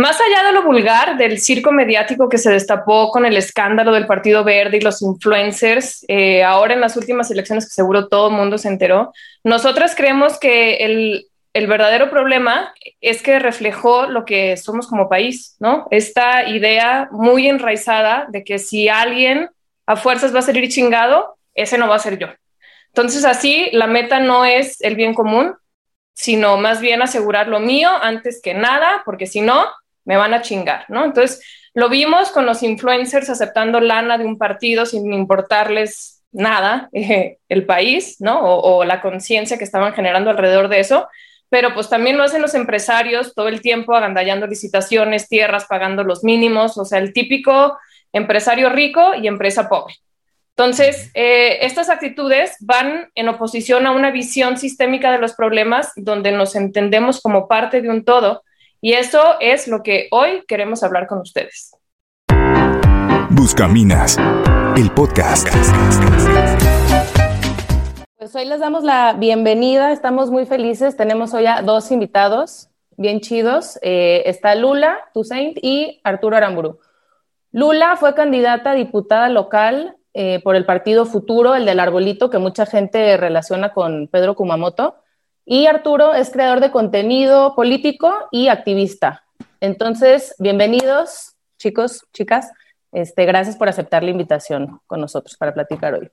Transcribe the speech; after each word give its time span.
más 0.00 0.18
allá 0.18 0.46
de 0.46 0.52
lo 0.52 0.62
vulgar, 0.62 1.18
del 1.18 1.38
circo 1.40 1.72
mediático 1.72 2.30
que 2.30 2.38
se 2.38 2.50
destapó 2.50 3.10
con 3.10 3.26
el 3.26 3.36
escándalo 3.36 3.92
del 3.92 4.06
Partido 4.06 4.44
Verde 4.44 4.78
y 4.78 4.80
los 4.80 5.02
influencers, 5.02 6.06
eh, 6.08 6.42
ahora 6.42 6.72
en 6.72 6.80
las 6.80 6.96
últimas 6.96 7.30
elecciones 7.30 7.66
que 7.66 7.72
seguro 7.72 8.08
todo 8.08 8.28
el 8.28 8.34
mundo 8.34 8.56
se 8.56 8.68
enteró, 8.68 9.12
nosotras 9.44 9.94
creemos 9.94 10.38
que 10.38 10.76
el, 10.76 11.26
el 11.52 11.66
verdadero 11.66 12.08
problema 12.08 12.72
es 13.02 13.22
que 13.22 13.38
reflejó 13.38 14.06
lo 14.06 14.24
que 14.24 14.56
somos 14.56 14.86
como 14.86 15.10
país, 15.10 15.56
¿no? 15.60 15.86
Esta 15.90 16.48
idea 16.48 17.08
muy 17.12 17.46
enraizada 17.46 18.26
de 18.30 18.42
que 18.42 18.58
si 18.58 18.88
alguien 18.88 19.50
a 19.84 19.96
fuerzas 19.96 20.34
va 20.34 20.38
a 20.38 20.42
salir 20.42 20.70
chingado, 20.70 21.36
ese 21.54 21.76
no 21.76 21.88
va 21.88 21.96
a 21.96 21.98
ser 21.98 22.18
yo. 22.18 22.28
Entonces 22.86 23.26
así 23.26 23.68
la 23.72 23.86
meta 23.86 24.18
no 24.18 24.46
es 24.46 24.80
el 24.80 24.96
bien 24.96 25.12
común, 25.12 25.56
sino 26.14 26.56
más 26.56 26.80
bien 26.80 27.02
asegurar 27.02 27.48
lo 27.48 27.60
mío 27.60 27.90
antes 28.00 28.40
que 28.42 28.54
nada, 28.54 29.02
porque 29.04 29.26
si 29.26 29.42
no, 29.42 29.66
me 30.10 30.16
van 30.16 30.34
a 30.34 30.42
chingar, 30.42 30.84
¿no? 30.88 31.04
Entonces 31.04 31.40
lo 31.72 31.88
vimos 31.88 32.32
con 32.32 32.44
los 32.46 32.64
influencers 32.64 33.30
aceptando 33.30 33.78
lana 33.78 34.18
de 34.18 34.24
un 34.24 34.36
partido 34.36 34.84
sin 34.84 35.12
importarles 35.12 36.24
nada 36.32 36.88
eh, 36.92 37.38
el 37.48 37.64
país, 37.64 38.16
¿no? 38.18 38.40
O, 38.40 38.78
o 38.78 38.84
la 38.84 39.00
conciencia 39.00 39.56
que 39.56 39.64
estaban 39.64 39.92
generando 39.94 40.30
alrededor 40.30 40.68
de 40.68 40.80
eso 40.80 41.06
pero 41.50 41.74
pues 41.74 41.88
también 41.88 42.16
lo 42.16 42.22
hacen 42.22 42.40
los 42.40 42.54
empresarios 42.54 43.34
todo 43.34 43.48
el 43.48 43.60
tiempo 43.60 43.94
agandallando 43.94 44.46
licitaciones, 44.46 45.28
tierras, 45.28 45.66
pagando 45.66 46.04
los 46.04 46.22
mínimos, 46.22 46.78
o 46.78 46.84
sea, 46.84 47.00
el 47.00 47.12
típico 47.12 47.76
empresario 48.12 48.70
rico 48.70 49.14
y 49.20 49.26
empresa 49.26 49.68
pobre. 49.68 49.96
Entonces, 50.56 51.10
eh, 51.14 51.58
estas 51.62 51.90
actitudes 51.90 52.56
van 52.60 53.10
en 53.14 53.28
oposición 53.28 53.86
a 53.86 53.92
una 53.92 54.10
visión 54.10 54.58
sistémica 54.58 55.10
de 55.10 55.18
los 55.18 55.34
problemas 55.34 55.92
donde 55.96 56.32
nos 56.32 56.54
entendemos 56.54 57.20
como 57.20 57.48
parte 57.48 57.82
de 57.82 57.88
un 57.88 58.04
todo 58.04 58.44
y 58.80 58.94
eso 58.94 59.20
es 59.40 59.68
lo 59.68 59.82
que 59.82 60.08
hoy 60.10 60.42
queremos 60.46 60.82
hablar 60.82 61.06
con 61.06 61.18
ustedes. 61.18 61.72
Buscaminas, 63.30 64.18
el 64.76 64.90
podcast. 64.90 65.48
Pues 68.16 68.34
hoy 68.34 68.44
les 68.44 68.60
damos 68.60 68.84
la 68.84 69.14
bienvenida, 69.14 69.92
estamos 69.92 70.30
muy 70.30 70.46
felices, 70.46 70.96
tenemos 70.96 71.34
hoy 71.34 71.46
a 71.46 71.62
dos 71.62 71.90
invitados 71.90 72.70
bien 72.96 73.20
chidos, 73.20 73.78
eh, 73.80 74.24
está 74.26 74.54
Lula 74.54 74.98
Toussaint 75.14 75.58
y 75.62 76.00
Arturo 76.04 76.36
Aramburu. 76.36 76.80
Lula 77.50 77.96
fue 77.96 78.14
candidata 78.14 78.72
a 78.72 78.74
diputada 78.74 79.30
local 79.30 79.96
eh, 80.12 80.40
por 80.44 80.54
el 80.54 80.66
partido 80.66 81.06
Futuro, 81.06 81.54
el 81.54 81.64
del 81.64 81.80
Arbolito, 81.80 82.28
que 82.28 82.38
mucha 82.38 82.66
gente 82.66 83.16
relaciona 83.16 83.72
con 83.72 84.06
Pedro 84.08 84.34
Kumamoto, 84.34 84.96
y 85.44 85.66
Arturo 85.66 86.14
es 86.14 86.30
creador 86.30 86.60
de 86.60 86.70
contenido 86.70 87.54
político 87.54 88.12
y 88.30 88.48
activista. 88.48 89.24
Entonces, 89.60 90.34
bienvenidos, 90.38 91.34
chicos, 91.58 92.06
chicas. 92.12 92.50
Este, 92.92 93.24
gracias 93.24 93.56
por 93.56 93.68
aceptar 93.68 94.02
la 94.02 94.10
invitación 94.10 94.80
con 94.86 95.00
nosotros 95.00 95.36
para 95.36 95.54
platicar 95.54 95.94
hoy. 95.94 96.10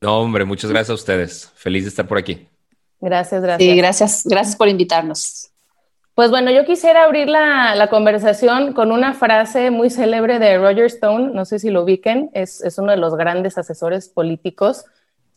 No, 0.00 0.20
hombre, 0.20 0.44
muchas 0.44 0.70
gracias 0.70 0.90
a 0.90 0.94
ustedes. 0.94 1.50
Feliz 1.54 1.84
de 1.84 1.90
estar 1.90 2.06
por 2.06 2.18
aquí. 2.18 2.48
Gracias, 3.00 3.42
gracias. 3.42 3.70
Sí, 3.70 3.76
gracias, 3.76 4.22
gracias 4.24 4.56
por 4.56 4.68
invitarnos. 4.68 5.50
Pues 6.14 6.30
bueno, 6.30 6.50
yo 6.50 6.64
quisiera 6.64 7.04
abrir 7.04 7.28
la, 7.28 7.76
la, 7.76 7.88
conversación 7.88 8.72
con 8.72 8.90
una 8.90 9.14
frase 9.14 9.70
muy 9.70 9.88
célebre 9.88 10.40
de 10.40 10.58
Roger 10.58 10.86
Stone, 10.86 11.30
no 11.32 11.44
sé 11.44 11.60
si 11.60 11.70
lo 11.70 11.84
ubiquen, 11.84 12.28
es, 12.32 12.60
es 12.60 12.76
uno 12.78 12.90
de 12.90 12.98
los 12.98 13.14
grandes 13.14 13.56
asesores 13.56 14.08
políticos, 14.08 14.84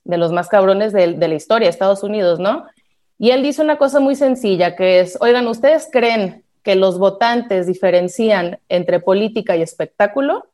de 0.06 0.18
los 0.18 0.32
más 0.32 0.48
cabrones 0.48 0.92
de, 0.92 1.14
de 1.14 1.28
la 1.28 1.36
historia 1.36 1.68
de 1.68 1.70
Estados 1.70 2.02
Unidos, 2.02 2.40
¿no? 2.40 2.66
Y 3.22 3.30
él 3.30 3.44
dice 3.44 3.62
una 3.62 3.78
cosa 3.78 4.00
muy 4.00 4.16
sencilla, 4.16 4.76
que 4.76 5.00
es, 5.00 5.16
oigan, 5.22 5.46
¿ustedes 5.46 5.88
creen 5.92 6.44
que 6.64 6.76
los 6.76 6.98
votantes 6.98 7.68
diferencian 7.68 8.58
entre 8.68 9.00
política 9.00 9.56
y 9.56 9.62
espectáculo? 9.62 10.48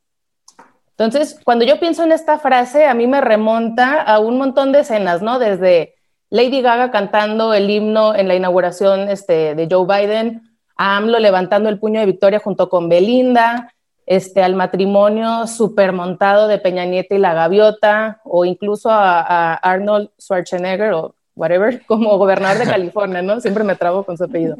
Entonces, 0.89 1.39
cuando 1.45 1.63
yo 1.63 1.79
pienso 1.79 2.03
en 2.03 2.11
esta 2.11 2.39
frase, 2.39 2.85
a 2.85 2.93
mí 2.93 3.07
me 3.07 3.21
remonta 3.21 4.01
a 4.01 4.19
un 4.19 4.37
montón 4.37 4.73
de 4.73 4.81
escenas, 4.81 5.21
¿no? 5.21 5.39
Desde 5.39 5.95
Lady 6.29 6.61
Gaga 6.61 6.91
cantando 6.91 7.53
el 7.53 7.69
himno 7.69 8.13
en 8.13 8.27
la 8.27 8.35
inauguración 8.35 9.07
este, 9.07 9.55
de 9.55 9.69
Joe 9.71 9.87
Biden, 9.87 10.41
a 10.75 10.97
AMLO 10.97 11.19
levantando 11.19 11.69
el 11.69 11.79
puño 11.79 12.01
de 12.01 12.05
victoria 12.05 12.39
junto 12.39 12.67
con 12.67 12.89
Belinda, 12.89 13.73
este, 14.05 14.43
al 14.43 14.55
matrimonio 14.55 15.47
super 15.47 15.93
montado 15.93 16.49
de 16.49 16.57
Peña 16.57 16.83
Nieto 16.83 17.15
y 17.15 17.19
la 17.19 17.33
Gaviota, 17.33 18.19
o 18.25 18.43
incluso 18.43 18.89
a, 18.89 19.21
a 19.21 19.53
Arnold 19.53 20.09
Schwarzenegger 20.19 20.91
o 20.91 21.15
whatever, 21.37 21.81
como 21.87 22.17
gobernador 22.17 22.57
de 22.57 22.65
California, 22.71 23.21
¿no? 23.21 23.39
Siempre 23.39 23.63
me 23.63 23.75
trabo 23.75 24.03
con 24.03 24.17
su 24.17 24.25
apellido. 24.25 24.57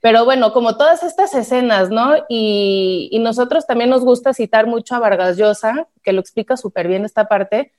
Pero 0.00 0.24
bueno, 0.24 0.52
como 0.52 0.76
todas 0.76 1.02
estas 1.02 1.34
escenas, 1.34 1.90
¿no? 1.90 2.14
Y, 2.28 3.08
y 3.12 3.18
nosotros 3.20 3.66
también 3.66 3.90
nos 3.90 4.04
gusta 4.04 4.34
citar 4.34 4.66
mucho 4.66 4.94
a 4.94 4.98
Vargas 4.98 5.36
Llosa, 5.36 5.88
que 6.02 6.12
lo 6.12 6.20
explica 6.20 6.56
súper 6.56 6.88
bien 6.88 7.04
esta 7.04 7.28
parte 7.28 7.72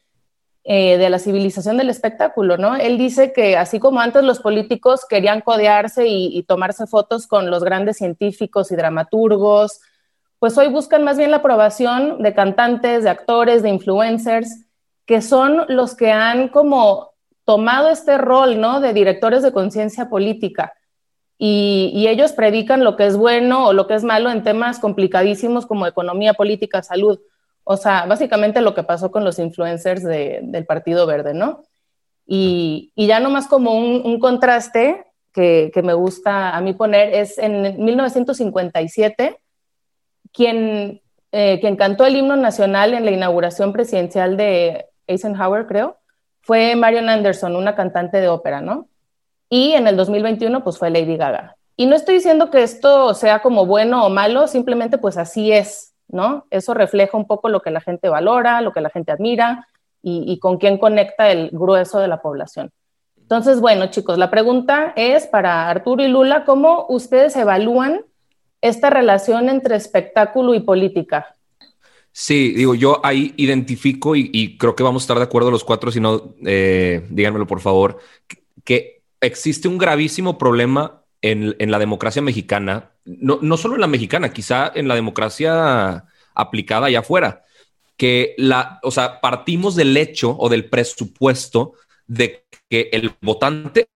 eh, 0.65 0.97
de 0.97 1.09
la 1.09 1.19
civilización 1.19 1.75
del 1.75 1.89
espectáculo, 1.89 2.55
¿no? 2.55 2.77
Él 2.77 2.97
dice 2.97 3.33
que 3.33 3.57
así 3.57 3.79
como 3.79 3.99
antes 3.99 4.23
los 4.23 4.39
políticos 4.39 5.01
querían 5.09 5.41
codearse 5.41 6.07
y, 6.07 6.37
y 6.37 6.43
tomarse 6.43 6.87
fotos 6.87 7.27
con 7.27 7.51
los 7.51 7.65
grandes 7.65 7.97
científicos 7.97 8.71
y 8.71 8.77
dramaturgos, 8.77 9.81
pues 10.39 10.57
hoy 10.57 10.69
buscan 10.69 11.03
más 11.03 11.17
bien 11.17 11.31
la 11.31 11.37
aprobación 11.37 12.21
de 12.23 12.33
cantantes, 12.33 13.03
de 13.03 13.09
actores, 13.09 13.61
de 13.61 13.69
influencers, 13.69 14.65
que 15.05 15.21
son 15.21 15.65
los 15.67 15.95
que 15.95 16.13
han 16.13 16.47
como 16.47 17.12
tomado 17.45 17.89
este 17.89 18.17
rol, 18.17 18.59
¿no? 18.59 18.79
De 18.79 18.93
directores 18.93 19.43
de 19.43 19.51
conciencia 19.51 20.09
política 20.09 20.73
y, 21.37 21.91
y, 21.93 22.07
ellos 22.07 22.31
predican 22.31 22.83
lo 22.83 22.95
que 22.95 23.05
es 23.05 23.17
bueno 23.17 23.67
o 23.67 23.73
lo 23.73 23.87
que 23.87 23.95
es 23.95 24.03
malo 24.03 24.29
en 24.29 24.43
temas 24.43 24.79
complicadísimos 24.79 25.65
como 25.65 25.87
economía, 25.87 26.33
política, 26.35 26.83
salud. 26.83 27.19
O 27.63 27.75
sea, 27.75 28.05
básicamente 28.05 28.61
lo 28.61 28.73
que 28.73 28.83
pasó 28.83 29.11
con 29.11 29.23
los 29.23 29.39
influencers 29.39 30.03
de, 30.03 30.39
del 30.43 30.65
Partido 30.65 31.05
Verde, 31.05 31.33
¿no? 31.33 31.63
Y, 32.25 32.91
y 32.95 33.07
ya 33.07 33.19
nomás 33.19 33.47
como 33.47 33.73
un, 33.73 34.01
un 34.05 34.19
contraste 34.19 35.05
que, 35.33 35.71
que, 35.73 35.81
me 35.81 35.93
gusta 35.93 36.55
a 36.55 36.61
mí 36.61 36.73
poner 36.73 37.13
es 37.13 37.37
en 37.37 37.83
1957, 37.83 39.39
quien, 40.31 41.01
eh, 41.31 41.59
quien 41.59 41.75
cantó 41.75 42.05
el 42.05 42.15
himno 42.15 42.35
nacional 42.35 42.93
en 42.93 43.05
la 43.05 43.11
inauguración 43.11 43.73
presidencial 43.73 44.37
de 44.37 44.85
Eisenhower, 45.07 45.67
creo, 45.67 45.97
fue 46.43 46.75
Marion 46.75 47.09
Anderson, 47.09 47.55
una 47.55 47.75
cantante 47.75 48.21
de 48.21 48.29
ópera, 48.29 48.61
¿no? 48.61 48.87
y 49.53 49.73
en 49.73 49.85
el 49.85 49.95
2021 49.95 50.63
pues 50.63 50.79
fue 50.79 50.89
Lady 50.89 51.15
Gaga. 51.15 51.57
Y 51.77 51.85
no 51.85 51.95
estoy 51.95 52.15
diciendo 52.15 52.49
que 52.49 52.63
esto 52.63 53.13
sea 53.13 53.43
como 53.43 53.67
bueno 53.67 54.03
o 54.03 54.09
malo, 54.09 54.47
simplemente 54.47 54.97
pues 54.97 55.15
así 55.15 55.51
es, 55.51 55.93
¿no? 56.07 56.47
Eso 56.49 56.73
refleja 56.73 57.15
un 57.15 57.27
poco 57.27 57.49
lo 57.49 57.61
que 57.61 57.69
la 57.69 57.79
gente 57.79 58.09
valora, 58.09 58.61
lo 58.61 58.73
que 58.73 58.81
la 58.81 58.89
gente 58.89 59.11
admira 59.11 59.67
y, 60.01 60.23
y 60.25 60.39
con 60.39 60.57
quién 60.57 60.79
conecta 60.79 61.29
el 61.29 61.51
grueso 61.51 61.99
de 61.99 62.07
la 62.07 62.19
población. 62.19 62.71
Entonces, 63.15 63.61
bueno, 63.61 63.85
chicos, 63.91 64.17
la 64.17 64.31
pregunta 64.31 64.91
es 64.95 65.27
para 65.27 65.69
Arturo 65.69 66.03
y 66.03 66.07
Lula, 66.07 66.45
¿cómo 66.45 66.87
ustedes 66.89 67.35
evalúan 67.35 68.01
esta 68.61 68.89
relación 68.89 69.49
entre 69.49 69.75
espectáculo 69.75 70.55
y 70.55 70.61
política? 70.61 71.35
Sí, 72.15 72.53
digo, 72.53 72.75
yo 72.75 73.03
ahí 73.03 73.33
identifico 73.37 74.15
y, 74.15 74.55
creo 74.59 74.75
que 74.75 74.83
vamos 74.83 75.01
a 75.01 75.05
estar 75.05 75.17
de 75.17 75.23
acuerdo 75.23 75.49
los 75.49 75.63
cuatro, 75.63 75.91
si 75.91 75.99
no, 75.99 76.35
eh, 76.45 77.07
díganmelo 77.09 77.47
por 77.47 77.59
favor, 77.59 77.97
que 78.63 79.01
existe 79.19 79.67
un 79.67 79.79
gravísimo 79.79 80.37
problema 80.37 81.03
en, 81.23 81.55
en 81.57 81.71
la 81.71 81.79
democracia 81.79 82.21
mexicana, 82.21 82.91
no, 83.03 83.39
no, 83.41 83.57
solo 83.57 83.73
en 83.73 83.81
la 83.81 83.87
mexicana, 83.87 84.31
quizá 84.31 84.71
en 84.75 84.87
la 84.87 84.93
democracia 84.93 86.05
aplicada 86.35 86.85
allá 86.85 86.99
afuera, 86.99 87.43
que 87.97 88.35
la, 88.37 88.79
o 88.83 88.91
sea, 88.91 89.19
partimos 89.19 89.75
del 89.75 89.97
hecho 89.97 90.35
o 90.37 90.49
del 90.49 90.69
presupuesto 90.69 91.73
de 92.05 92.45
que 92.69 92.89
el 92.91 93.11
votante 93.21 93.87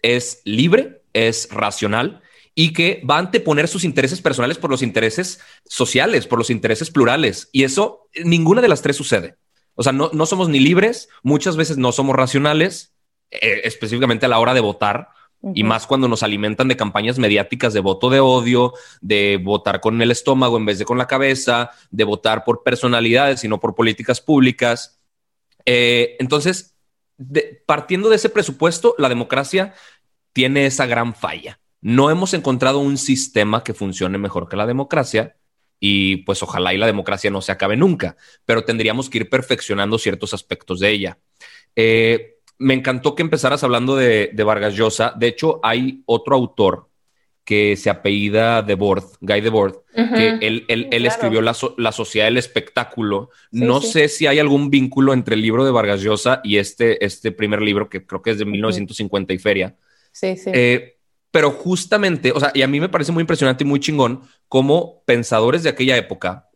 es 0.00 0.42
libre, 0.44 1.02
es 1.12 1.48
racional 1.52 2.21
y 2.54 2.72
que 2.72 3.02
va 3.08 3.16
a 3.16 3.20
anteponer 3.20 3.68
sus 3.68 3.84
intereses 3.84 4.20
personales 4.20 4.58
por 4.58 4.70
los 4.70 4.82
intereses 4.82 5.40
sociales, 5.64 6.26
por 6.26 6.38
los 6.38 6.50
intereses 6.50 6.90
plurales. 6.90 7.48
Y 7.52 7.64
eso, 7.64 8.08
ninguna 8.24 8.60
de 8.60 8.68
las 8.68 8.82
tres 8.82 8.96
sucede. 8.96 9.36
O 9.74 9.82
sea, 9.82 9.92
no, 9.92 10.10
no 10.12 10.26
somos 10.26 10.48
ni 10.48 10.60
libres, 10.60 11.08
muchas 11.22 11.56
veces 11.56 11.78
no 11.78 11.92
somos 11.92 12.14
racionales 12.14 12.92
eh, 13.30 13.62
específicamente 13.64 14.26
a 14.26 14.28
la 14.28 14.38
hora 14.38 14.54
de 14.54 14.60
votar. 14.60 15.08
Y 15.54 15.64
más 15.64 15.88
cuando 15.88 16.06
nos 16.06 16.22
alimentan 16.22 16.68
de 16.68 16.76
campañas 16.76 17.18
mediáticas 17.18 17.72
de 17.72 17.80
voto 17.80 18.10
de 18.10 18.20
odio, 18.20 18.74
de 19.00 19.40
votar 19.42 19.80
con 19.80 20.00
el 20.00 20.12
estómago 20.12 20.56
en 20.56 20.66
vez 20.66 20.78
de 20.78 20.84
con 20.84 20.98
la 20.98 21.08
cabeza, 21.08 21.72
de 21.90 22.04
votar 22.04 22.44
por 22.44 22.62
personalidades 22.62 23.42
y 23.42 23.48
no 23.48 23.58
por 23.58 23.74
políticas 23.74 24.20
públicas. 24.20 25.00
Eh, 25.64 26.14
entonces, 26.20 26.76
de, 27.16 27.60
partiendo 27.66 28.08
de 28.08 28.16
ese 28.16 28.28
presupuesto, 28.28 28.94
la 28.98 29.08
democracia 29.08 29.74
tiene 30.32 30.66
esa 30.66 30.86
gran 30.86 31.12
falla. 31.12 31.58
No 31.82 32.10
hemos 32.10 32.32
encontrado 32.32 32.78
un 32.78 32.96
sistema 32.96 33.62
que 33.62 33.74
funcione 33.74 34.16
mejor 34.16 34.48
que 34.48 34.56
la 34.56 34.66
democracia 34.66 35.36
y 35.78 36.18
pues 36.18 36.42
ojalá 36.42 36.72
y 36.72 36.78
la 36.78 36.86
democracia 36.86 37.30
no 37.30 37.42
se 37.42 37.50
acabe 37.50 37.76
nunca, 37.76 38.16
pero 38.44 38.64
tendríamos 38.64 39.10
que 39.10 39.18
ir 39.18 39.28
perfeccionando 39.28 39.98
ciertos 39.98 40.32
aspectos 40.32 40.78
de 40.78 40.90
ella. 40.90 41.18
Eh, 41.74 42.36
me 42.58 42.74
encantó 42.74 43.16
que 43.16 43.22
empezaras 43.22 43.64
hablando 43.64 43.96
de, 43.96 44.30
de, 44.32 44.44
Vargas 44.44 44.74
Llosa. 44.74 45.12
De 45.16 45.26
hecho, 45.26 45.58
hay 45.64 46.04
otro 46.06 46.36
autor 46.36 46.88
que 47.44 47.76
se 47.76 47.90
apellida 47.90 48.62
Debord, 48.62 49.04
Guy 49.20 49.40
Debord, 49.40 49.78
que 49.92 50.38
él, 50.40 50.64
él, 50.68 51.06
escribió 51.06 51.42
la, 51.42 51.54
Sociedad 51.92 52.26
del 52.26 52.38
Espectáculo. 52.38 53.30
no 53.50 53.80
sé 53.80 54.08
si 54.08 54.26
hay 54.26 54.38
algún 54.38 54.70
vínculo 54.70 55.12
entre 55.12 55.34
el 55.34 55.42
libro 55.42 55.64
de 55.64 55.72
Vargas 55.72 56.00
Llosa 56.00 56.40
y 56.44 56.58
este, 56.58 57.04
este 57.04 57.32
primer 57.32 57.60
libro, 57.60 57.88
que 57.88 58.06
creo 58.06 58.22
que 58.22 58.30
es 58.30 58.38
de 58.38 58.44
1950 58.44 59.32
y 59.32 59.38
feria. 59.38 59.76
Sí, 60.12 60.36
sí. 60.36 60.50
Eh, 60.54 60.98
pero 61.32 61.50
justamente, 61.50 62.30
o 62.30 62.38
sea, 62.38 62.52
y 62.54 62.62
a 62.62 62.68
mí 62.68 62.78
me 62.78 62.90
parece 62.90 63.10
muy 63.10 63.22
impresionante 63.22 63.64
y 63.64 63.66
muy 63.66 63.80
chingón 63.80 64.20
cómo 64.48 65.02
pensadores 65.06 65.64
de 65.64 65.70
aquella 65.70 65.96
época, 65.96 66.50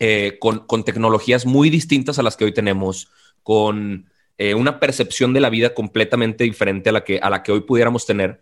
eh, 0.00 0.38
con, 0.40 0.66
con, 0.66 0.82
tecnologías 0.82 1.46
muy 1.46 1.70
distintas 1.70 2.18
a 2.18 2.22
las 2.22 2.36
que 2.36 2.46
hoy 2.46 2.52
tenemos, 2.52 3.08
con 3.42 4.10
eh, 4.38 4.54
una 4.54 4.80
percepción 4.80 5.32
de 5.32 5.40
la 5.40 5.50
vida 5.50 5.74
completamente 5.74 6.42
diferente 6.42 6.88
a 6.88 6.92
la, 6.92 7.04
que, 7.04 7.20
a 7.20 7.30
la 7.30 7.44
que 7.44 7.52
hoy 7.52 7.60
pudiéramos 7.60 8.06
tener, 8.06 8.40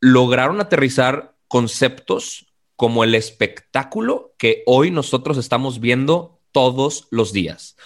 lograron 0.00 0.60
aterrizar 0.60 1.34
conceptos 1.48 2.46
como 2.76 3.04
el 3.04 3.14
espectáculo 3.14 4.34
que 4.38 4.62
hoy 4.66 4.90
nosotros 4.90 5.36
estamos 5.36 5.80
viendo 5.80 6.40
todos 6.52 7.08
los 7.10 7.32
días. 7.32 7.76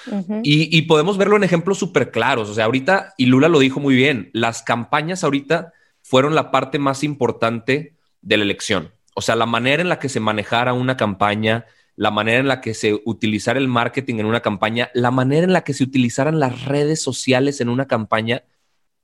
y, 0.42 0.82
podemos 0.82 1.16
verlo 1.16 1.36
en 1.36 1.44
ejemplos 1.44 1.78
súper 1.78 2.10
claros. 2.10 2.50
O 2.50 2.54
sea, 2.54 2.66
ahorita, 2.66 3.14
y 3.16 3.26
Lula 3.26 3.48
lo 3.48 3.58
dijo 3.58 3.80
muy 3.80 3.94
bien, 3.96 4.30
las 4.34 4.62
campañas 4.62 5.24
ahorita 5.24 5.72
fueron 6.08 6.34
la 6.34 6.50
parte 6.50 6.78
más 6.78 7.04
importante 7.04 7.94
de 8.22 8.36
la 8.38 8.44
elección. 8.44 8.92
O 9.14 9.20
sea, 9.20 9.36
la 9.36 9.44
manera 9.44 9.82
en 9.82 9.90
la 9.90 9.98
que 9.98 10.08
se 10.08 10.20
manejara 10.20 10.72
una 10.72 10.96
campaña, 10.96 11.66
la 11.96 12.10
manera 12.10 12.38
en 12.38 12.48
la 12.48 12.62
que 12.62 12.72
se 12.72 12.98
utilizara 13.04 13.58
el 13.58 13.68
marketing 13.68 14.14
en 14.14 14.24
una 14.24 14.40
campaña, 14.40 14.90
la 14.94 15.10
manera 15.10 15.44
en 15.44 15.52
la 15.52 15.64
que 15.64 15.74
se 15.74 15.84
utilizaran 15.84 16.40
las 16.40 16.64
redes 16.64 17.02
sociales 17.02 17.60
en 17.60 17.68
una 17.68 17.86
campaña, 17.86 18.44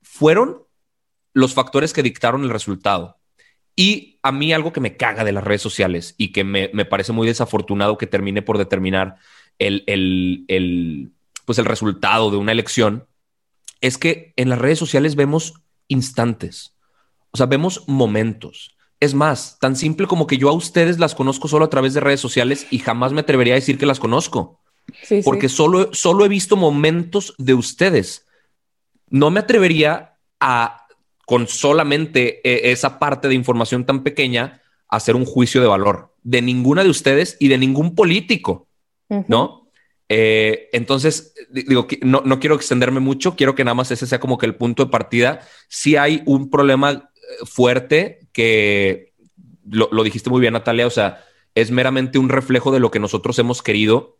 fueron 0.01 0.63
los 1.31 1.53
factores 1.53 1.93
que 1.93 2.01
dictaron 2.01 2.43
el 2.43 2.49
resultado. 2.49 3.19
Y 3.75 4.17
a 4.23 4.31
mí 4.31 4.51
algo 4.51 4.73
que 4.73 4.81
me 4.81 4.97
caga 4.97 5.23
de 5.23 5.31
las 5.31 5.43
redes 5.43 5.61
sociales 5.61 6.15
y 6.17 6.31
que 6.31 6.43
me, 6.43 6.69
parece 6.85 7.11
muy 7.11 7.27
desafortunado 7.27 7.99
que 7.99 8.07
termine 8.07 8.41
por 8.41 8.57
determinar 8.57 9.17
el, 9.59 9.83
el, 9.85 11.11
pues 11.45 11.59
el 11.59 11.65
resultado 11.65 12.31
de 12.31 12.37
una 12.37 12.51
elección 12.51 13.05
es 13.79 13.99
que 13.99 14.33
en 14.37 14.49
las 14.49 14.57
redes 14.57 14.79
sociales 14.79 15.15
vemos 15.15 15.53
instantes, 15.87 16.74
o 17.35 17.37
sea, 17.37 17.47
vemos 17.47 17.83
momentos. 17.85 18.77
Es 19.01 19.13
más, 19.13 19.59
tan 19.59 19.75
simple 19.75 20.07
como 20.07 20.25
que 20.25 20.37
yo 20.37 20.47
a 20.47 20.53
ustedes 20.53 20.99
las 20.99 21.15
conozco 21.15 21.49
solo 21.49 21.65
a 21.65 21.69
través 21.69 21.93
de 21.93 21.99
redes 21.99 22.21
sociales 22.21 22.65
y 22.71 22.79
jamás 22.79 23.11
me 23.11 23.19
atrevería 23.19 23.55
a 23.55 23.55
decir 23.55 23.77
que 23.77 23.85
las 23.85 23.99
conozco. 23.99 24.61
porque 25.25 25.49
Solo, 25.49 25.93
solo 25.93 26.23
he 26.23 26.29
visto 26.29 26.55
momentos 26.55 27.35
de 27.37 27.53
ustedes. 27.53 28.25
No 29.09 29.31
me 29.31 29.41
atrevería 29.41 30.17
a 30.39 30.87
con 31.25 31.49
solamente 31.49 32.39
eh, 32.49 32.71
esa 32.71 32.97
parte 32.99 33.27
de 33.27 33.35
información 33.35 33.85
tan 33.85 34.01
pequeña 34.01 34.61
hacer 34.87 35.17
un 35.17 35.25
juicio 35.25 35.59
de 35.59 35.67
valor 35.67 36.15
de 36.23 36.41
ninguna 36.41 36.85
de 36.85 36.89
ustedes 36.89 37.35
y 37.41 37.49
de 37.49 37.57
ningún 37.57 37.95
político, 37.95 38.69
¿no? 39.27 39.65
Eh, 40.07 40.69
entonces, 40.71 41.33
digo, 41.51 41.87
no, 42.01 42.21
no 42.23 42.39
quiero 42.39 42.55
extenderme 42.55 43.01
mucho, 43.01 43.35
quiero 43.35 43.55
que 43.55 43.65
nada 43.65 43.75
más 43.75 43.91
ese 43.91 44.07
sea 44.07 44.21
como 44.21 44.37
que 44.37 44.45
el 44.45 44.55
punto 44.55 44.85
de 44.85 44.91
partida. 44.91 45.41
Si 45.67 45.97
hay 45.97 46.21
un 46.25 46.49
problema 46.49 47.11
fuerte 47.45 48.27
que 48.31 49.13
lo, 49.69 49.89
lo, 49.91 50.03
dijiste 50.03 50.29
muy 50.29 50.41
bien, 50.41 50.53
Natalia, 50.53 50.87
o 50.87 50.91
sea, 50.91 51.23
es 51.55 51.71
meramente 51.71 52.19
un 52.19 52.29
reflejo 52.29 52.71
de 52.71 52.79
lo 52.79 52.91
que 52.91 52.99
nosotros 52.99 53.39
hemos 53.39 53.61
querido, 53.61 54.17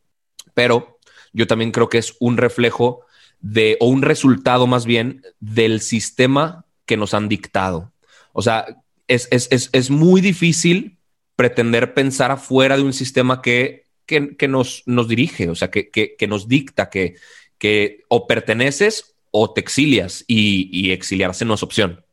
pero 0.54 1.00
yo 1.34 1.48
también 1.48 1.72
creo 1.72 1.90
que 1.90 1.98
es 1.98 2.16
un 2.20 2.38
reflejo 2.38 3.06
de, 3.40 3.78
o 3.80 3.88
un 3.88 4.02
resultado 4.02 4.68
más 4.68 4.86
bien, 4.86 5.22
del 5.40 5.82
sistema 5.82 6.66
que 6.86 6.98
nos 6.98 7.14
han 7.14 7.30
dictado. 7.30 7.92
O 8.34 8.42
sea, 8.42 8.66
es, 9.08 9.28
es, 9.32 9.90
muy 9.90 10.22
difícil 10.22 10.98
pretender 11.36 11.94
pensar 11.94 12.32
afuera 12.32 12.76
de 12.76 12.84
un 12.84 12.94
sistema 12.94 13.42
que, 13.42 13.84
que, 14.06 14.48
nos, 14.48 14.84
nos 14.86 15.08
dirige, 15.08 15.50
o 15.50 15.56
sea, 15.56 15.70
que, 15.70 15.90
que 15.90 16.28
nos 16.28 16.48
dicta, 16.48 16.90
que, 16.90 17.16
que 17.58 18.04
o 18.08 18.28
perteneces 18.28 19.16
o 19.32 19.52
te 19.52 19.62
exilias 19.62 20.24
y, 20.28 20.92
exiliarse 20.92 21.46
no 21.46 21.56
es 21.56 21.64
opción. 21.64 22.04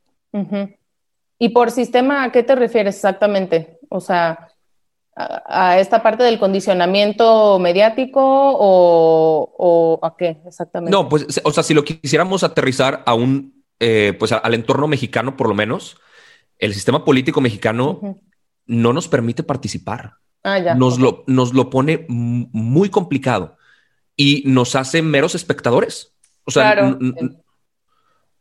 ¿Y 1.42 1.48
por 1.48 1.72
sistema 1.72 2.22
a 2.22 2.30
qué 2.30 2.44
te 2.44 2.54
refieres 2.54 2.94
exactamente? 2.94 3.80
O 3.88 4.00
sea, 4.00 4.46
a, 5.16 5.80
esta 5.80 6.00
parte 6.00 6.22
del 6.22 6.38
condicionamiento 6.38 7.58
mediático 7.58 8.20
o, 8.22 9.52
o, 9.58 10.06
a 10.06 10.16
qué 10.16 10.40
exactamente? 10.46 10.92
No, 10.92 11.08
pues, 11.08 11.40
o 11.42 11.50
sea, 11.50 11.64
si 11.64 11.74
lo 11.74 11.82
quisiéramos 11.82 12.44
aterrizar 12.44 13.02
a 13.06 13.14
un 13.14 13.64
eh, 13.80 14.14
pues 14.16 14.30
al 14.30 14.54
entorno 14.54 14.86
mexicano, 14.86 15.36
por 15.36 15.48
lo 15.48 15.54
menos, 15.56 15.96
el 16.60 16.74
sistema 16.74 17.04
político 17.04 17.40
mexicano 17.40 18.20
no 18.66 18.92
nos 18.92 19.08
permite 19.08 19.42
participar. 19.42 20.18
Ah, 20.44 20.60
nos, 20.76 21.00
lo, 21.00 21.24
nos 21.26 21.54
lo 21.54 21.70
pone 21.70 22.06
muy 22.08 22.88
complicado 22.88 23.56
y 24.14 24.44
nos 24.46 24.76
hace 24.76 25.02
meros 25.02 25.34
espectadores. 25.34 26.14
O 26.44 26.52
sea, 26.52 26.96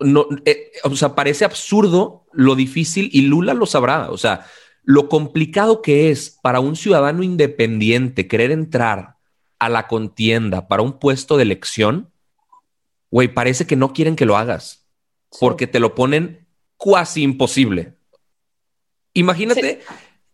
no, 0.02 0.28
eh, 0.46 0.72
o 0.84 0.96
sea, 0.96 1.16
parece 1.16 1.46
absurdo 1.46 2.26
lo 2.34 2.56
difícil 2.56 3.10
y 3.14 3.22
Lula 3.22 3.54
lo 3.54 3.66
sabrá. 3.66 4.10
O 4.12 4.18
sea, 4.18 4.46
lo 4.84 5.10
complicado 5.10 5.82
que 5.82 6.10
es 6.12 6.38
para 6.42 6.60
un 6.60 6.76
ciudadano 6.76 7.24
independiente 7.24 8.28
querer 8.28 8.52
entrar 8.52 9.18
a 9.60 9.70
la 9.70 9.88
contienda 9.88 10.68
para 10.68 10.82
un 10.82 11.00
puesto 11.00 11.38
de 11.38 11.44
elección, 11.44 12.12
güey, 13.12 13.28
parece 13.28 13.68
que 13.68 13.76
no 13.76 13.94
quieren 13.94 14.16
que 14.16 14.26
lo 14.26 14.38
hagas 14.38 14.88
porque 15.40 15.68
te 15.68 15.80
lo 15.80 15.96
ponen 15.96 16.48
cuasi 16.78 17.24
imposible. 17.24 17.98
Imagínate 19.14 19.82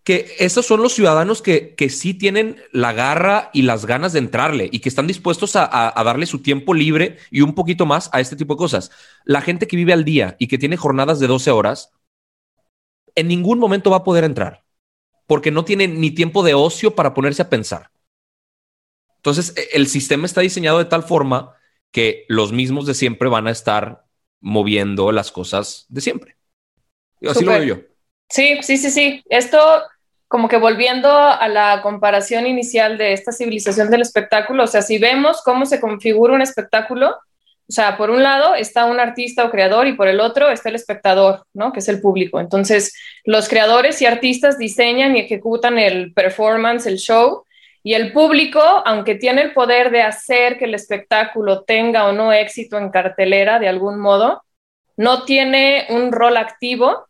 que 0.07 0.37
esos 0.39 0.65
son 0.65 0.81
los 0.81 0.93
ciudadanos 0.93 1.41
que, 1.41 1.75
que, 1.75 1.89
sí 1.89 2.13
tienen 2.13 2.61
la 2.71 2.93
garra 2.93 3.49
y 3.51 3.63
las 3.63 3.85
ganas 3.85 4.13
de 4.13 4.19
entrarle 4.19 4.69
y 4.71 4.79
que 4.79 4.87
están 4.87 5.05
dispuestos 5.05 5.57
a, 5.57 5.93
darle 6.01 6.25
su 6.25 6.41
tiempo 6.41 6.73
libre 6.73 7.17
y 7.29 7.41
un 7.41 7.53
poquito 7.53 7.85
más 7.85 8.09
a 8.13 8.21
este 8.21 8.37
tipo 8.37 8.53
de 8.53 8.59
cosas. 8.59 8.89
La 9.25 9.41
gente 9.41 9.67
que 9.67 9.75
vive 9.75 9.91
al 9.91 10.05
día 10.05 10.37
y 10.39 10.47
que 10.47 10.57
tiene 10.57 10.77
jornadas 10.77 11.19
de 11.19 11.27
12 11.27 11.51
horas, 11.51 11.91
en 13.15 13.27
ningún 13.27 13.59
momento 13.59 13.91
va 13.91 13.97
a 13.97 14.03
poder 14.05 14.23
entrar 14.23 14.63
porque 15.25 15.51
no 15.51 15.65
tiene 15.65 15.89
ni 15.89 16.11
tiempo 16.11 16.41
de 16.41 16.53
ocio 16.53 16.95
para 16.95 17.13
ponerse 17.13 17.41
a 17.41 17.49
pensar. 17.49 17.91
Entonces, 19.17 19.57
e, 19.57 19.75
el 19.75 19.87
sistema 19.87 20.25
está 20.25 20.39
diseñado 20.39 20.77
de 20.77 20.85
tal 20.85 21.03
forma 21.03 21.53
que 21.91 22.23
los 22.29 22.53
mismos 22.53 22.85
de 22.85 22.93
siempre 22.93 23.27
van 23.27 23.47
a 23.47 23.51
estar 23.51 24.05
moviendo 24.39 25.11
las 25.11 25.33
cosas 25.33 25.85
de 25.89 25.99
siempre. 25.99 26.37
así 27.27 27.43
lo 27.43 27.51
veo 27.51 27.63
yo. 27.63 27.81
Sí, 28.29 28.57
sí, 28.61 28.77
sí, 28.77 28.89
sí. 28.89 29.23
Esto, 29.29 29.59
como 30.27 30.49
que 30.49 30.57
volviendo 30.57 31.09
a 31.09 31.47
la 31.47 31.81
comparación 31.81 32.47
inicial 32.47 32.97
de 32.97 33.13
esta 33.13 33.31
civilización 33.31 33.89
del 33.89 34.01
espectáculo, 34.01 34.63
o 34.63 34.67
sea, 34.67 34.81
si 34.81 34.97
vemos 34.97 35.41
cómo 35.43 35.65
se 35.65 35.79
configura 35.79 36.33
un 36.33 36.41
espectáculo, 36.41 37.11
o 37.69 37.71
sea, 37.71 37.97
por 37.97 38.09
un 38.09 38.23
lado 38.23 38.55
está 38.55 38.85
un 38.85 38.99
artista 38.99 39.43
o 39.45 39.51
creador 39.51 39.87
y 39.87 39.93
por 39.93 40.07
el 40.07 40.19
otro 40.21 40.49
está 40.49 40.69
el 40.69 40.75
espectador, 40.75 41.45
¿no? 41.53 41.73
Que 41.73 41.79
es 41.79 41.89
el 41.89 41.99
público. 41.99 42.39
Entonces, 42.39 42.93
los 43.25 43.49
creadores 43.49 44.01
y 44.01 44.05
artistas 44.05 44.57
diseñan 44.57 45.15
y 45.15 45.19
ejecutan 45.19 45.77
el 45.77 46.13
performance, 46.13 46.85
el 46.85 46.97
show, 46.97 47.43
y 47.83 47.93
el 47.93 48.11
público, 48.11 48.59
aunque 48.59 49.15
tiene 49.15 49.41
el 49.41 49.53
poder 49.53 49.91
de 49.91 50.01
hacer 50.01 50.57
que 50.57 50.65
el 50.65 50.73
espectáculo 50.73 51.63
tenga 51.63 52.05
o 52.05 52.11
no 52.11 52.33
éxito 52.33 52.77
en 52.77 52.89
cartelera 52.89 53.59
de 53.59 53.69
algún 53.69 53.99
modo, 53.99 54.43
no 54.97 55.23
tiene 55.23 55.87
un 55.89 56.11
rol 56.11 56.35
activo 56.35 57.07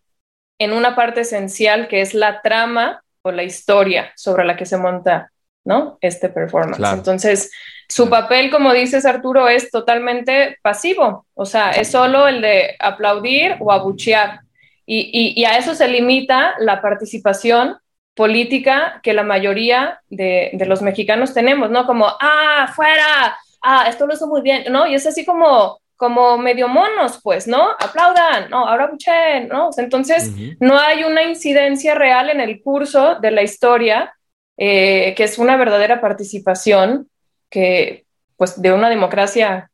en 0.60 0.74
una 0.74 0.96
parte 0.96 1.22
esencial 1.22 1.88
que 1.88 2.02
es 2.02 2.14
la 2.14 2.42
trama 2.42 3.04
o 3.28 3.32
la 3.32 3.44
historia 3.44 4.12
sobre 4.16 4.46
la 4.46 4.56
que 4.56 4.66
se 4.66 4.78
monta, 4.78 5.32
¿no? 5.66 5.98
Este 6.02 6.30
performance. 6.30 6.94
Entonces, 6.94 7.52
su 7.88 8.10
papel, 8.10 8.50
como 8.50 8.74
dices 8.74 9.06
Arturo, 9.06 9.48
es 9.48 9.72
totalmente 9.72 10.58
pasivo, 10.62 11.26
o 11.34 11.46
sea, 11.46 11.72
es 11.72 11.90
solo 11.92 12.28
el 12.28 12.42
de 12.42 12.76
aplaudir 12.80 13.56
o 13.60 13.72
abuchear. 13.72 14.42
y 14.86 15.44
a 15.44 15.58
eso 15.58 15.76
se 15.76 15.88
limita 15.88 16.56
la 16.60 16.82
participación 16.82 17.78
política 18.18 19.00
que 19.04 19.14
la 19.14 19.24
mayoría 19.24 20.02
de, 20.10 20.52
los 20.68 20.82
mexicanos 20.82 21.34
tenemos, 21.34 21.70
¿no? 21.70 21.86
Como, 21.86 22.08
ah, 22.20 22.70
fuera, 22.76 23.38
ah, 23.62 23.86
esto 23.88 24.08
lo 24.08 24.16
hizo 24.16 24.28
muy 24.28 24.42
bien, 24.42 24.66
¿no? 24.72 24.88
Y 24.88 24.96
es 24.96 25.06
así 25.06 25.24
como, 25.24 25.80
como 25.98 26.38
medio 26.38 26.68
monos, 26.68 27.20
pues, 27.22 27.48
¿no? 27.48 27.72
Aplaudan, 27.72 28.50
¿no? 28.50 28.68
Ahora 28.68 28.86
escuchen, 28.86 29.50
¿no? 29.50 29.70
Entonces, 29.78 30.32
no 30.60 30.80
hay 30.80 31.04
una 31.04 31.24
incidencia 31.24 31.96
real 31.96 32.30
en 32.30 32.40
el 32.40 32.62
curso 32.62 33.16
de 33.16 33.32
la 33.32 33.42
historia, 33.42 34.14
eh, 34.56 35.14
que 35.18 35.24
es 35.24 35.38
una 35.38 35.58
verdadera 35.58 36.00
participación 36.00 37.10
que, 37.50 38.06
pues, 38.38 38.62
de 38.62 38.72
una 38.72 38.90
democracia 38.90 39.72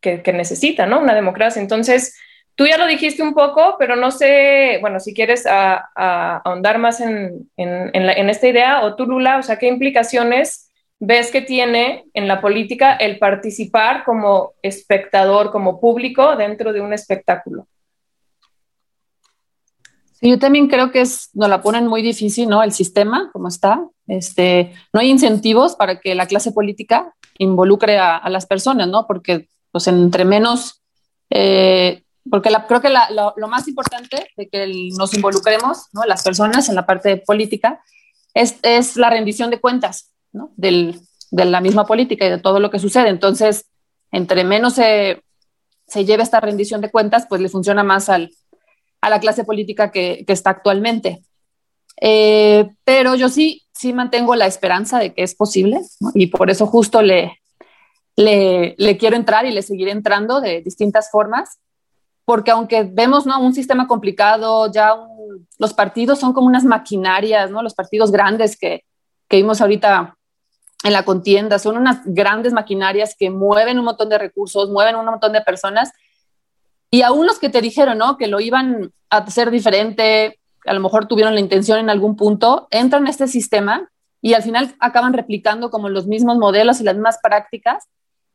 que, 0.00 0.22
que 0.22 0.32
necesita, 0.32 0.86
¿no? 0.86 1.00
Una 1.00 1.14
democracia. 1.14 1.60
Entonces, 1.60 2.16
Tú 2.56 2.66
ya 2.66 2.78
lo 2.78 2.86
dijiste 2.86 3.22
un 3.22 3.34
poco, 3.34 3.76
pero 3.78 3.96
no 3.96 4.10
sé, 4.10 4.78
bueno, 4.80 4.98
si 4.98 5.12
quieres 5.12 5.44
ahondar 5.46 6.78
más 6.78 7.02
en, 7.02 7.50
esta 7.54 8.48
idea, 8.48 8.82
o 8.82 8.96
tú, 8.96 9.04
Lula, 9.04 9.36
o 9.36 9.42
sea, 9.42 9.58
¿qué 9.58 9.68
implicaciones 9.68 10.65
ves 10.98 11.30
que 11.30 11.42
tiene 11.42 12.06
en 12.14 12.26
la 12.26 12.40
política 12.40 12.94
el 12.94 13.18
participar 13.18 14.04
como 14.04 14.54
espectador, 14.62 15.50
como 15.50 15.80
público 15.80 16.36
dentro 16.36 16.72
de 16.72 16.80
un 16.80 16.92
espectáculo? 16.92 17.66
Yo 20.20 20.38
también 20.38 20.68
creo 20.68 20.90
que 20.90 21.02
es, 21.02 21.30
nos 21.34 21.48
la 21.48 21.62
ponen 21.62 21.86
muy 21.86 22.02
difícil, 22.02 22.48
¿no? 22.48 22.62
El 22.62 22.72
sistema, 22.72 23.30
como 23.32 23.48
está. 23.48 23.86
Este, 24.06 24.72
no 24.92 25.00
hay 25.00 25.10
incentivos 25.10 25.76
para 25.76 26.00
que 26.00 26.14
la 26.14 26.26
clase 26.26 26.52
política 26.52 27.14
involucre 27.38 27.98
a, 27.98 28.28
las 28.30 28.46
personas, 28.46 28.88
¿no? 28.88 29.06
Porque, 29.06 29.48
pues, 29.70 29.86
entre 29.88 30.24
menos, 30.24 30.82
eh, 31.30 32.02
porque 32.30 32.50
creo 32.66 32.80
que 32.80 32.88
lo, 32.90 33.48
más 33.48 33.68
importante 33.68 34.30
de 34.36 34.48
que 34.48 34.90
nos 34.96 35.12
involucremos, 35.12 35.88
¿no? 35.92 36.04
Las 36.04 36.22
personas 36.24 36.68
en 36.70 36.76
la 36.76 36.86
parte 36.86 37.18
política, 37.18 37.80
es, 38.32 38.58
es 38.62 38.96
la 38.96 39.10
rendición 39.10 39.50
de 39.50 39.60
cuentas, 39.60 40.15
Del, 40.56 41.00
de 41.30 41.44
la 41.44 41.60
misma 41.60 41.86
política 41.86 42.26
y 42.26 42.30
de 42.30 42.38
todo 42.38 42.60
lo 42.60 42.70
que 42.70 42.78
sucede. 42.78 43.08
Entonces, 43.08 43.66
entre 44.10 44.44
menos 44.44 44.74
se, 44.74 45.22
se 45.86 46.04
lleve 46.04 46.22
esta 46.22 46.40
rendición 46.40 46.80
de 46.80 46.90
cuentas, 46.90 47.26
pues 47.28 47.40
le 47.40 47.48
funciona 47.48 47.84
más 47.84 48.08
al, 48.08 48.30
a 49.00 49.10
la 49.10 49.20
clase 49.20 49.44
política 49.44 49.90
que, 49.90 50.24
está 50.26 50.50
actualmente. 50.50 51.22
Eh, 52.00 52.70
pero 52.84 53.14
yo 53.14 53.28
sí, 53.28 53.64
sí 53.72 53.92
mantengo 53.92 54.34
la 54.34 54.46
esperanza 54.46 54.98
de 54.98 55.14
que 55.14 55.22
es 55.22 55.34
posible 55.34 55.80
y 56.14 56.26
por 56.26 56.50
eso 56.50 56.66
justo 56.66 57.00
le, 57.00 57.40
le, 58.16 58.96
quiero 58.98 59.16
entrar 59.16 59.46
y 59.46 59.52
le 59.52 59.62
seguiré 59.62 59.92
entrando 59.92 60.40
de 60.40 60.60
distintas 60.60 61.10
formas, 61.10 61.58
porque 62.24 62.50
aunque 62.50 62.82
vemos 62.82 63.24
¿no? 63.26 63.40
un 63.40 63.54
sistema 63.54 63.86
complicado, 63.86 64.70
ya 64.70 64.94
los 65.58 65.72
partidos 65.72 66.18
son 66.18 66.32
como 66.32 66.48
unas 66.48 66.64
maquinarias, 66.64 67.50
¿no? 67.50 67.62
los 67.62 67.74
partidos 67.74 68.10
grandes 68.10 68.58
que, 68.58 68.84
que 69.28 69.36
vimos 69.36 69.60
ahorita 69.60 70.15
en 70.86 70.92
la 70.92 71.04
contienda, 71.04 71.58
son 71.58 71.76
unas 71.76 71.98
grandes 72.04 72.52
maquinarias 72.52 73.16
que 73.18 73.28
mueven 73.28 73.80
un 73.80 73.86
montón 73.86 74.08
de 74.08 74.18
recursos, 74.18 74.70
mueven 74.70 74.94
un 74.94 75.04
montón 75.04 75.32
de 75.32 75.40
personas 75.40 75.90
y 76.92 77.02
aún 77.02 77.26
los 77.26 77.40
que 77.40 77.48
te 77.48 77.60
dijeron, 77.60 77.98
¿no? 77.98 78.16
Que 78.16 78.28
lo 78.28 78.38
iban 78.38 78.92
a 79.10 79.16
hacer 79.16 79.50
diferente, 79.50 80.38
a 80.64 80.72
lo 80.72 80.78
mejor 80.78 81.08
tuvieron 81.08 81.34
la 81.34 81.40
intención 81.40 81.80
en 81.80 81.90
algún 81.90 82.14
punto, 82.14 82.68
entran 82.70 83.02
en 83.02 83.08
este 83.08 83.26
sistema 83.26 83.90
y 84.22 84.34
al 84.34 84.44
final 84.44 84.76
acaban 84.78 85.12
replicando 85.12 85.70
como 85.70 85.88
los 85.88 86.06
mismos 86.06 86.38
modelos 86.38 86.80
y 86.80 86.84
las 86.84 86.94
mismas 86.94 87.18
prácticas. 87.20 87.88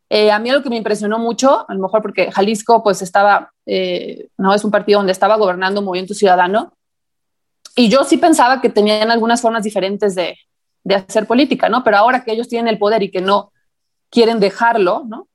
Eh, 0.10 0.30
a 0.30 0.38
mí 0.40 0.50
algo 0.50 0.62
que 0.62 0.70
me 0.70 0.76
impresionó 0.76 1.20
mucho, 1.20 1.66
a 1.70 1.74
lo 1.74 1.80
mejor 1.80 2.02
porque 2.02 2.34
Jalisco 2.34 2.84
pues 2.84 3.02
estaba, 3.02 3.54
eh, 3.66 4.28
no 4.38 4.54
es 4.54 4.66
un 4.66 4.72
partido 4.72 5.00
donde 5.00 5.14
estaba 5.14 5.38
gobernando 5.38 5.82
Movimiento 5.82 6.14
Ciudadano, 6.14 6.74
y 7.78 7.88
yo 7.88 8.04
sí 8.04 8.18
pensaba 8.18 8.60
que 8.60 8.68
tenían 8.68 9.10
algunas 9.10 9.42
formas 9.42 9.64
diferentes 9.64 10.16
de, 10.16 10.38
de 10.84 10.96
hacer 10.96 11.28
política, 11.28 11.70
¿no? 11.70 11.84
Pero 11.84 11.98
ahora 11.98 12.24
que 12.24 12.32
ellos 12.32 12.48
tienen 12.48 12.68
el 12.68 12.80
poder 12.80 13.04
y 13.04 13.12
que 13.12 13.22
no 13.22 13.52
quieren 14.10 14.40
dejarlo, 14.40 15.04
¿no? 15.08 15.28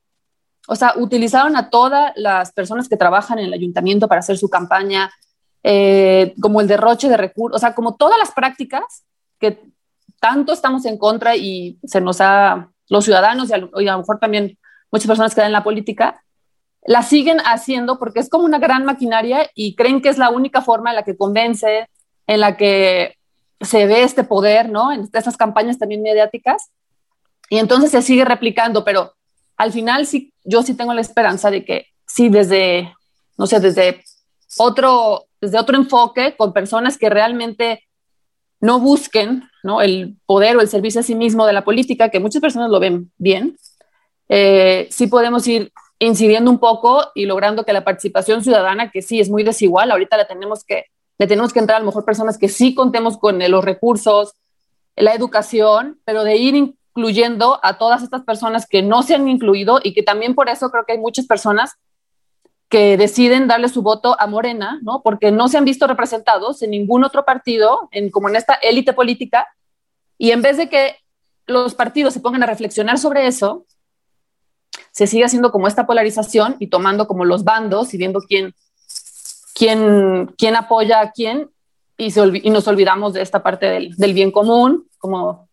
o 0.66 0.74
sea, 0.74 0.94
utilizaron 0.96 1.56
a 1.56 1.70
todas 1.70 2.12
las 2.16 2.52
personas 2.52 2.88
que 2.88 2.96
trabajan 2.96 3.38
en 3.38 3.46
el 3.46 3.54
ayuntamiento 3.54 4.08
para 4.08 4.18
hacer 4.20 4.36
su 4.36 4.48
campaña, 4.48 5.10
eh, 5.62 6.34
como 6.40 6.60
el 6.60 6.66
derroche 6.66 7.08
de 7.08 7.16
recursos, 7.16 7.56
o 7.56 7.58
sea, 7.60 7.74
como 7.74 7.94
todas 7.94 8.18
las 8.18 8.32
prácticas 8.32 9.04
que 9.38 9.60
tanto 10.20 10.52
estamos 10.52 10.84
en 10.86 10.98
contra 10.98 11.36
y 11.36 11.78
se 11.84 12.00
nos 12.00 12.20
ha, 12.20 12.70
los 12.88 13.04
ciudadanos 13.04 13.50
y 13.50 13.52
a, 13.52 13.58
lo 13.58 13.98
mejor 13.98 14.18
también 14.18 14.58
muchas 14.90 15.06
personas 15.06 15.34
que 15.34 15.40
dan 15.40 15.52
la 15.52 15.64
política, 15.64 16.22
la 16.84 17.02
siguen 17.02 17.38
haciendo 17.44 17.98
porque 17.98 18.20
es 18.20 18.28
como 18.28 18.44
una 18.44 18.58
gran 18.58 18.84
maquinaria 18.84 19.50
y 19.54 19.74
creen 19.74 20.00
que 20.00 20.08
es 20.08 20.18
la 20.18 20.30
única 20.30 20.62
forma 20.62 20.90
en 20.90 20.96
la 20.96 21.02
que 21.02 21.16
convence, 21.16 21.88
en 22.26 22.40
la 22.40 22.56
que 22.56 23.15
se 23.60 23.86
ve 23.86 24.02
este 24.02 24.24
poder, 24.24 24.68
¿no? 24.68 24.92
En 24.92 25.08
estas 25.12 25.36
campañas 25.36 25.78
también 25.78 26.02
mediáticas. 26.02 26.70
Y 27.48 27.58
entonces 27.58 27.90
se 27.90 28.02
sigue 28.02 28.24
replicando, 28.24 28.84
pero 28.84 29.14
al 29.56 29.72
final 29.72 30.06
sí, 30.06 30.32
yo 30.44 30.62
sí 30.62 30.74
tengo 30.74 30.92
la 30.94 31.00
esperanza 31.00 31.50
de 31.50 31.64
que 31.64 31.86
sí, 32.06 32.28
desde, 32.28 32.92
no 33.36 33.46
sé, 33.46 33.60
desde 33.60 34.02
otro, 34.58 35.26
desde 35.40 35.58
otro 35.58 35.76
enfoque, 35.76 36.34
con 36.36 36.52
personas 36.52 36.98
que 36.98 37.08
realmente 37.08 37.84
no 38.60 38.80
busquen 38.80 39.44
¿no? 39.62 39.82
el 39.82 40.16
poder 40.26 40.56
o 40.56 40.60
el 40.60 40.68
servicio 40.68 41.00
a 41.00 41.04
sí 41.04 41.14
mismo 41.14 41.46
de 41.46 41.52
la 41.52 41.64
política, 41.64 42.08
que 42.08 42.20
muchas 42.20 42.40
personas 42.40 42.70
lo 42.70 42.80
ven 42.80 43.12
bien, 43.16 43.56
eh, 44.28 44.88
sí 44.90 45.06
podemos 45.06 45.46
ir 45.46 45.72
incidiendo 45.98 46.50
un 46.50 46.58
poco 46.58 47.10
y 47.14 47.26
logrando 47.26 47.64
que 47.64 47.72
la 47.72 47.84
participación 47.84 48.42
ciudadana, 48.42 48.90
que 48.90 49.02
sí 49.02 49.20
es 49.20 49.30
muy 49.30 49.42
desigual, 49.42 49.90
ahorita 49.90 50.16
la 50.16 50.26
tenemos 50.26 50.64
que, 50.64 50.86
le 51.18 51.26
tenemos 51.26 51.52
que 51.52 51.60
entrar 51.60 51.76
a 51.76 51.80
lo 51.80 51.86
mejor 51.86 52.04
personas 52.04 52.38
que 52.38 52.48
sí 52.48 52.74
contemos 52.74 53.16
con 53.18 53.38
los 53.38 53.64
recursos, 53.64 54.34
la 54.96 55.14
educación, 55.14 56.00
pero 56.04 56.24
de 56.24 56.36
ir 56.36 56.54
incluyendo 56.54 57.58
a 57.62 57.78
todas 57.78 58.02
estas 58.02 58.22
personas 58.22 58.66
que 58.66 58.82
no 58.82 59.02
se 59.02 59.14
han 59.14 59.28
incluido 59.28 59.80
y 59.82 59.92
que 59.94 60.02
también 60.02 60.34
por 60.34 60.48
eso 60.48 60.70
creo 60.70 60.84
que 60.84 60.92
hay 60.92 60.98
muchas 60.98 61.26
personas 61.26 61.72
que 62.68 62.96
deciden 62.96 63.46
darle 63.46 63.68
su 63.68 63.82
voto 63.82 64.16
a 64.18 64.26
Morena, 64.26 64.80
¿no? 64.82 65.02
Porque 65.02 65.30
no 65.30 65.48
se 65.48 65.56
han 65.56 65.64
visto 65.64 65.86
representados 65.86 66.62
en 66.62 66.70
ningún 66.70 67.04
otro 67.04 67.24
partido, 67.24 67.88
en, 67.92 68.10
como 68.10 68.28
en 68.28 68.36
esta 68.36 68.54
élite 68.54 68.92
política, 68.92 69.46
y 70.18 70.32
en 70.32 70.42
vez 70.42 70.56
de 70.56 70.68
que 70.68 70.96
los 71.46 71.74
partidos 71.74 72.14
se 72.14 72.20
pongan 72.20 72.42
a 72.42 72.46
reflexionar 72.46 72.98
sobre 72.98 73.26
eso, 73.26 73.66
se 74.90 75.06
sigue 75.06 75.24
haciendo 75.24 75.52
como 75.52 75.68
esta 75.68 75.86
polarización 75.86 76.56
y 76.58 76.68
tomando 76.68 77.06
como 77.06 77.24
los 77.24 77.44
bandos 77.44 77.94
y 77.94 77.98
viendo 77.98 78.20
quién, 78.20 78.54
quién, 79.56 80.34
quién 80.38 80.54
apoya 80.54 81.00
a 81.00 81.10
quién 81.10 81.50
y, 81.96 82.12
y 82.46 82.50
nos 82.50 82.68
olvidamos 82.68 83.14
de 83.14 83.22
esta 83.22 83.42
parte 83.42 83.66
del, 83.66 83.96
del 83.96 84.12
bien 84.14 84.30
común, 84.30 84.86
como 84.98 85.46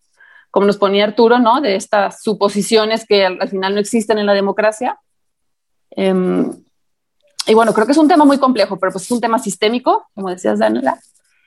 como 0.53 0.67
nos 0.67 0.77
ponía 0.77 1.05
Arturo, 1.05 1.39
¿no? 1.39 1.61
De 1.61 1.75
estas 1.75 2.21
suposiciones 2.21 3.07
que 3.07 3.25
al, 3.25 3.49
final 3.49 3.73
no 3.73 3.79
existen 3.79 4.19
en 4.19 4.27
la 4.27 4.35
democracia. 4.35 4.99
Em, 5.89 6.47
y 7.47 7.55
bueno, 7.55 7.73
creo 7.73 7.87
que 7.87 7.93
es 7.93 7.97
un 7.97 8.07
tema 8.07 8.23
muy 8.23 8.37
complejo, 8.37 8.77
pero 8.77 8.91
pues 8.91 9.03
es 9.05 9.09
un 9.09 9.19
tema 9.19 9.39
sistémico, 9.39 10.07
como 10.13 10.29
decías, 10.29 10.59
Daniela. 10.59 10.99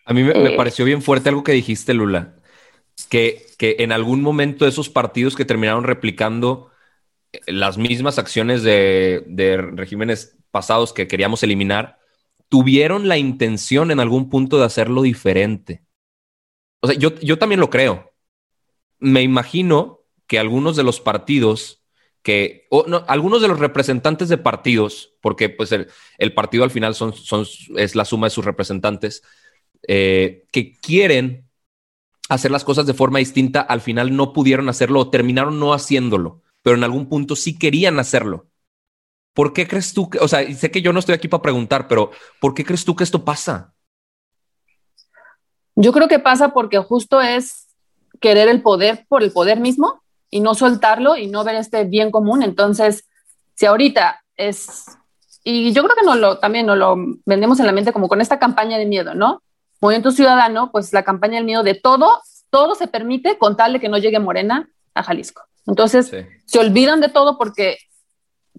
A 0.07 0.13
mí 0.13 0.25
me, 0.25 0.33
eh, 0.33 0.57
pareció 0.57 0.85
bien 0.85 1.03
fuerte 1.03 1.29
algo 1.29 1.45
que 1.45 1.53
dijiste, 1.53 1.95
Lula, 1.95 2.35
que, 3.09 3.47
que 3.59 3.77
en 3.79 3.93
algún 3.93 4.23
momento 4.23 4.67
esos 4.67 4.89
partidos 4.89 5.37
que 5.37 5.45
terminaron 5.45 5.85
replicando 5.85 6.73
eh, 7.33 7.39
las 7.47 7.79
mismas 7.79 8.19
acciones 8.19 8.65
de, 8.65 9.23
de 9.29 9.57
regímenes 9.57 10.37
pasados 10.51 10.93
que 10.93 11.07
queríamos 11.07 11.45
eliminar, 11.45 12.01
tuvieron 12.49 13.09
la 13.09 13.19
intención 13.19 13.91
en 13.91 14.01
algún 14.01 14.29
punto 14.31 14.59
de 14.59 14.65
hacerlo 14.65 15.03
diferente. 15.03 15.85
O 16.81 16.89
sea, 16.89 16.97
yo, 16.97 17.19
yo 17.21 17.39
también 17.39 17.61
lo 17.61 17.71
creo 17.71 18.17
me 18.99 19.23
imagino 19.23 20.01
que 20.27 20.39
algunos 20.39 20.77
de 20.77 20.83
los 20.83 21.01
partidos 21.01 21.83
que, 22.23 22.67
o 22.71 22.85
no, 22.89 23.05
algunos 23.07 23.41
de 23.41 23.49
los 23.49 23.61
representantes 23.61 24.29
de 24.29 24.39
partidos, 24.39 25.15
porque 25.21 25.49
pues 25.49 25.71
el, 25.71 26.35
partido 26.35 26.65
al 26.65 26.73
final 26.73 26.97
son, 26.97 27.13
son, 27.13 27.47
es 27.77 27.95
la 27.95 28.05
suma 28.05 28.27
de 28.27 28.33
sus 28.33 28.45
representantes, 28.45 29.23
eh, 29.87 30.45
que 30.51 30.77
quieren 30.81 31.49
hacer 32.29 32.51
las 32.51 32.65
cosas 32.65 32.85
de 32.87 32.95
forma 32.95 33.21
distinta, 33.21 33.61
al 33.61 33.81
final 33.81 34.17
no 34.17 34.33
pudieron 34.33 34.69
hacerlo 34.69 34.99
o 34.99 35.11
terminaron 35.11 35.61
no 35.61 35.73
haciéndolo, 35.73 36.43
pero 36.63 36.75
en 36.75 36.83
algún 36.83 37.09
punto 37.09 37.37
sí 37.37 37.57
querían 37.57 38.01
hacerlo. 38.01 38.49
¿Por 39.37 39.53
qué 39.53 39.69
crees 39.69 39.93
tú 39.93 40.09
que, 40.09 40.19
o 40.19 40.27
sea, 40.27 40.51
sé 40.55 40.71
que 40.71 40.81
yo 40.81 40.95
no 40.95 40.99
estoy 40.99 41.15
aquí 41.15 41.29
para 41.29 41.43
preguntar, 41.43 41.89
pero 41.89 42.11
¿por 42.41 42.55
qué 42.55 42.65
crees 42.65 42.87
tú 42.87 42.97
que 42.97 43.05
esto 43.05 43.23
pasa? 43.23 43.75
Yo 45.75 45.93
creo 45.93 46.09
que 46.09 46.19
pasa 46.19 46.55
porque 46.55 46.79
justo 46.79 47.21
es 47.21 47.67
querer 48.19 48.49
el 48.49 48.63
poder 48.63 49.05
por 49.11 49.23
el 49.23 49.33
poder 49.33 49.61
mismo 49.61 50.01
y 50.31 50.41
no 50.41 50.55
soltarlo 50.55 51.19
y 51.19 51.27
no 51.27 51.45
ver 51.45 51.57
este 51.57 51.85
bien 51.85 52.11
común. 52.11 52.43
Entonces, 52.43 53.05
si 53.55 53.67
ahorita 53.67 54.25
es, 54.39 54.87
y 55.45 55.71
yo 55.75 55.85
creo 55.85 55.97
que 55.97 56.07
no 56.07 56.15
lo, 56.15 56.39
también 56.39 56.65
nos 56.65 56.79
lo 56.79 56.97
vendemos 57.27 57.61
en 57.61 57.67
la 57.67 57.73
mente 57.73 57.93
como 57.93 58.09
con 58.09 58.23
esta 58.23 58.39
campaña 58.39 58.79
de 58.79 58.87
miedo, 58.87 59.15
¿no? 59.15 59.43
Movimiento 59.83 60.13
Ciudadano, 60.13 60.73
pues 60.73 60.95
la 60.95 61.05
campaña 61.05 61.35
del 61.35 61.45
miedo 61.45 61.63
de 61.63 61.75
todo, 61.75 62.23
todo 62.49 62.75
se 62.75 62.89
permite 62.89 63.37
con 63.37 63.55
tal 63.55 63.75
de 63.75 63.81
que 63.81 63.91
no 63.91 63.99
llegue 63.99 64.19
Morena 64.19 64.67
a 64.95 65.03
Jalisco. 65.03 65.43
Entonces, 65.67 66.11
se 66.47 66.59
olvidan 66.59 67.03
de 67.03 67.11
todo 67.11 67.37
porque 67.37 67.77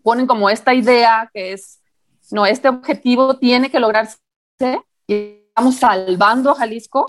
ponen 0.07 0.25
como 0.25 0.49
esta 0.49 0.73
idea 0.73 1.29
que 1.33 1.51
es, 1.51 1.81
no, 2.31 2.45
este 2.45 2.69
objetivo 2.69 3.35
tiene 3.35 3.69
que 3.69 3.81
lograrse 3.81 4.15
y 5.05 5.43
estamos 5.49 5.75
salvando 5.75 6.51
a 6.51 6.55
Jalisco 6.55 7.07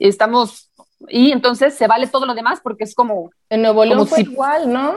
y 0.00 0.08
estamos 0.08 0.68
y 1.06 1.30
entonces 1.30 1.74
se 1.74 1.86
vale 1.86 2.08
todo 2.08 2.26
lo 2.26 2.34
demás 2.34 2.58
porque 2.60 2.82
es 2.82 2.96
como... 2.96 3.30
En 3.50 3.62
Nuevo 3.62 3.84
León 3.84 4.04
fue 4.04 4.22
igual, 4.22 4.72
¿no? 4.72 4.96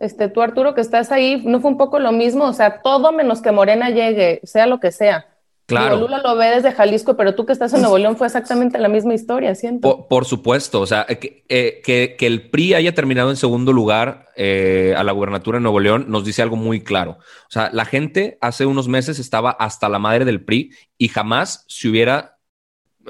Este, 0.00 0.28
tú 0.28 0.42
Arturo 0.42 0.74
que 0.74 0.82
estás 0.82 1.10
ahí, 1.12 1.40
¿no 1.46 1.62
fue 1.62 1.70
un 1.70 1.78
poco 1.78 1.98
lo 1.98 2.12
mismo? 2.12 2.44
O 2.44 2.52
sea, 2.52 2.82
todo 2.82 3.10
menos 3.10 3.40
que 3.40 3.52
Morena 3.52 3.88
llegue, 3.88 4.42
sea 4.42 4.66
lo 4.66 4.78
que 4.78 4.92
sea. 4.92 5.31
Claro. 5.66 5.96
Lula 5.96 6.20
lo 6.22 6.36
ve 6.36 6.46
desde 6.46 6.72
Jalisco, 6.72 7.16
pero 7.16 7.34
tú 7.34 7.46
que 7.46 7.52
estás 7.52 7.72
en 7.72 7.80
Nuevo 7.82 7.96
León 7.96 8.16
fue 8.16 8.26
exactamente 8.26 8.78
la 8.78 8.88
misma 8.88 9.14
historia, 9.14 9.54
siento. 9.54 10.06
Por, 10.08 10.24
supuesto, 10.24 10.80
o 10.80 10.86
sea, 10.86 11.06
que, 11.06 11.44
eh, 11.48 11.80
que, 11.84 12.16
que, 12.18 12.26
el 12.26 12.50
PRI 12.50 12.74
haya 12.74 12.94
terminado 12.94 13.30
en 13.30 13.36
segundo 13.36 13.72
lugar 13.72 14.26
eh, 14.36 14.94
a 14.96 15.04
la 15.04 15.12
gubernatura 15.12 15.58
de 15.58 15.62
Nuevo 15.62 15.80
León 15.80 16.06
nos 16.08 16.24
dice 16.24 16.42
algo 16.42 16.56
muy 16.56 16.82
claro. 16.82 17.12
O 17.12 17.50
sea, 17.50 17.70
la 17.72 17.84
gente 17.84 18.38
hace 18.40 18.66
unos 18.66 18.88
meses 18.88 19.18
estaba 19.18 19.50
hasta 19.50 19.88
la 19.88 19.98
madre 19.98 20.24
del 20.24 20.44
PRI 20.44 20.72
y 20.98 21.08
jamás 21.08 21.64
se 21.68 21.88
hubiera 21.88 22.38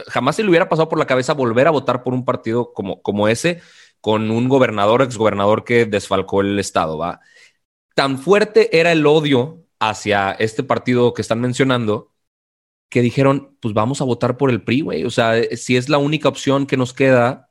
jamás 0.08 0.36
se 0.36 0.42
le 0.42 0.48
hubiera 0.48 0.68
pasado 0.68 0.88
por 0.88 0.98
la 0.98 1.06
cabeza 1.06 1.34
volver 1.34 1.66
a 1.66 1.70
votar 1.70 2.02
por 2.02 2.14
un 2.14 2.24
partido 2.24 2.72
como, 2.72 3.02
como 3.02 3.28
ese, 3.28 3.60
con 4.00 4.30
un 4.30 4.48
gobernador, 4.48 5.02
exgobernador 5.02 5.64
que 5.64 5.86
desfalcó 5.86 6.40
el 6.40 6.58
Estado, 6.58 6.98
¿va? 6.98 7.20
Tan 7.94 8.18
fuerte 8.18 8.78
era 8.78 8.92
el 8.92 9.06
odio 9.06 9.64
hacia 9.78 10.32
este 10.32 10.62
partido 10.62 11.12
que 11.12 11.22
están 11.22 11.40
mencionando 11.40 12.11
que 12.92 13.00
dijeron, 13.00 13.56
pues 13.60 13.72
vamos 13.72 14.02
a 14.02 14.04
votar 14.04 14.36
por 14.36 14.50
el 14.50 14.62
PRI, 14.62 14.82
güey. 14.82 15.04
O 15.04 15.10
sea, 15.10 15.42
si 15.56 15.78
es 15.78 15.88
la 15.88 15.96
única 15.96 16.28
opción 16.28 16.66
que 16.66 16.76
nos 16.76 16.92
queda, 16.92 17.48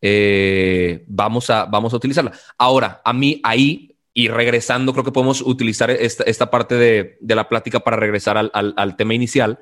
eh, 0.00 1.04
vamos, 1.08 1.50
a, 1.50 1.64
vamos 1.64 1.92
a 1.92 1.96
utilizarla. 1.96 2.30
Ahora, 2.56 3.02
a 3.04 3.12
mí 3.12 3.40
ahí, 3.42 3.98
y 4.14 4.28
regresando, 4.28 4.92
creo 4.92 5.04
que 5.04 5.10
podemos 5.10 5.40
utilizar 5.40 5.90
esta, 5.90 6.50
parte 6.52 6.76
de, 6.76 7.18
la 7.20 7.48
plática 7.48 7.80
para 7.80 7.96
regresar 7.96 8.38
al, 8.38 8.96
tema 8.96 9.12
inicial. 9.12 9.58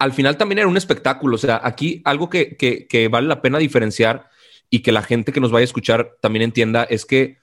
Al 0.00 0.12
final 0.12 0.36
también 0.36 0.58
era 0.58 0.68
un 0.68 0.76
espectáculo. 0.76 1.36
O 1.36 1.38
sea, 1.38 1.60
aquí 1.62 2.02
algo 2.04 2.28
que, 2.28 2.56
que 2.56 3.08
vale 3.08 3.28
la 3.28 3.42
pena 3.42 3.58
diferenciar 3.58 4.30
y 4.68 4.80
que 4.80 4.90
la 4.90 5.02
gente 5.02 5.32
que 5.32 5.40
nos 5.40 5.52
vaya 5.52 5.62
a 5.62 5.70
escuchar 5.70 6.16
también 6.20 6.42
entienda 6.42 6.82
es 6.82 7.06
que, 7.06 7.38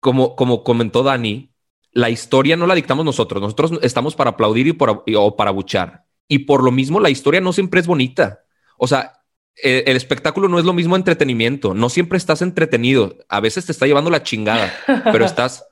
como, 0.00 0.36
como 0.36 0.64
comentó 0.64 1.02
Dani, 1.02 1.54
la 1.98 2.10
historia 2.10 2.56
no 2.56 2.68
la 2.68 2.76
dictamos 2.76 3.04
nosotros. 3.04 3.42
Nosotros 3.42 3.72
estamos 3.82 4.14
para 4.14 4.30
aplaudir 4.30 4.68
y 4.68 5.14
o 5.16 5.36
para 5.36 5.50
buchar. 5.50 6.04
Y 6.28 6.40
por 6.40 6.62
lo 6.62 6.70
mismo, 6.70 7.00
la 7.00 7.10
historia 7.10 7.40
no 7.40 7.52
siempre 7.52 7.80
es 7.80 7.88
bonita. 7.88 8.44
O 8.76 8.86
sea, 8.86 9.24
el, 9.56 9.82
el, 9.84 9.96
espectáculo 9.96 10.46
no 10.46 10.60
es 10.60 10.64
lo 10.64 10.72
mismo 10.72 10.94
entretenimiento. 10.94 11.74
No 11.74 11.88
siempre 11.88 12.16
estás 12.16 12.40
entretenido. 12.40 13.16
A 13.28 13.40
veces 13.40 13.66
te 13.66 13.72
está 13.72 13.84
llevando 13.84 14.10
la 14.10 14.22
chingada, 14.22 14.72
pero 15.10 15.24
estás, 15.24 15.66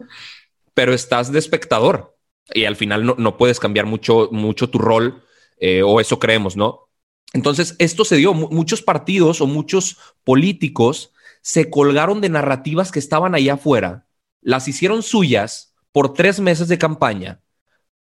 pero 0.75 0.93
estás 0.93 1.31
de 1.31 1.39
espectador 1.39 2.19
y 2.53 2.65
al 2.65 2.75
final 2.75 3.07
no, 3.07 3.15
no 3.17 3.37
puedes 3.37 3.61
cambiar 3.61 3.87
mucho, 3.87 4.29
mucho 4.33 4.69
tu 4.69 4.79
rol 4.79 5.23
eh, 5.59 5.85
o 5.85 6.01
eso 6.01 6.19
creemos, 6.19 6.57
¿no? 6.57 6.89
Entonces, 7.35 7.77
esto 7.79 8.05
se 8.05 8.17
dio. 8.17 8.35
muchos 8.35 8.83
partidos 8.83 9.41
o 9.41 9.47
muchos 9.47 9.99
políticos 10.25 11.13
se 11.41 11.71
colgaron 11.71 12.21
de 12.21 12.31
narrativas 12.31 12.91
que 12.91 12.99
estaban 12.99 13.37
allá 13.37 13.55
afuera, 13.55 14.09
las 14.41 14.67
hicieron 14.67 15.05
suyas 15.05 15.76
por 15.97 16.13
tres 16.13 16.41
meses 16.41 16.69
de 16.69 16.77
campaña 16.77 17.41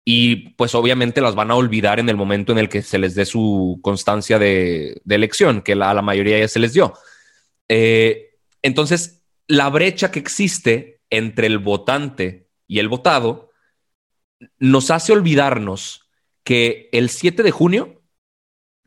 y 0.05 0.51
pues 0.51 0.77
obviamente 0.77 1.21
las 1.21 1.35
van 1.35 1.51
a 1.51 1.57
olvidar 1.57 1.99
en 1.99 2.09
el 2.09 2.17
momento 2.17 2.53
en 2.53 2.59
el 2.59 2.69
que 2.69 2.83
se 2.83 3.01
les 3.01 3.17
dé 3.17 3.27
su 3.27 3.81
constancia 3.83 4.39
de, 4.39 5.03
elección, 5.09 5.61
que 5.61 5.73
a 5.73 5.93
la 5.93 6.01
mayoría 6.01 6.39
ya 6.39 6.47
se 6.47 6.61
les 6.61 6.73
dio. 6.73 6.95
Eh, 7.67 8.37
entonces, 8.63 9.25
la 9.49 9.69
brecha 9.71 10.13
que 10.13 10.21
existe 10.21 11.01
entre 11.11 11.49
el 11.49 11.59
votante 11.59 12.49
y 12.69 12.79
el 12.79 12.89
votado 12.89 13.51
nos 14.61 14.93
hace 14.93 15.13
olvidarnos 15.13 16.09
que 16.45 16.91
el 16.93 17.11
7 17.11 17.43
de 17.43 17.51
junio 17.51 18.05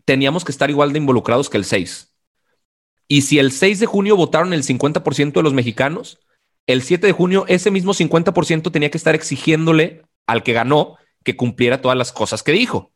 teníamos 0.05 0.45
que 0.45 0.53
estar 0.53 0.69
igual 0.69 0.93
de 0.93 0.99
involucrados 0.99 1.49
que 1.49 1.57
el 1.57 1.65
6. 1.65 2.15
Y 3.09 3.23
si 3.23 3.37
el 3.37 3.51
6 3.51 3.81
de 3.81 3.85
junio 3.85 4.15
votaron 4.15 4.53
el 4.53 4.63
50% 4.63 5.33
de 5.33 5.43
los 5.43 5.53
mexicanos, 5.53 6.22
el 6.67 6.81
7 6.81 7.07
de 7.07 7.13
junio 7.13 7.45
ese 7.47 7.71
mismo 7.71 7.93
50% 7.93 8.71
tenía 8.71 8.89
que 8.89 8.97
estar 8.97 9.15
exigiéndole 9.15 10.03
al 10.27 10.43
que 10.43 10.53
ganó 10.53 10.97
que 11.23 11.35
cumpliera 11.35 11.81
todas 11.81 11.97
las 11.97 12.11
cosas 12.11 12.43
que 12.43 12.51
dijo. 12.51 12.91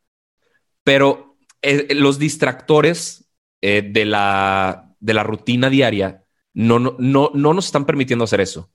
Pero 0.84 1.38
eh, 1.62 1.94
los 1.96 2.20
distractores 2.20 3.30
eh, 3.62 3.82
de, 3.82 4.06
la, 4.06 4.94
de 5.00 5.14
la 5.14 5.24
rutina 5.24 5.70
diaria 5.70 6.24
no, 6.54 6.80
no, 6.80 6.96
no, 7.00 7.32
no 7.34 7.54
nos 7.54 7.66
están 7.66 7.86
permitiendo 7.86 8.26
hacer 8.26 8.42
eso. 8.42 8.72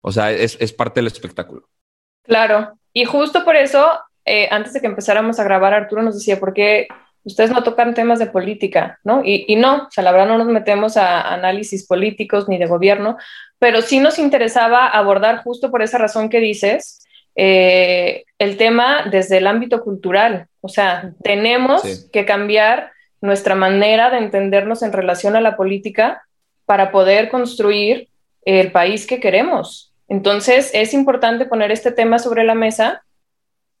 O 0.00 0.12
sea, 0.12 0.30
es, 0.32 0.56
es 0.60 0.72
parte 0.72 1.00
del 1.00 1.08
espectáculo. 1.08 1.68
Claro. 2.22 2.78
Y 2.92 3.04
justo 3.04 3.44
por 3.44 3.56
eso, 3.56 3.86
eh, 4.24 4.48
antes 4.50 4.72
de 4.72 4.80
que 4.80 4.86
empezáramos 4.86 5.38
a 5.38 5.44
grabar, 5.44 5.74
Arturo 5.74 6.02
nos 6.02 6.14
decía, 6.14 6.40
¿por 6.40 6.52
qué 6.52 6.88
ustedes 7.24 7.50
no 7.50 7.62
tocan 7.62 7.94
temas 7.94 8.18
de 8.18 8.26
política, 8.26 8.98
¿no? 9.04 9.22
Y, 9.24 9.56
no, 9.56 9.84
o 9.84 9.90
sea, 9.90 10.04
la 10.04 10.12
verdad 10.12 10.28
no 10.28 10.38
nos 10.38 10.48
metemos 10.48 10.96
a 10.96 11.34
análisis 11.34 11.86
políticos 11.86 12.48
ni 12.48 12.58
de 12.58 12.66
gobierno, 12.66 13.16
pero 13.60 13.82
sí 13.82 14.00
nos 14.00 14.18
interesaba 14.18 14.88
abordar 14.88 15.44
justo 15.44 15.70
por 15.70 15.82
esa 15.82 15.98
razón 15.98 16.30
que 16.30 16.40
dices, 16.40 17.06
eh, 17.36 18.24
el 18.38 18.56
tema 18.56 19.04
desde 19.10 19.36
el 19.36 19.46
ámbito 19.46 19.82
cultural. 19.82 20.48
O 20.62 20.68
sea, 20.68 21.12
tenemos 21.22 22.08
que 22.10 22.24
cambiar 22.24 22.90
nuestra 23.20 23.54
manera 23.54 24.10
de 24.10 24.18
entendernos 24.18 24.82
en 24.82 24.92
relación 24.92 25.36
a 25.36 25.42
la 25.42 25.56
política 25.56 26.22
para 26.64 26.90
poder 26.90 27.28
construir 27.28 28.08
el 28.46 28.72
país 28.72 29.06
que 29.06 29.20
queremos. 29.20 29.92
Entonces, 30.08 30.70
es 30.72 30.94
importante 30.94 31.44
poner 31.44 31.70
este 31.70 31.92
tema 31.92 32.18
sobre 32.18 32.44
la 32.44 32.54
mesa 32.54 33.02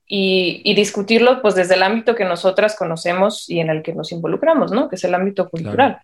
y, 0.06 0.74
discutirlo 0.74 1.40
pues 1.40 1.54
desde 1.54 1.74
el 1.74 1.82
ámbito 1.82 2.14
que 2.14 2.24
nosotras 2.24 2.76
conocemos 2.76 3.48
y 3.48 3.60
en 3.60 3.70
el 3.70 3.82
que 3.82 3.94
nos 3.94 4.12
involucramos, 4.12 4.72
¿no? 4.72 4.90
Que 4.90 4.96
es 4.96 5.04
el 5.04 5.14
ámbito 5.14 5.48
cultural. 5.48 6.00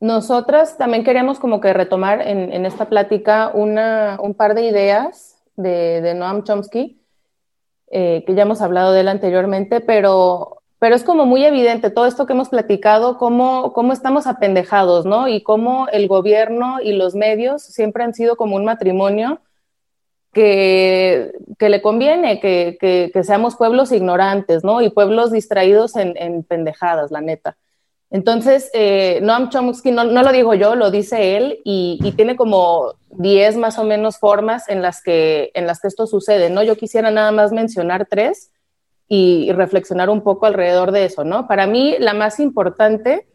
Nosotras 0.00 0.78
también 0.78 1.04
queríamos 1.04 1.38
como 1.38 1.60
que 1.60 1.72
retomar 1.72 2.26
en, 2.26 2.64
esta 2.64 2.88
plática 2.88 3.50
una, 3.52 4.18
un 4.22 4.34
par 4.34 4.54
de 4.54 4.66
ideas 4.66 5.36
de, 5.56 6.14
Noam 6.14 6.42
Chomsky, 6.42 7.00
eh, 7.90 8.24
que 8.26 8.34
ya 8.34 8.42
hemos 8.42 8.62
hablado 8.62 8.92
de 8.92 9.00
él 9.00 9.08
anteriormente, 9.08 9.80
pero, 9.80 10.62
pero 10.78 10.94
es 10.94 11.04
como 11.04 11.26
muy 11.26 11.44
evidente 11.44 11.90
todo 11.90 12.06
esto 12.06 12.26
que 12.26 12.32
hemos 12.32 12.48
platicado, 12.48 13.18
cómo, 13.18 13.74
cómo 13.74 13.92
estamos 13.92 14.26
apendejados, 14.26 15.04
¿no? 15.04 15.28
Y 15.28 15.42
cómo 15.42 15.86
el 15.88 16.08
gobierno 16.08 16.78
y 16.82 16.94
los 16.94 17.14
medios 17.14 17.62
siempre 17.62 18.02
han 18.02 18.14
sido 18.14 18.36
como 18.36 18.56
un 18.56 18.64
matrimonio 18.64 19.40
que, 20.32 21.32
le 21.58 21.82
conviene 21.82 22.40
que, 22.40 23.10
seamos 23.22 23.56
pueblos 23.56 23.92
ignorantes, 23.92 24.64
¿no? 24.64 24.80
Y 24.80 24.90
pueblos 24.90 25.32
distraídos 25.32 25.96
en, 25.96 26.42
pendejadas, 26.44 27.10
la 27.10 27.20
neta. 27.20 27.56
Entonces, 28.10 28.70
eh, 28.74 29.20
Noam 29.22 29.50
Chomsky, 29.50 29.92
no, 29.92 30.04
lo 30.04 30.32
digo 30.32 30.54
yo, 30.54 30.74
lo 30.74 30.90
dice 30.90 31.36
él, 31.36 31.60
y, 31.64 31.98
tiene 32.16 32.34
como 32.34 32.94
10 33.10 33.56
más 33.56 33.78
o 33.78 33.84
menos 33.84 34.18
formas 34.18 34.68
en 34.68 34.82
las, 34.82 35.00
que, 35.00 35.52
en 35.54 35.66
las 35.66 35.80
que 35.80 35.88
esto 35.88 36.08
sucede, 36.08 36.50
¿no? 36.50 36.62
Yo 36.64 36.76
quisiera 36.76 37.12
nada 37.12 37.30
más 37.30 37.52
mencionar 37.52 38.06
tres 38.10 38.50
y, 39.08 39.52
reflexionar 39.52 40.10
un 40.10 40.22
poco 40.22 40.46
alrededor 40.46 40.90
de 40.90 41.04
eso, 41.04 41.22
¿no? 41.22 41.46
Para 41.46 41.68
mí, 41.68 41.96
la 42.00 42.12
más 42.12 42.40
importante 42.40 43.28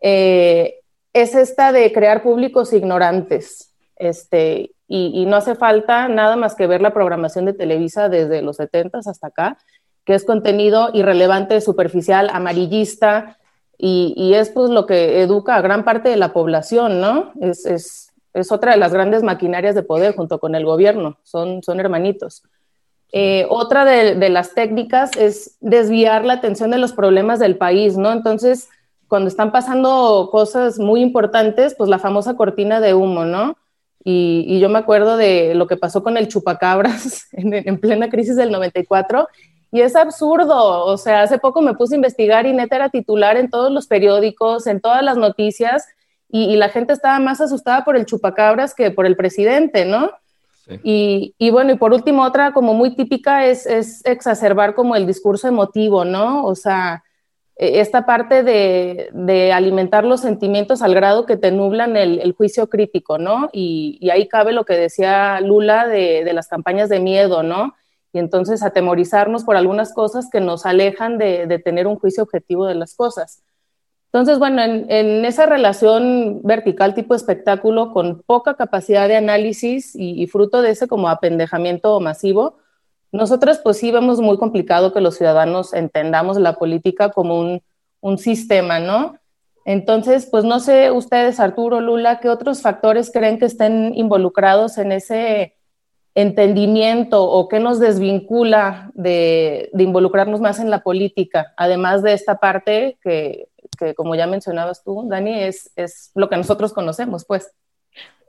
eh, 0.00 0.80
es 1.12 1.36
esta 1.36 1.70
de 1.70 1.92
crear 1.92 2.24
públicos 2.24 2.72
ignorantes. 2.72 3.72
Este, 3.96 4.72
y, 4.88 5.26
no 5.26 5.36
hace 5.36 5.54
falta 5.54 6.08
nada 6.08 6.34
más 6.34 6.56
que 6.56 6.66
ver 6.66 6.82
la 6.82 6.92
programación 6.92 7.44
de 7.44 7.52
Televisa 7.52 8.08
desde 8.08 8.42
los 8.42 8.56
70 8.56 8.98
hasta 8.98 9.28
acá, 9.28 9.58
que 10.04 10.14
es 10.14 10.24
contenido 10.24 10.90
irrelevante, 10.92 11.60
superficial, 11.60 12.28
amarillista, 12.32 13.38
y, 13.84 14.34
es 14.34 14.50
pues 14.50 14.70
lo 14.70 14.86
que 14.86 15.22
educa 15.22 15.56
a 15.56 15.60
gran 15.60 15.84
parte 15.84 16.08
de 16.08 16.16
la 16.16 16.32
población, 16.32 17.00
¿no? 17.00 17.32
Es, 17.40 17.66
es, 17.66 18.12
es 18.32 18.52
otra 18.52 18.70
de 18.72 18.78
las 18.78 18.92
grandes 18.92 19.24
maquinarias 19.24 19.74
de 19.74 19.82
poder 19.82 20.14
junto 20.14 20.38
con 20.38 20.54
el 20.54 20.64
gobierno, 20.64 21.18
son, 21.24 21.64
son 21.64 21.80
hermanitos. 21.80 22.44
Eh, 23.12 23.44
otra 23.50 23.84
de, 23.84 24.14
de, 24.14 24.28
las 24.30 24.54
técnicas 24.54 25.16
es 25.16 25.56
desviar 25.60 26.24
la 26.24 26.34
atención 26.34 26.70
de 26.70 26.78
los 26.78 26.92
problemas 26.92 27.40
del 27.40 27.56
país, 27.58 27.96
¿no? 27.96 28.12
Entonces, 28.12 28.68
cuando 29.08 29.28
están 29.28 29.50
pasando 29.50 30.28
cosas 30.30 30.78
muy 30.78 31.02
importantes, 31.02 31.74
pues 31.76 31.90
la 31.90 31.98
famosa 31.98 32.36
cortina 32.36 32.80
de 32.80 32.94
humo, 32.94 33.24
¿no? 33.24 33.56
Y, 34.04 34.58
yo 34.58 34.68
me 34.68 34.78
acuerdo 34.78 35.16
de 35.16 35.54
lo 35.54 35.66
que 35.66 35.76
pasó 35.76 36.02
con 36.02 36.16
el 36.16 36.28
chupacabras 36.28 37.28
en, 37.32 37.78
plena 37.78 38.10
crisis 38.10 38.36
del 38.36 38.50
94. 38.50 39.28
Y 39.72 39.80
es 39.80 39.96
absurdo, 39.96 40.84
o 40.84 40.96
sea, 40.98 41.22
hace 41.22 41.38
poco 41.38 41.62
me 41.62 41.74
puse 41.74 41.94
a 41.94 41.96
investigar 41.96 42.46
y 42.46 42.52
neta 42.52 42.76
era 42.76 42.90
titular 42.90 43.36
en 43.36 43.50
todos 43.50 43.72
los 43.72 43.86
periódicos, 43.86 44.66
en 44.66 44.80
todas 44.80 45.02
las 45.02 45.16
noticias, 45.16 45.88
y, 46.28 46.56
la 46.56 46.70
gente 46.70 46.92
estaba 46.94 47.18
más 47.18 47.40
asustada 47.40 47.84
por 47.84 47.96
el 47.96 48.06
chupacabras 48.06 48.74
que 48.74 48.90
por 48.90 49.04
el 49.04 49.16
presidente, 49.16 49.84
¿no? 49.84 50.10
Y, 50.82 51.34
y, 51.36 51.50
bueno, 51.50 51.72
y 51.72 51.76
por 51.76 51.92
último, 51.92 52.22
otra 52.22 52.52
como 52.52 52.72
muy 52.72 52.94
típica 52.94 53.46
es, 53.46 53.66
es 53.66 54.02
exacerbar 54.06 54.74
como 54.74 54.96
el 54.96 55.06
discurso 55.06 55.48
emotivo, 55.48 56.06
¿no? 56.06 56.44
O 56.46 56.54
sea, 56.54 57.02
e, 57.56 57.80
esta 57.80 58.06
parte 58.06 58.42
de, 58.42 59.52
alimentar 59.52 60.04
los 60.04 60.20
sentimientos 60.20 60.82
al 60.82 60.94
grado 60.94 61.26
que 61.26 61.36
te 61.36 61.52
nublan 61.52 61.96
el, 61.96 62.32
juicio 62.32 62.68
crítico, 62.68 63.18
¿no? 63.18 63.50
Y, 63.52 64.08
ahí 64.10 64.28
cabe 64.28 64.52
lo 64.52 64.64
que 64.64 64.74
decía 64.74 65.40
Lula 65.40 65.86
de, 65.86 66.30
las 66.32 66.48
campañas 66.48 66.88
de 66.88 67.00
miedo, 67.00 67.42
¿no? 67.42 67.74
Y 68.12 68.18
entonces 68.18 68.62
atemorizarnos 68.62 69.44
por 69.44 69.56
algunas 69.56 69.92
cosas 69.94 70.28
que 70.30 70.40
nos 70.40 70.66
alejan 70.66 71.18
de, 71.18 71.60
tener 71.64 71.86
un 71.86 71.96
juicio 71.96 72.22
objetivo 72.22 72.66
de 72.66 72.74
las 72.74 72.94
cosas. 72.94 73.42
Entonces, 74.06 74.38
bueno, 74.38 74.62
en, 74.62 75.24
esa 75.24 75.46
relación 75.46 76.42
vertical 76.42 76.94
tipo 76.94 77.14
espectáculo 77.14 77.92
con 77.92 78.22
poca 78.22 78.54
capacidad 78.54 79.08
de 79.08 79.16
análisis 79.16 79.96
y, 79.96 80.22
y 80.22 80.26
fruto 80.26 80.60
de 80.60 80.70
ese 80.70 80.86
como 80.88 81.08
apendejamiento 81.08 81.98
masivo, 82.00 82.58
nosotros 83.12 83.58
pues 83.62 83.78
sí 83.78 83.90
vemos 83.90 84.20
muy 84.20 84.38
complicado 84.38 84.92
que 84.92 85.00
los 85.00 85.16
ciudadanos 85.16 85.74
entendamos 85.74 86.38
la 86.38 86.54
política 86.54 87.10
como 87.10 87.40
un, 87.40 87.62
un 88.00 88.18
sistema, 88.18 88.80
¿no? 88.80 89.18
Entonces, 89.64 90.26
pues 90.26 90.44
no 90.44 90.60
sé 90.60 90.90
ustedes, 90.90 91.38
Arturo, 91.38 91.80
Lula, 91.80 92.18
¿qué 92.20 92.28
otros 92.28 92.62
factores 92.62 93.10
creen 93.12 93.38
que 93.38 93.44
estén 93.44 93.92
involucrados 93.94 94.76
en 94.76 94.92
ese 94.92 95.54
entendimiento 96.14 97.22
o 97.22 97.48
qué 97.48 97.58
nos 97.58 97.80
desvincula 97.80 98.90
de, 98.94 99.70
de 99.72 99.82
involucrarnos 99.82 100.40
más 100.40 100.60
en 100.60 100.70
la 100.70 100.82
política, 100.82 101.54
además 101.56 102.02
de 102.02 102.12
esta 102.12 102.36
parte 102.36 102.98
que, 103.02 103.48
que 103.78 103.94
como 103.94 104.14
ya 104.14 104.26
mencionabas 104.26 104.84
tú, 104.84 105.06
Dani, 105.08 105.42
es, 105.42 105.70
es 105.76 106.10
lo 106.14 106.28
que 106.28 106.36
nosotros 106.36 106.72
conocemos, 106.72 107.24
pues 107.24 107.50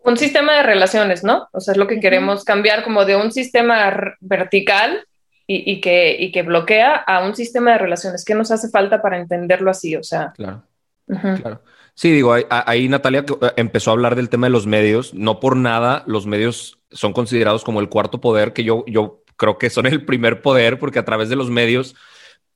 un 0.04 0.18
sistema 0.18 0.54
de 0.58 0.64
relaciones, 0.64 1.24
¿no? 1.24 1.48
O 1.52 1.60
sea, 1.60 1.74
es 1.74 1.78
lo 1.78 1.88
que 1.88 2.00
queremos 2.00 2.44
cambiar 2.44 2.84
como 2.84 3.06
de 3.06 3.16
un 3.16 3.32
sistema 3.32 4.16
vertical 4.20 5.06
y, 5.48 5.82
que, 5.82 6.16
y 6.20 6.32
que 6.32 6.42
bloquea 6.44 6.96
a 6.96 7.26
un 7.26 7.36
sistema 7.36 7.72
de 7.72 7.78
relaciones. 7.78 8.26
¿Qué 8.26 8.36
nos 8.36 8.52
hace 8.52 8.70
falta 8.70 9.02
para 9.02 9.18
entenderlo 9.18 9.72
así? 9.72 9.96
O 9.96 10.04
sea, 10.04 10.34
claro. 10.36 10.64
Claro. 11.06 11.62
Sí, 11.96 12.12
digo, 12.12 12.36
ahí, 12.50 12.90
Natalia 12.90 13.26
eh, 13.42 13.52
empezó 13.56 13.92
a 13.92 13.94
hablar 13.94 14.16
del 14.16 14.30
tema 14.30 14.48
de 14.48 14.52
los 14.52 14.66
medios. 14.66 15.14
No 15.14 15.40
por 15.40 15.56
nada 15.56 16.04
los 16.08 16.26
medios 16.26 16.80
son 16.92 17.14
considerados 17.14 17.64
como 17.64 17.80
el 17.80 17.90
cuarto 17.90 18.20
poder, 18.20 18.54
que 18.54 18.64
yo, 18.64 18.84
yo 18.88 19.24
creo 19.36 19.58
que 19.58 19.70
son 19.70 19.86
el 19.86 20.06
primer 20.06 20.42
poder, 20.42 20.80
porque 20.80 21.00
a 21.00 21.06
través 21.06 21.30
de 21.30 21.36
los 21.36 21.50
medios 21.50 21.96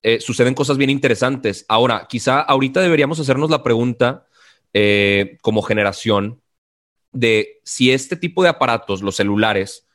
eh, 0.04 0.19
suceden 0.21 0.54
cosas 0.54 0.78
bien 0.78 0.89
interesantes. 0.89 1.65
Ahora, 1.69 2.08
quizá 2.10 2.39
ahorita 2.41 2.82
deberíamos 2.82 3.19
hacernos 3.19 3.50
la 3.50 3.63
pregunta 3.63 4.28
eh, 4.73 5.38
como 5.41 5.62
generación 5.62 6.41
de 7.12 7.62
si 7.63 7.91
este 7.91 8.15
tipo 8.15 8.43
de 8.43 8.50
aparatos, 8.50 9.02
los 9.02 9.15
celulares, 9.15 9.88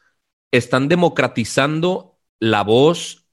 están 0.51 0.89
democratizando 0.89 2.19
la 2.41 2.63
voz 2.63 3.27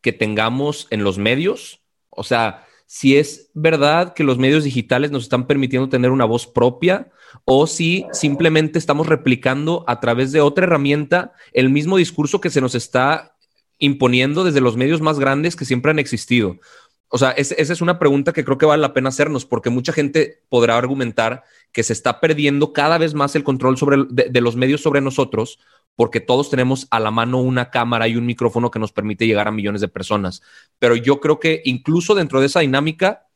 que 0.00 0.12
tengamos 0.12 0.86
en 0.90 1.04
los 1.04 1.18
medios. 1.18 1.82
O 2.10 2.24
sea, 2.24 2.66
si 2.94 3.16
es 3.16 3.50
verdad 3.54 4.12
que 4.12 4.22
los 4.22 4.36
medios 4.36 4.64
digitales 4.64 5.10
nos 5.10 5.22
están 5.22 5.46
permitiendo 5.46 5.88
tener 5.88 6.10
una 6.10 6.26
voz 6.26 6.46
propia 6.46 7.10
o 7.46 7.66
si 7.66 8.04
simplemente 8.12 8.78
estamos 8.78 9.06
replicando 9.06 9.82
a 9.86 9.98
través 9.98 10.30
de 10.30 10.42
otra 10.42 10.66
herramienta 10.66 11.32
el 11.54 11.70
mismo 11.70 11.96
discurso 11.96 12.42
que 12.42 12.50
se 12.50 12.60
nos 12.60 12.74
está 12.74 13.34
imponiendo 13.78 14.44
desde 14.44 14.60
los 14.60 14.76
medios 14.76 15.00
más 15.00 15.18
grandes 15.18 15.56
que 15.56 15.64
siempre 15.64 15.90
han 15.90 15.98
existido. 15.98 16.58
O 17.14 17.18
sea, 17.18 17.32
esa 17.32 17.54
es 17.54 17.80
una 17.82 17.98
pregunta 17.98 18.32
que 18.32 18.42
creo 18.42 18.56
que 18.56 18.64
vale 18.64 18.80
la 18.80 18.94
pena 18.94 19.10
hacernos, 19.10 19.44
porque 19.44 19.68
mucha 19.68 19.92
gente 19.92 20.42
podrá 20.48 20.78
argumentar 20.78 21.44
que 21.70 21.82
se 21.82 21.92
está 21.92 22.20
perdiendo 22.20 22.72
cada 22.72 22.96
vez 22.96 23.12
más 23.12 23.36
el 23.36 23.44
control 23.44 23.76
sobre, 23.76 24.04
de 24.08 24.40
los 24.40 24.56
medios 24.56 24.80
sobre 24.80 25.02
nosotros, 25.02 25.58
porque 25.94 26.20
todos 26.20 26.48
tenemos 26.48 26.88
a 26.90 27.00
la 27.00 27.10
mano 27.10 27.42
una 27.42 27.70
cámara 27.70 28.08
y 28.08 28.16
un 28.16 28.24
micrófono 28.24 28.70
que 28.70 28.78
nos 28.78 28.92
permite 28.92 29.26
llegar 29.26 29.46
a 29.46 29.52
millones 29.52 29.82
de 29.82 29.88
personas. 29.88 30.40
Pero 30.78 30.96
yo 30.96 31.20
creo 31.20 31.38
que 31.38 31.60
incluso 31.66 32.14
dentro 32.14 32.40
de 32.40 32.46
esa 32.46 32.60
dinámica, 32.60 33.26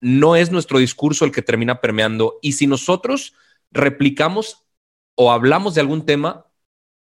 no 0.00 0.36
es 0.36 0.52
nuestro 0.52 0.78
discurso 0.78 1.24
el 1.24 1.32
que 1.32 1.42
termina 1.42 1.80
permeando. 1.80 2.38
Y 2.42 2.52
si 2.52 2.68
nosotros 2.68 3.34
replicamos 3.72 4.64
o 5.16 5.32
hablamos 5.32 5.74
de 5.74 5.80
algún 5.80 6.06
tema, 6.06 6.45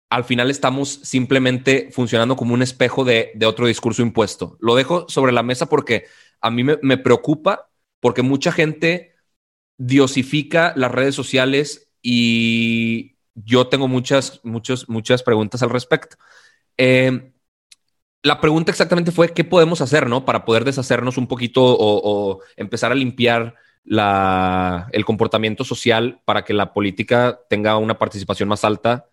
al 0.09 0.25
final 0.25 0.51
estamos 0.51 1.01
simplemente 1.03 1.91
funcionando 1.93 2.37
como 2.37 2.55
un 2.55 2.63
espejo 2.63 3.05
de, 3.05 3.33
otro 3.45 3.67
discurso 3.67 4.03
impuesto. 4.03 4.57
Lo 4.61 4.75
dejo 4.75 5.07
sobre 5.09 5.33
la 5.33 5.43
mesa 5.43 5.67
porque 5.67 6.07
a 6.41 6.51
mí 6.51 6.63
me, 6.65 6.99
preocupa, 6.99 7.69
porque 8.01 8.23
mucha 8.23 8.53
gente 8.53 9.15
diosifica 9.79 10.73
las 10.77 10.93
redes 10.93 11.15
sociales 11.15 11.91
y, 12.03 13.17
yo 13.35 13.67
tengo 13.67 13.87
muchas, 13.87 14.41
muchas, 14.45 14.89
muchas 14.89 15.23
preguntas 15.23 15.63
al 15.63 15.69
respecto. 15.69 16.17
Eh, 16.79 17.33
la 18.23 18.41
pregunta 18.41 18.71
exactamente 18.71 19.13
fue 19.13 19.35
qué 19.35 19.45
podemos 19.45 19.83
hacer, 19.83 20.09
¿no? 20.09 20.25
Para 20.25 20.47
poder 20.47 20.65
deshacernos 20.65 21.19
un 21.19 21.27
poquito 21.27 21.63
o, 21.63 22.41
empezar 22.57 22.93
a 22.93 22.95
limpiar 22.95 23.55
el 23.85 25.05
comportamiento 25.05 25.65
social 25.65 26.21
para 26.25 26.45
que 26.45 26.55
la 26.55 26.73
política 26.73 27.41
tenga 27.49 27.77
una 27.77 27.99
participación 27.99 28.49
más 28.49 28.65
alta 28.65 29.07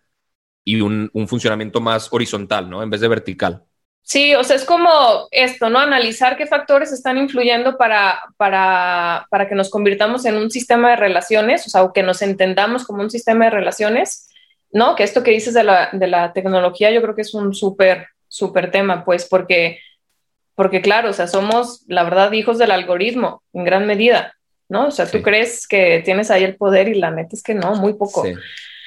y 0.64 0.80
un, 0.80 1.10
un 1.12 1.28
funcionamiento 1.28 1.80
más 1.80 2.12
horizontal, 2.12 2.68
¿no? 2.70 2.82
En 2.82 2.90
vez 2.90 3.00
de 3.00 3.08
vertical. 3.08 3.64
Sí, 4.06 4.34
o 4.34 4.44
sea, 4.44 4.56
es 4.56 4.66
como 4.66 5.28
esto, 5.30 5.70
¿no? 5.70 5.78
Analizar 5.78 6.36
qué 6.36 6.46
factores 6.46 6.92
están 6.92 7.16
influyendo 7.16 7.78
para, 7.78 8.22
para, 8.36 9.26
para 9.30 9.48
que 9.48 9.54
nos 9.54 9.70
convirtamos 9.70 10.26
en 10.26 10.36
un 10.36 10.50
sistema 10.50 10.90
de 10.90 10.96
relaciones, 10.96 11.66
o 11.66 11.70
sea, 11.70 11.82
o 11.82 11.92
que 11.94 12.02
nos 12.02 12.20
entendamos 12.20 12.84
como 12.84 13.02
un 13.02 13.10
sistema 13.10 13.46
de 13.46 13.52
relaciones, 13.52 14.28
¿no? 14.70 14.94
Que 14.94 15.04
esto 15.04 15.22
que 15.22 15.30
dices 15.30 15.54
de 15.54 15.64
la, 15.64 15.88
de 15.92 16.06
la 16.06 16.34
tecnología 16.34 16.90
yo 16.90 17.00
creo 17.00 17.14
que 17.14 17.22
es 17.22 17.32
un 17.32 17.54
súper, 17.54 18.08
súper 18.28 18.70
tema, 18.70 19.06
pues, 19.06 19.24
porque, 19.24 19.80
porque 20.54 20.82
claro, 20.82 21.08
o 21.08 21.14
sea, 21.14 21.26
somos, 21.26 21.82
la 21.88 22.04
verdad, 22.04 22.30
hijos 22.32 22.58
del 22.58 22.72
algoritmo 22.72 23.42
en 23.54 23.64
gran 23.64 23.86
medida, 23.86 24.34
¿no? 24.68 24.88
O 24.88 24.90
sea, 24.90 25.06
tú 25.10 25.22
crees 25.22 25.66
que 25.66 26.02
tienes 26.04 26.30
ahí 26.30 26.44
el 26.44 26.56
poder 26.56 26.88
y 26.88 26.94
la 26.94 27.10
neta 27.10 27.30
es 27.32 27.42
que 27.42 27.54
no, 27.54 27.74
muy 27.76 27.94
poco. 27.94 28.22
Sí, 28.22 28.34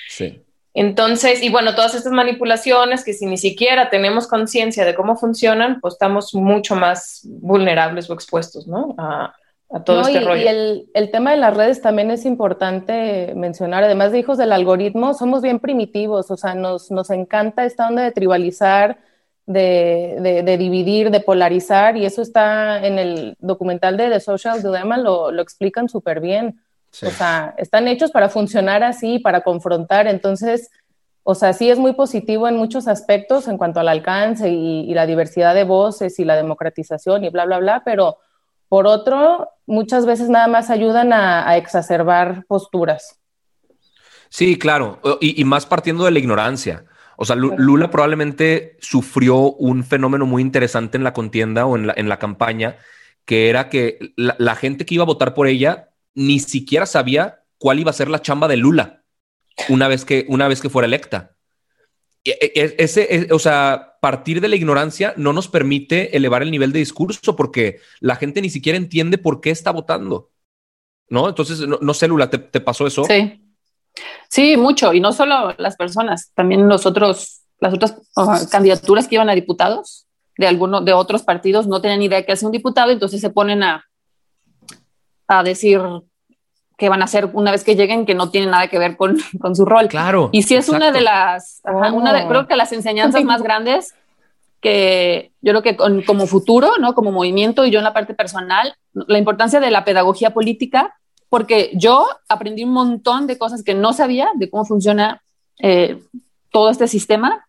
sí. 0.10 0.44
Entonces, 0.80 1.42
y 1.42 1.50
bueno, 1.50 1.74
todas 1.74 1.96
estas 1.96 2.14
manipulaciones 2.14 3.04
que 3.04 3.12
si 3.12 3.26
ni 3.26 3.38
siquiera 3.38 3.90
tenemos 3.90 4.28
conciencia 4.28 4.86
de 4.86 4.94
cómo 4.94 5.16
funcionan, 5.16 5.82
pues 5.82 5.96
estamos 5.96 6.36
mucho 6.36 6.76
más 6.76 7.22
vulnerables 7.24 8.08
o 8.12 8.14
expuestos, 8.14 8.68
¿no? 8.68 8.94
A, 9.00 9.34
todo 9.84 10.02
este 10.02 10.20
rollo. 10.20 10.44
Y 10.44 10.48
el, 10.48 10.90
el, 10.94 11.10
tema 11.10 11.32
de 11.32 11.38
las 11.38 11.58
redes 11.58 11.82
también 11.82 12.12
es 12.12 12.26
importante 12.26 13.34
mencionar, 13.36 13.86
además 13.86 14.12
de 14.12 14.20
hijos 14.20 14.38
del 14.38 14.54
algoritmo, 14.54 15.16
somos 15.16 15.42
bien 15.42 15.60
primitivos, 15.60 16.30
o 16.30 16.38
sea, 16.38 16.54
nos, 16.54 16.92
nos 16.92 17.10
encanta 17.10 17.66
esta 17.66 17.88
onda 17.88 18.04
de 18.04 18.12
tribalizar, 18.12 19.00
de, 19.48 20.44
de, 20.46 20.58
dividir, 20.58 21.10
de 21.10 21.22
polarizar, 21.22 21.98
y 21.98 22.06
eso 22.06 22.22
está 22.22 22.86
en 22.86 23.00
el 23.00 23.36
documental 23.40 23.98
de 23.98 24.12
The 24.12 24.20
Social 24.20 24.62
Dilemma, 24.62 25.00
lo, 25.00 25.32
lo 25.32 25.42
explican 25.42 25.90
súper 25.90 26.20
bien. 26.20 26.62
O 27.04 27.12
sea, 27.12 27.54
están 27.58 27.88
hechos 27.88 28.12
para 28.12 28.30
funcionar 28.30 28.84
así, 28.84 29.20
para 29.20 29.42
confrontar. 29.42 30.08
Entonces, 30.08 30.70
o 31.24 31.36
sea, 31.36 31.54
sí 31.54 31.70
es 31.70 31.78
muy 31.78 31.94
positivo 31.94 32.48
en 32.48 32.56
muchos 32.56 32.88
aspectos 32.88 33.48
en 33.48 33.58
cuanto 33.58 33.80
al 33.80 33.90
alcance 33.90 34.50
y, 34.50 34.94
la 34.94 35.06
diversidad 35.06 35.54
de 35.54 35.66
voces 35.66 36.20
y 36.20 36.26
la 36.26 36.36
democratización 36.36 37.26
y 37.26 37.30
bla, 37.30 37.46
bla, 37.46 37.60
bla, 37.60 37.82
pero 37.84 38.18
por 38.70 38.88
otro, 38.88 39.50
muchas 39.66 40.06
veces 40.06 40.30
nada 40.30 40.48
más 40.48 40.70
ayudan 40.70 41.14
a, 41.14 41.56
exacerbar 41.58 42.46
posturas. 42.48 43.20
Sí, 44.30 44.58
claro, 44.58 45.00
y, 45.22 45.44
más 45.46 45.66
partiendo 45.66 46.06
de 46.06 46.12
la 46.12 46.20
ignorancia. 46.20 46.86
O 47.18 47.26
sea, 47.26 47.36
Lula 47.36 47.90
probablemente 47.90 48.78
sufrió 48.80 49.52
un 49.52 49.84
fenómeno 49.84 50.26
muy 50.26 50.42
interesante 50.42 50.98
en 50.98 51.04
la 51.04 51.14
contienda 51.14 51.66
o 51.66 51.76
en 51.76 51.88
la, 51.88 51.94
en 51.98 52.10
la 52.10 52.20
campaña, 52.20 52.78
que 53.26 53.50
era 53.50 53.68
que 53.68 54.14
la, 54.16 54.56
gente 54.56 54.86
que 54.86 54.96
iba 54.96 55.04
a 55.04 55.08
votar 55.08 55.34
por 55.34 55.48
ella 55.48 55.90
ni 56.18 56.40
siquiera 56.40 56.88
sabía 56.88 57.44
cuál 57.60 57.80
iba 57.80 57.92
a 57.92 57.94
ser 57.94 58.10
la 58.10 58.24
chamba 58.24 58.48
de 58.48 58.58
Lula 58.58 59.04
una 59.70 59.88
vez 59.88 60.04
que, 60.04 60.26
una 60.30 60.48
vez 60.48 60.62
que 60.62 60.70
fuera 60.70 60.88
electa. 60.88 61.36
E, 62.24 62.32
e, 62.42 62.76
ese, 62.80 63.08
e, 63.16 63.32
o 63.32 63.38
sea, 63.38 63.98
partir 64.02 64.42
de 64.42 64.48
la 64.48 64.56
ignorancia 64.56 65.14
no 65.16 65.32
nos 65.32 65.48
permite 65.48 66.18
elevar 66.18 66.42
el 66.42 66.50
nivel 66.50 66.72
de 66.72 66.80
discurso 66.80 67.36
porque 67.36 67.82
la 68.00 68.16
gente 68.16 68.42
ni 68.42 68.50
siquiera 68.50 68.78
entiende 68.78 69.20
por 69.20 69.42
qué 69.42 69.52
está 69.52 69.72
votando. 69.72 70.32
¿No? 71.08 71.30
Entonces, 71.30 71.60
no, 71.68 71.94
sé, 71.94 72.08
Lula, 72.08 72.32
¿te, 72.32 72.60
pasó 72.62 72.88
eso? 72.88 73.06
Sí. 73.06 73.54
Sí, 74.28 74.58
mucho. 74.58 74.94
Y 74.94 75.00
no 75.00 75.14
solo 75.14 75.54
las 75.60 75.78
personas, 75.78 76.32
también 76.34 76.68
los 76.68 76.88
otros, 76.88 77.44
las 77.60 77.76
otras 77.76 78.02
candidaturas 78.50 79.08
que 79.08 79.16
iban 79.16 79.30
a 79.30 79.36
diputados 79.36 80.08
de 80.36 80.48
algunos, 80.48 80.84
de 80.84 80.94
otros 80.94 81.22
partidos 81.22 81.68
no 81.68 81.80
tenían 81.80 82.02
idea 82.02 82.26
que 82.26 82.32
hace 82.32 82.46
un 82.46 82.52
diputado, 82.52 82.92
entonces 82.92 83.22
se 83.22 83.30
ponen 83.30 83.64
a, 83.64 83.86
a 85.28 85.44
decir 85.44 85.82
que 86.78 86.90
van 86.90 87.02
a 87.02 87.06
hacer 87.06 87.30
una 87.34 87.52
vez 87.52 87.64
que 87.64 87.76
lleguen 87.76 88.06
que 88.06 88.14
no 88.14 88.30
tiene 88.30 88.48
nada 88.48 88.68
que 88.68 88.78
ver 88.78 88.98
con, 88.98 89.18
con 89.42 89.56
su 89.56 89.66
rol. 89.66 89.88
Claro. 89.88 90.30
Y 90.32 90.44
sí 90.44 90.56
es 90.56 90.70
una 90.70 90.92
de 90.92 91.02
las, 91.02 91.62
una 91.66 92.14
de, 92.14 92.28
creo 92.28 92.48
que 92.48 92.56
las 92.56 92.72
enseñanzas 92.72 93.24
más 93.24 93.42
grandes 93.42 93.94
que 94.62 95.32
yo 95.42 95.52
creo 95.54 95.62
que 95.62 96.06
como 96.06 96.26
futuro, 96.26 96.72
¿no? 96.80 96.96
Como 96.96 97.12
movimiento 97.12 97.66
y 97.66 97.72
yo 97.72 97.80
en 97.80 97.84
la 97.84 97.94
parte 97.94 98.14
personal, 98.14 98.76
la 98.94 99.18
importancia 99.18 99.60
de 99.60 99.72
la 99.72 99.86
pedagogía 99.86 100.34
política, 100.34 100.96
porque 101.30 101.72
yo 101.74 102.08
aprendí 102.28 102.64
un 102.64 102.72
montón 102.72 103.28
de 103.28 103.38
cosas 103.38 103.64
que 103.64 103.76
no 103.76 103.94
sabía 103.94 104.30
de 104.36 104.50
cómo 104.50 104.66
funciona 104.66 105.22
eh, 105.60 106.02
todo 106.52 106.70
este 106.70 106.88
sistema 106.88 107.47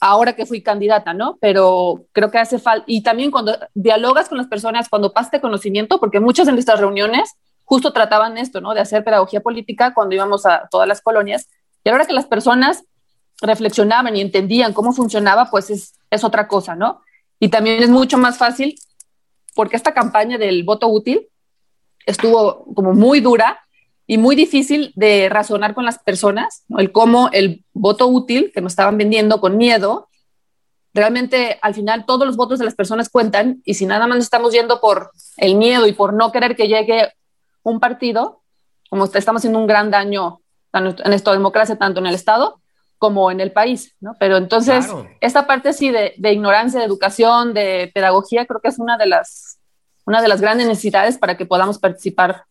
ahora 0.00 0.34
que 0.34 0.46
fui 0.46 0.62
candidata, 0.62 1.14
¿no? 1.14 1.38
Pero 1.40 2.06
creo 2.12 2.30
que 2.30 2.38
hace 2.38 2.58
falta, 2.58 2.84
y 2.86 3.02
también 3.02 3.30
cuando 3.30 3.58
dialogas 3.74 4.28
con 4.28 4.38
las 4.38 4.46
personas, 4.46 4.88
cuando 4.88 5.12
pasaste 5.12 5.40
conocimiento, 5.40 5.98
porque 5.98 6.20
muchas 6.20 6.46
de 6.46 6.52
nuestras 6.52 6.80
reuniones 6.80 7.34
justo 7.64 7.92
trataban 7.92 8.38
esto, 8.38 8.60
¿no? 8.60 8.74
De 8.74 8.80
hacer 8.80 9.04
pedagogía 9.04 9.40
política 9.40 9.94
cuando 9.94 10.14
íbamos 10.14 10.46
a 10.46 10.68
todas 10.70 10.86
las 10.86 11.00
colonias. 11.00 11.48
Y 11.82 11.90
ahora 11.90 12.06
que 12.06 12.12
las 12.12 12.26
personas 12.26 12.84
reflexionaban 13.40 14.16
y 14.16 14.20
entendían 14.20 14.72
cómo 14.72 14.92
funcionaba, 14.92 15.50
pues 15.50 15.70
es, 15.70 15.94
es 16.10 16.24
otra 16.24 16.48
cosa, 16.48 16.74
¿no? 16.74 17.00
Y 17.40 17.48
también 17.48 17.82
es 17.82 17.90
mucho 17.90 18.18
más 18.18 18.38
fácil 18.38 18.76
porque 19.54 19.76
esta 19.76 19.94
campaña 19.94 20.38
del 20.38 20.64
voto 20.64 20.88
útil 20.88 21.28
estuvo 22.06 22.66
como 22.74 22.92
muy 22.92 23.20
dura 23.20 23.63
y 24.06 24.18
muy 24.18 24.36
difícil 24.36 24.92
de 24.96 25.28
razonar 25.28 25.74
con 25.74 25.84
las 25.84 25.98
personas, 25.98 26.64
¿no? 26.68 26.78
el 26.78 26.92
cómo 26.92 27.30
el 27.32 27.64
voto 27.72 28.06
útil 28.06 28.52
que 28.54 28.60
nos 28.60 28.72
estaban 28.72 28.98
vendiendo 28.98 29.40
con 29.40 29.56
miedo, 29.56 30.08
realmente 30.92 31.58
al 31.62 31.74
final 31.74 32.04
todos 32.06 32.26
los 32.26 32.36
votos 32.36 32.58
de 32.58 32.64
las 32.64 32.74
personas 32.74 33.08
cuentan 33.08 33.62
y 33.64 33.74
si 33.74 33.86
nada 33.86 34.06
más 34.06 34.16
nos 34.16 34.24
estamos 34.24 34.52
yendo 34.52 34.80
por 34.80 35.10
el 35.38 35.56
miedo 35.56 35.86
y 35.86 35.92
por 35.92 36.12
no 36.12 36.32
querer 36.32 36.54
que 36.54 36.68
llegue 36.68 37.12
un 37.62 37.80
partido, 37.80 38.42
como 38.90 39.06
estamos 39.06 39.40
haciendo 39.40 39.58
un 39.58 39.66
gran 39.66 39.90
daño 39.90 40.40
en 40.72 40.94
nuestra 41.04 41.32
democracia, 41.32 41.76
tanto 41.76 42.00
en 42.00 42.06
el 42.06 42.14
Estado 42.14 42.60
como 42.98 43.30
en 43.30 43.40
el 43.40 43.52
país, 43.52 43.94
¿no? 44.00 44.14
Pero 44.18 44.36
entonces, 44.36 44.86
esta 45.20 45.46
parte 45.46 45.72
sí 45.72 45.90
de, 45.90 46.14
de, 46.16 46.32
ignorancia, 46.32 46.80
de 46.80 46.86
educación, 46.86 47.52
de 47.52 47.90
pedagogía, 47.92 48.46
creo 48.46 48.60
que 48.60 48.68
es 48.68 48.78
una 48.78 48.96
de 48.96 49.06
las, 49.06 49.58
una 50.06 50.22
de 50.22 50.28
las 50.28 50.40
grandes 50.40 50.66
necesidades 50.66 51.18
para 51.18 51.36
que 51.36 51.44
podamos 51.44 51.78
participar 51.78 52.44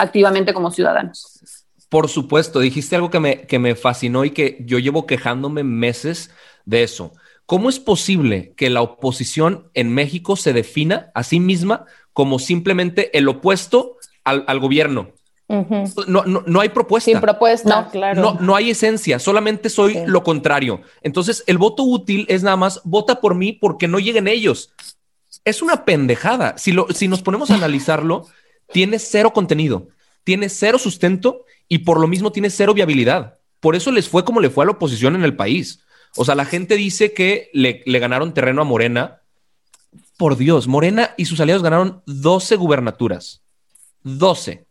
activamente 0.00 0.52
como 0.54 0.70
ciudadanos. 0.70 1.40
Por 1.88 2.08
supuesto, 2.08 2.60
dijiste 2.60 2.96
algo 2.96 3.10
que 3.10 3.20
me, 3.20 3.42
que 3.42 3.58
me 3.58 3.74
fascinó 3.74 4.24
y 4.24 4.30
que 4.30 4.58
yo 4.60 4.78
llevo 4.78 5.06
quejándome 5.06 5.64
meses 5.64 6.30
de 6.64 6.82
eso. 6.82 7.12
¿cómo 7.50 7.68
es 7.68 7.80
posible 7.80 8.54
que 8.56 8.70
la 8.70 8.80
oposición 8.80 9.72
en 9.74 9.92
México 9.92 10.36
se 10.36 10.52
defina 10.52 11.10
a 11.16 11.24
sí 11.24 11.40
misma 11.40 11.84
como 12.12 12.38
simplemente 12.38 13.18
el 13.18 13.26
opuesto 13.26 13.96
al, 14.22 14.44
al 14.46 14.60
gobierno? 14.60 15.14
no, 15.48 16.22
no, 16.26 16.44
no, 16.46 16.60
hay 16.60 16.68
propuesta. 16.68 17.10
Sin 17.10 17.20
propuesta, 17.20 17.68
no, 17.82 17.90
claro. 17.90 18.22
No, 18.22 18.34
no 18.34 18.54
hay 18.54 18.70
esencia, 18.70 19.18
solamente 19.18 19.68
soy 19.68 19.94
sí. 19.94 20.00
lo 20.06 20.22
contrario. 20.22 20.82
Entonces, 21.02 21.42
el 21.48 21.58
voto 21.58 21.82
útil 21.82 22.24
es 22.28 22.44
nada 22.44 22.56
más 22.56 22.82
vota 22.84 23.20
por 23.20 23.34
mí 23.34 23.52
porque 23.52 23.88
no 23.88 23.98
lleguen 23.98 24.28
ellos. 24.28 24.72
Es 25.44 25.60
una 25.60 25.84
pendejada. 25.84 26.56
Si, 26.56 26.70
lo, 26.70 26.86
si 26.90 27.08
nos 27.08 27.20
ponemos 27.20 27.50
a 27.50 27.56
analizarlo, 27.56 28.28
tiene 28.72 28.98
cero 28.98 29.32
contenido, 29.32 29.88
tiene 30.24 30.48
cero 30.48 30.78
sustento 30.78 31.44
y 31.68 31.78
por 31.78 32.00
lo 32.00 32.08
mismo 32.08 32.32
tiene 32.32 32.50
cero 32.50 32.74
viabilidad. 32.74 33.38
Por 33.60 33.76
eso 33.76 33.92
les 33.92 34.08
fue 34.08 34.24
como 34.24 34.40
le 34.40 34.50
fue 34.50 34.64
a 34.64 34.66
la 34.66 34.72
oposición 34.72 35.14
en 35.14 35.22
el 35.22 35.36
país. 35.36 35.82
O 36.16 36.24
sea, 36.24 36.34
la 36.34 36.44
gente 36.44 36.76
dice 36.76 37.12
que 37.12 37.50
le, 37.52 37.82
ganaron 37.98 38.34
terreno 38.34 38.62
a 38.62 38.64
Morena. 38.64 39.20
Por 40.16 40.36
Dios, 40.36 40.66
Morena 40.66 41.14
y 41.16 41.24
sus 41.26 41.40
aliados 41.40 41.62
ganaron 41.62 42.02
12 42.06 42.56
gubernaturas. 42.56 43.42
12 44.02 44.66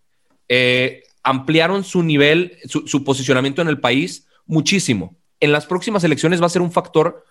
eh, 0.48 1.04
ampliaron 1.24 1.84
su 1.84 2.04
nivel, 2.04 2.58
su, 2.66 2.88
su, 2.88 3.04
posicionamiento 3.04 3.62
en 3.62 3.68
el 3.68 3.80
país 3.80 4.28
muchísimo. 4.46 5.16
En 5.40 5.52
las 5.52 5.66
próximas 5.66 6.04
elecciones 6.04 6.42
va 6.42 6.48
a 6.48 6.50
ser 6.50 6.62
un 6.62 6.72
factor 6.72 7.24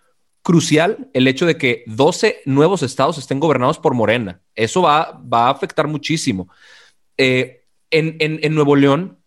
crucial 0.49 1.11
el 1.13 1.29
hecho 1.29 1.45
de 1.45 1.59
que 1.59 1.85
12 1.89 2.41
nuevos 2.47 2.83
estados 2.83 3.19
estén 3.19 3.39
gobernados 3.39 3.79
por 3.79 3.93
Morena. 3.93 4.41
Eso 4.55 4.81
va, 4.81 5.21
va 5.31 5.49
a 5.49 5.51
afectar 5.51 5.87
muchísimo. 5.87 6.49
Eh, 7.19 7.67
en, 7.91 8.17
en, 8.19 8.41
en, 8.43 8.55
Nuevo 8.55 8.75
León, 8.75 9.19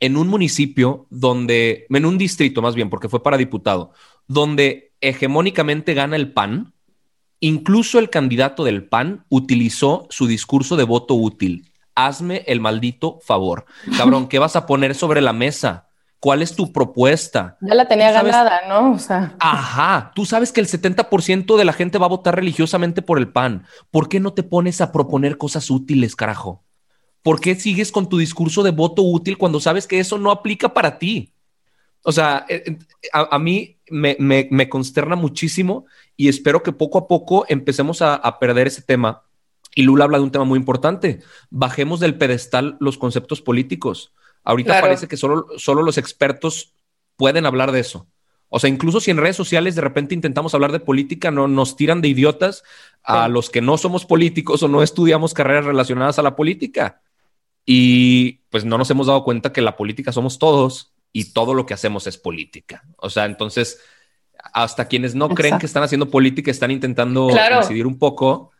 en 0.00 0.16
un 0.16 0.26
municipio 0.26 1.06
donde, 1.10 1.84
en 1.90 2.06
un 2.06 2.16
distrito 2.16 2.62
más 2.62 2.74
bien, 2.74 2.88
porque 2.88 3.10
fue 3.10 3.22
para 3.22 3.36
diputado, 3.36 3.92
donde 4.26 4.94
hegemónicamente 5.02 5.92
gana 5.92 6.16
el 6.16 6.32
PAN, 6.32 6.72
incluso 7.40 7.98
el 7.98 8.08
candidato 8.08 8.64
del 8.64 8.88
PAN 8.88 9.26
utilizó 9.28 10.06
su 10.08 10.26
discurso 10.26 10.76
de 10.76 10.84
voto 10.84 11.12
útil 11.12 11.74
hazme 11.94 12.42
el 12.46 12.60
maldito 12.60 13.20
favor. 13.22 13.66
Cabrón, 13.96 14.28
¿qué 14.28 14.38
vas 14.38 14.56
a 14.56 14.66
poner 14.66 14.94
sobre 14.94 15.20
la 15.20 15.32
mesa? 15.32 15.88
¿Cuál 16.24 16.40
es 16.40 16.56
tu 16.56 16.72
propuesta? 16.72 17.58
Ya 17.60 17.74
la 17.74 17.86
tenía 17.86 18.10
ganada, 18.10 18.62
¿no? 18.66 18.92
O 18.92 18.98
sea. 18.98 19.36
Ajá, 19.38 20.10
tú 20.14 20.24
sabes 20.24 20.52
que 20.52 20.60
el 20.62 20.66
70% 20.66 21.58
de 21.58 21.64
la 21.66 21.74
gente 21.74 21.98
va 21.98 22.06
a 22.06 22.08
votar 22.08 22.34
religiosamente 22.34 23.02
por 23.02 23.18
el 23.18 23.28
PAN. 23.28 23.66
¿Por 23.90 24.08
qué 24.08 24.20
no 24.20 24.32
te 24.32 24.42
pones 24.42 24.80
a 24.80 24.90
proponer 24.90 25.36
cosas 25.36 25.70
útiles, 25.70 26.16
carajo? 26.16 26.64
¿Por 27.22 27.42
qué 27.42 27.54
sigues 27.56 27.92
con 27.92 28.08
tu 28.08 28.16
discurso 28.16 28.62
de 28.62 28.70
voto 28.70 29.02
útil 29.02 29.36
cuando 29.36 29.60
sabes 29.60 29.86
que 29.86 30.00
eso 30.00 30.16
no 30.16 30.30
aplica 30.30 30.72
para 30.72 30.96
ti? 30.96 31.34
O 32.02 32.10
sea, 32.10 32.46
eh, 32.48 32.78
a, 33.12 33.36
a 33.36 33.38
mí 33.38 33.76
me, 33.90 34.16
me, 34.18 34.48
me, 34.50 34.70
consterna 34.70 35.16
muchísimo 35.16 35.84
y 36.16 36.30
espero 36.30 36.62
que 36.62 36.72
poco 36.72 36.96
a 36.96 37.06
poco 37.06 37.44
empecemos 37.50 38.00
a, 38.00 38.14
a 38.14 38.38
perder 38.38 38.68
ese 38.68 38.80
tema 38.80 39.24
y 39.74 39.82
Lula 39.82 40.04
habla 40.04 40.16
de 40.16 40.24
un 40.24 40.30
tema 40.30 40.46
muy 40.46 40.58
importante. 40.58 41.20
Bajemos 41.50 42.00
del 42.00 42.16
pedestal 42.16 42.78
los 42.80 42.96
conceptos 42.96 43.42
políticos. 43.42 44.14
Ahorita 44.44 44.72
claro. 44.72 44.86
parece 44.86 45.08
que 45.08 45.16
solo, 45.16 45.46
solo 45.56 45.82
los 45.82 45.98
expertos 45.98 46.74
pueden 47.16 47.46
hablar 47.46 47.72
de 47.72 47.80
eso. 47.80 48.06
O 48.48 48.60
sea, 48.60 48.70
incluso 48.70 49.00
si 49.00 49.10
en 49.10 49.16
redes 49.16 49.36
sociales 49.36 49.74
de 49.74 49.80
repente 49.80 50.14
intentamos 50.14 50.54
hablar 50.54 50.70
de 50.70 50.78
política, 50.78 51.30
no 51.30 51.48
nos 51.48 51.76
tiran 51.76 52.00
de 52.00 52.08
idiotas 52.08 52.62
a 53.02 53.26
sí. 53.26 53.32
los 53.32 53.50
que 53.50 53.60
no 53.60 53.76
somos 53.78 54.04
políticos 54.04 54.62
o 54.62 54.68
no 54.68 54.82
estudiamos 54.82 55.34
carreras 55.34 55.64
relacionadas 55.64 56.18
a 56.18 56.22
la 56.22 56.36
política. 56.36 57.00
Y 57.66 58.42
pues 58.50 58.64
no 58.64 58.78
nos 58.78 58.90
hemos 58.90 59.08
dado 59.08 59.24
cuenta 59.24 59.52
que 59.52 59.62
la 59.62 59.76
política 59.76 60.12
somos 60.12 60.38
todos 60.38 60.92
y 61.12 61.32
todo 61.32 61.54
lo 61.54 61.66
que 61.66 61.74
hacemos 61.74 62.06
es 62.06 62.18
política. 62.18 62.84
O 62.98 63.10
sea, 63.10 63.24
entonces, 63.24 63.80
hasta 64.52 64.86
quienes 64.86 65.14
no 65.14 65.24
Exacto. 65.24 65.40
creen 65.40 65.58
que 65.58 65.66
están 65.66 65.82
haciendo 65.82 66.10
política 66.10 66.50
están 66.50 66.70
intentando 66.70 67.28
claro. 67.28 67.58
decidir 67.60 67.86
un 67.86 67.98
poco 67.98 68.50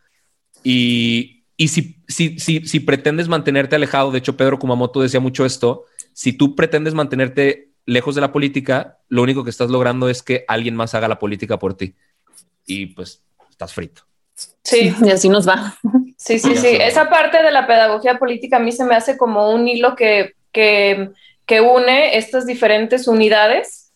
y, 0.63 1.34
y 1.57 1.69
si, 1.69 2.03
si, 2.09 2.39
si, 2.39 2.67
si, 2.67 2.81
pretendes 2.81 3.29
mantenerte 3.29 3.77
alejado, 3.77 4.11
de 4.11 4.19
hecho 4.19 4.37
Pedro 4.37 4.59
Kumamoto 4.59 5.01
decía 5.01 5.21
mucho 5.21 5.45
esto, 5.45 5.85
si 6.13 6.33
tú 6.33 6.57
pretendes 6.57 6.95
mantenerte 6.95 7.71
lejos 7.87 8.15
de 8.15 8.21
la 8.21 8.33
política, 8.33 8.99
lo 9.09 9.23
único 9.23 9.45
que 9.45 9.51
estás 9.51 9.71
logrando 9.71 10.09
es 10.09 10.23
que 10.23 10.45
alguien 10.49 10.75
más 10.75 10.95
haga 10.95 11.09
la 11.09 11.19
política 11.19 11.59
por 11.59 11.77
ti. 11.77 11.95
Y 12.67 12.87
pues 12.87 13.23
estás 13.51 13.73
frito. 13.73 14.03
Sí, 14.63 14.93
y 15.05 15.11
así 15.11 15.29
nos 15.29 15.49
va. 15.49 15.77
Sí, 16.17 16.39
sí, 16.39 16.57
sí. 16.57 16.69
Esa 16.69 17.11
parte 17.11 17.43
de 17.43 17.51
la 17.51 17.67
pedagogía 17.67 18.19
política 18.19 18.57
a 18.57 18.61
mí 18.61 18.73
se 18.73 18.85
me 18.85 18.97
hace 18.97 19.17
como 19.19 19.51
un 19.51 19.69
hilo 19.69 19.95
que, 19.95 20.35
que, 20.53 21.11
que 21.45 21.61
une 21.61 22.17
estas 22.17 22.47
diferentes 22.47 23.07
unidades, 23.07 23.93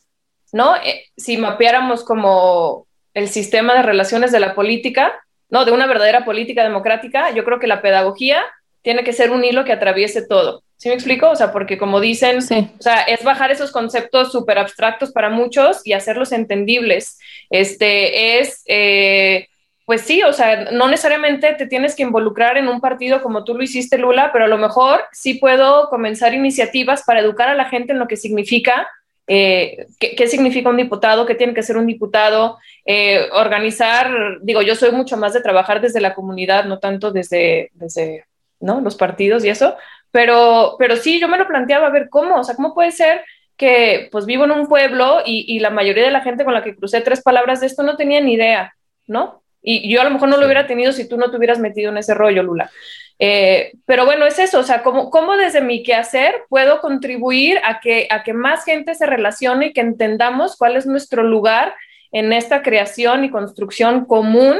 ¿no? 0.52 0.76
Eh, 0.76 1.06
si 1.16 1.38
mapeáramos 1.38 2.04
como 2.04 2.86
el 3.14 3.28
sistema 3.28 3.74
de 3.74 3.82
relaciones 3.82 4.30
de 4.30 4.40
la 4.40 4.54
política, 4.54 5.14
no, 5.50 5.64
de 5.64 5.72
una 5.72 5.86
verdadera 5.86 6.24
política 6.24 6.62
democrática, 6.62 7.30
yo 7.30 7.44
creo 7.44 7.58
que 7.58 7.66
la 7.66 7.82
pedagogía 7.82 8.42
tiene 8.82 9.04
que 9.04 9.12
ser 9.12 9.30
un 9.30 9.44
hilo 9.44 9.64
que 9.64 9.72
atraviese 9.72 10.26
todo. 10.26 10.62
¿Sí 10.76 10.88
me 10.88 10.94
explico? 10.94 11.28
O 11.30 11.36
sea, 11.36 11.50
porque 11.50 11.76
como 11.76 12.00
dicen, 12.00 12.40
sí. 12.40 12.70
o 12.78 12.82
sea, 12.82 13.02
es 13.02 13.24
bajar 13.24 13.50
esos 13.50 13.72
conceptos 13.72 14.30
súper 14.30 14.58
abstractos 14.58 15.10
para 15.10 15.28
muchos 15.28 15.80
y 15.84 15.92
hacerlos 15.92 16.30
entendibles. 16.30 17.18
Este 17.50 18.38
es, 18.38 18.62
eh, 18.66 19.48
pues 19.86 20.02
sí, 20.02 20.22
o 20.22 20.32
sea, 20.32 20.70
no 20.70 20.86
necesariamente 20.86 21.52
te 21.54 21.66
tienes 21.66 21.96
que 21.96 22.04
involucrar 22.04 22.56
en 22.58 22.68
un 22.68 22.80
partido 22.80 23.20
como 23.22 23.42
tú 23.42 23.54
lo 23.54 23.64
hiciste, 23.64 23.98
Lula, 23.98 24.30
pero 24.32 24.44
a 24.44 24.48
lo 24.48 24.58
mejor 24.58 25.02
sí 25.10 25.34
puedo 25.34 25.88
comenzar 25.88 26.32
iniciativas 26.32 27.02
para 27.04 27.20
educar 27.20 27.48
a 27.48 27.56
la 27.56 27.64
gente 27.64 27.92
en 27.92 27.98
lo 27.98 28.06
que 28.06 28.16
significa 28.16 28.86
eh, 29.28 29.86
¿qué, 30.00 30.16
¿qué, 30.16 30.26
significa 30.26 30.70
un 30.70 30.78
diputado, 30.78 31.26
qué 31.26 31.34
tiene 31.34 31.52
que 31.52 31.62
ser 31.62 31.76
un 31.76 31.86
diputado, 31.86 32.58
eh, 32.86 33.28
organizar, 33.32 34.38
digo, 34.40 34.62
yo 34.62 34.74
soy 34.74 34.90
mucho 34.90 35.18
más 35.18 35.34
de 35.34 35.42
trabajar 35.42 35.82
desde 35.82 36.00
la 36.00 36.14
comunidad, 36.14 36.64
no 36.64 36.78
tanto 36.78 37.12
desde, 37.12 37.70
desde 37.74 38.24
¿no? 38.58 38.80
los 38.80 38.96
partidos 38.96 39.44
y 39.44 39.50
eso, 39.50 39.76
pero, 40.10 40.76
pero 40.78 40.96
sí, 40.96 41.20
yo 41.20 41.28
me 41.28 41.36
lo 41.36 41.46
planteaba 41.46 41.88
a 41.88 41.90
ver 41.90 42.08
cómo, 42.08 42.40
o 42.40 42.44
sea, 42.44 42.56
cómo 42.56 42.74
puede 42.74 42.90
ser 42.90 43.22
que 43.58 44.08
pues 44.10 44.24
vivo 44.24 44.44
en 44.44 44.52
un 44.52 44.66
pueblo 44.66 45.20
y, 45.26 45.44
y 45.46 45.58
la 45.58 45.70
mayoría 45.70 46.04
de 46.04 46.10
la 46.10 46.22
gente 46.22 46.44
con 46.44 46.54
la 46.54 46.64
que 46.64 46.74
crucé 46.74 47.02
tres 47.02 47.22
palabras 47.22 47.60
de 47.60 47.66
esto 47.66 47.82
no 47.82 47.96
tenía 47.96 48.20
ni 48.20 48.32
idea, 48.32 48.72
¿no? 49.06 49.42
Y 49.60 49.92
yo 49.92 50.00
a 50.00 50.04
lo 50.04 50.10
mejor 50.10 50.28
no 50.28 50.38
lo 50.38 50.46
hubiera 50.46 50.66
tenido 50.66 50.92
si 50.92 51.08
tú 51.08 51.18
no 51.18 51.30
te 51.30 51.36
hubieras 51.36 51.58
metido 51.58 51.90
en 51.90 51.98
ese 51.98 52.14
rollo, 52.14 52.42
Lula. 52.42 52.70
Eh, 53.18 53.72
pero 53.84 54.04
bueno, 54.04 54.26
es 54.26 54.38
eso, 54.38 54.60
o 54.60 54.62
sea, 54.62 54.82
¿cómo, 54.82 55.10
cómo 55.10 55.36
desde 55.36 55.60
mi 55.60 55.82
quehacer 55.82 56.42
puedo 56.48 56.80
contribuir 56.80 57.58
a 57.64 57.80
que, 57.80 58.06
a 58.10 58.22
que 58.22 58.32
más 58.32 58.64
gente 58.64 58.94
se 58.94 59.06
relacione 59.06 59.66
y 59.66 59.72
que 59.72 59.80
entendamos 59.80 60.56
cuál 60.56 60.76
es 60.76 60.86
nuestro 60.86 61.24
lugar 61.24 61.74
en 62.12 62.32
esta 62.32 62.62
creación 62.62 63.24
y 63.24 63.30
construcción 63.30 64.04
común 64.04 64.58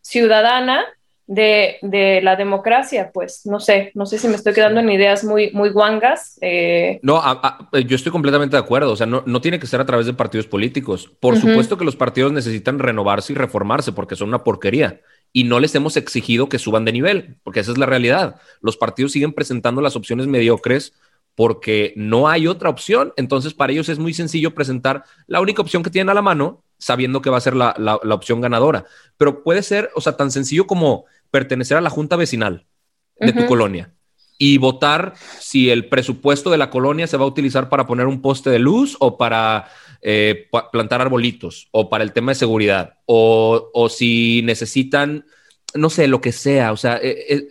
ciudadana 0.00 0.86
de, 1.26 1.76
de, 1.82 2.22
la 2.22 2.36
democracia, 2.36 3.10
pues 3.12 3.44
no 3.44 3.60
sé, 3.60 3.92
no 3.94 4.06
sé 4.06 4.18
si 4.18 4.28
me 4.28 4.36
estoy 4.36 4.54
quedando 4.54 4.80
en 4.80 4.88
ideas 4.88 5.22
muy, 5.24 5.50
muy 5.50 5.68
guangas. 5.68 6.38
Eh... 6.40 6.98
No, 7.02 7.18
a, 7.18 7.68
a, 7.72 7.80
yo 7.80 7.96
estoy 7.96 8.10
completamente 8.10 8.56
de 8.56 8.62
acuerdo, 8.62 8.92
o 8.92 8.96
sea, 8.96 9.06
no, 9.06 9.22
no, 9.26 9.42
tiene 9.42 9.58
que 9.58 9.66
ser 9.66 9.82
a 9.82 9.84
través 9.84 10.06
de 10.06 10.14
partidos 10.14 10.46
políticos. 10.46 11.12
Por 11.20 11.34
uh 11.34 11.36
-huh. 11.36 11.40
supuesto 11.42 11.76
que 11.76 11.84
los 11.84 11.96
partidos 11.96 12.32
necesitan 12.32 12.78
renovarse 12.78 13.34
y 13.34 13.36
reformarse 13.36 13.92
porque 13.92 14.16
son 14.16 14.28
una 14.28 14.42
porquería 14.42 15.00
y 15.32 15.44
no 15.44 15.60
les 15.60 15.74
hemos 15.74 15.96
exigido 15.96 16.48
que 16.48 16.58
suban 16.58 16.84
de 16.84 16.92
nivel, 16.92 17.36
porque 17.42 17.60
esa 17.60 17.72
es 17.72 17.78
la 17.78 17.86
realidad. 17.86 18.40
Los 18.60 18.76
partidos 18.76 19.12
siguen 19.12 19.32
presentando 19.32 19.80
las 19.80 19.96
opciones 19.96 20.26
mediocres 20.26 20.94
porque 21.34 21.92
no 21.96 22.28
hay 22.28 22.46
otra 22.46 22.68
opción. 22.70 23.12
Entonces, 23.16 23.54
para 23.54 23.72
ellos 23.72 23.88
es 23.88 23.98
muy 23.98 24.12
sencillo 24.14 24.54
presentar 24.54 25.04
la 25.26 25.40
única 25.40 25.62
opción 25.62 25.82
que 25.82 25.90
tienen 25.90 26.10
a 26.10 26.14
la 26.14 26.22
mano, 26.22 26.64
sabiendo 26.78 27.22
que 27.22 27.30
va 27.30 27.36
a 27.36 27.42
ser 27.42 27.54
la, 27.54 27.74
la, 27.78 28.00
la 28.02 28.14
opción 28.14 28.40
ganadora. 28.40 28.86
Pero 29.16 29.42
puede 29.44 29.62
ser, 29.62 29.90
o 29.94 30.00
sea, 30.00 30.16
tan 30.16 30.30
sencillo 30.30 30.66
como 30.66 31.04
pertenecer 31.30 31.76
a 31.76 31.80
la 31.80 31.90
junta 31.90 32.16
vecinal 32.16 32.66
de 33.20 33.30
uh 33.30 33.34
-huh. 33.34 33.40
tu 33.40 33.46
colonia 33.46 33.92
y 34.38 34.58
votar 34.58 35.14
si 35.40 35.68
el 35.68 35.88
presupuesto 35.88 36.48
de 36.50 36.58
la 36.58 36.70
colonia 36.70 37.08
se 37.08 37.16
va 37.16 37.24
a 37.24 37.28
utilizar 37.28 37.68
para 37.68 37.86
poner 37.86 38.06
un 38.06 38.22
poste 38.22 38.50
de 38.50 38.60
luz 38.60 38.96
o 39.00 39.18
para 39.18 39.68
eh, 40.00 40.48
plantar 40.70 41.00
arbolitos 41.00 41.68
o 41.72 41.90
para 41.90 42.04
el 42.04 42.12
tema 42.12 42.30
de 42.30 42.36
seguridad 42.36 42.94
o, 43.04 43.70
o, 43.74 43.88
si 43.88 44.42
necesitan, 44.44 45.26
no 45.74 45.90
sé, 45.90 46.06
lo 46.06 46.20
que 46.20 46.30
sea. 46.30 46.70
O 46.70 46.76
sea, 46.76 46.98
eh, 46.98 47.24
eh, 47.28 47.48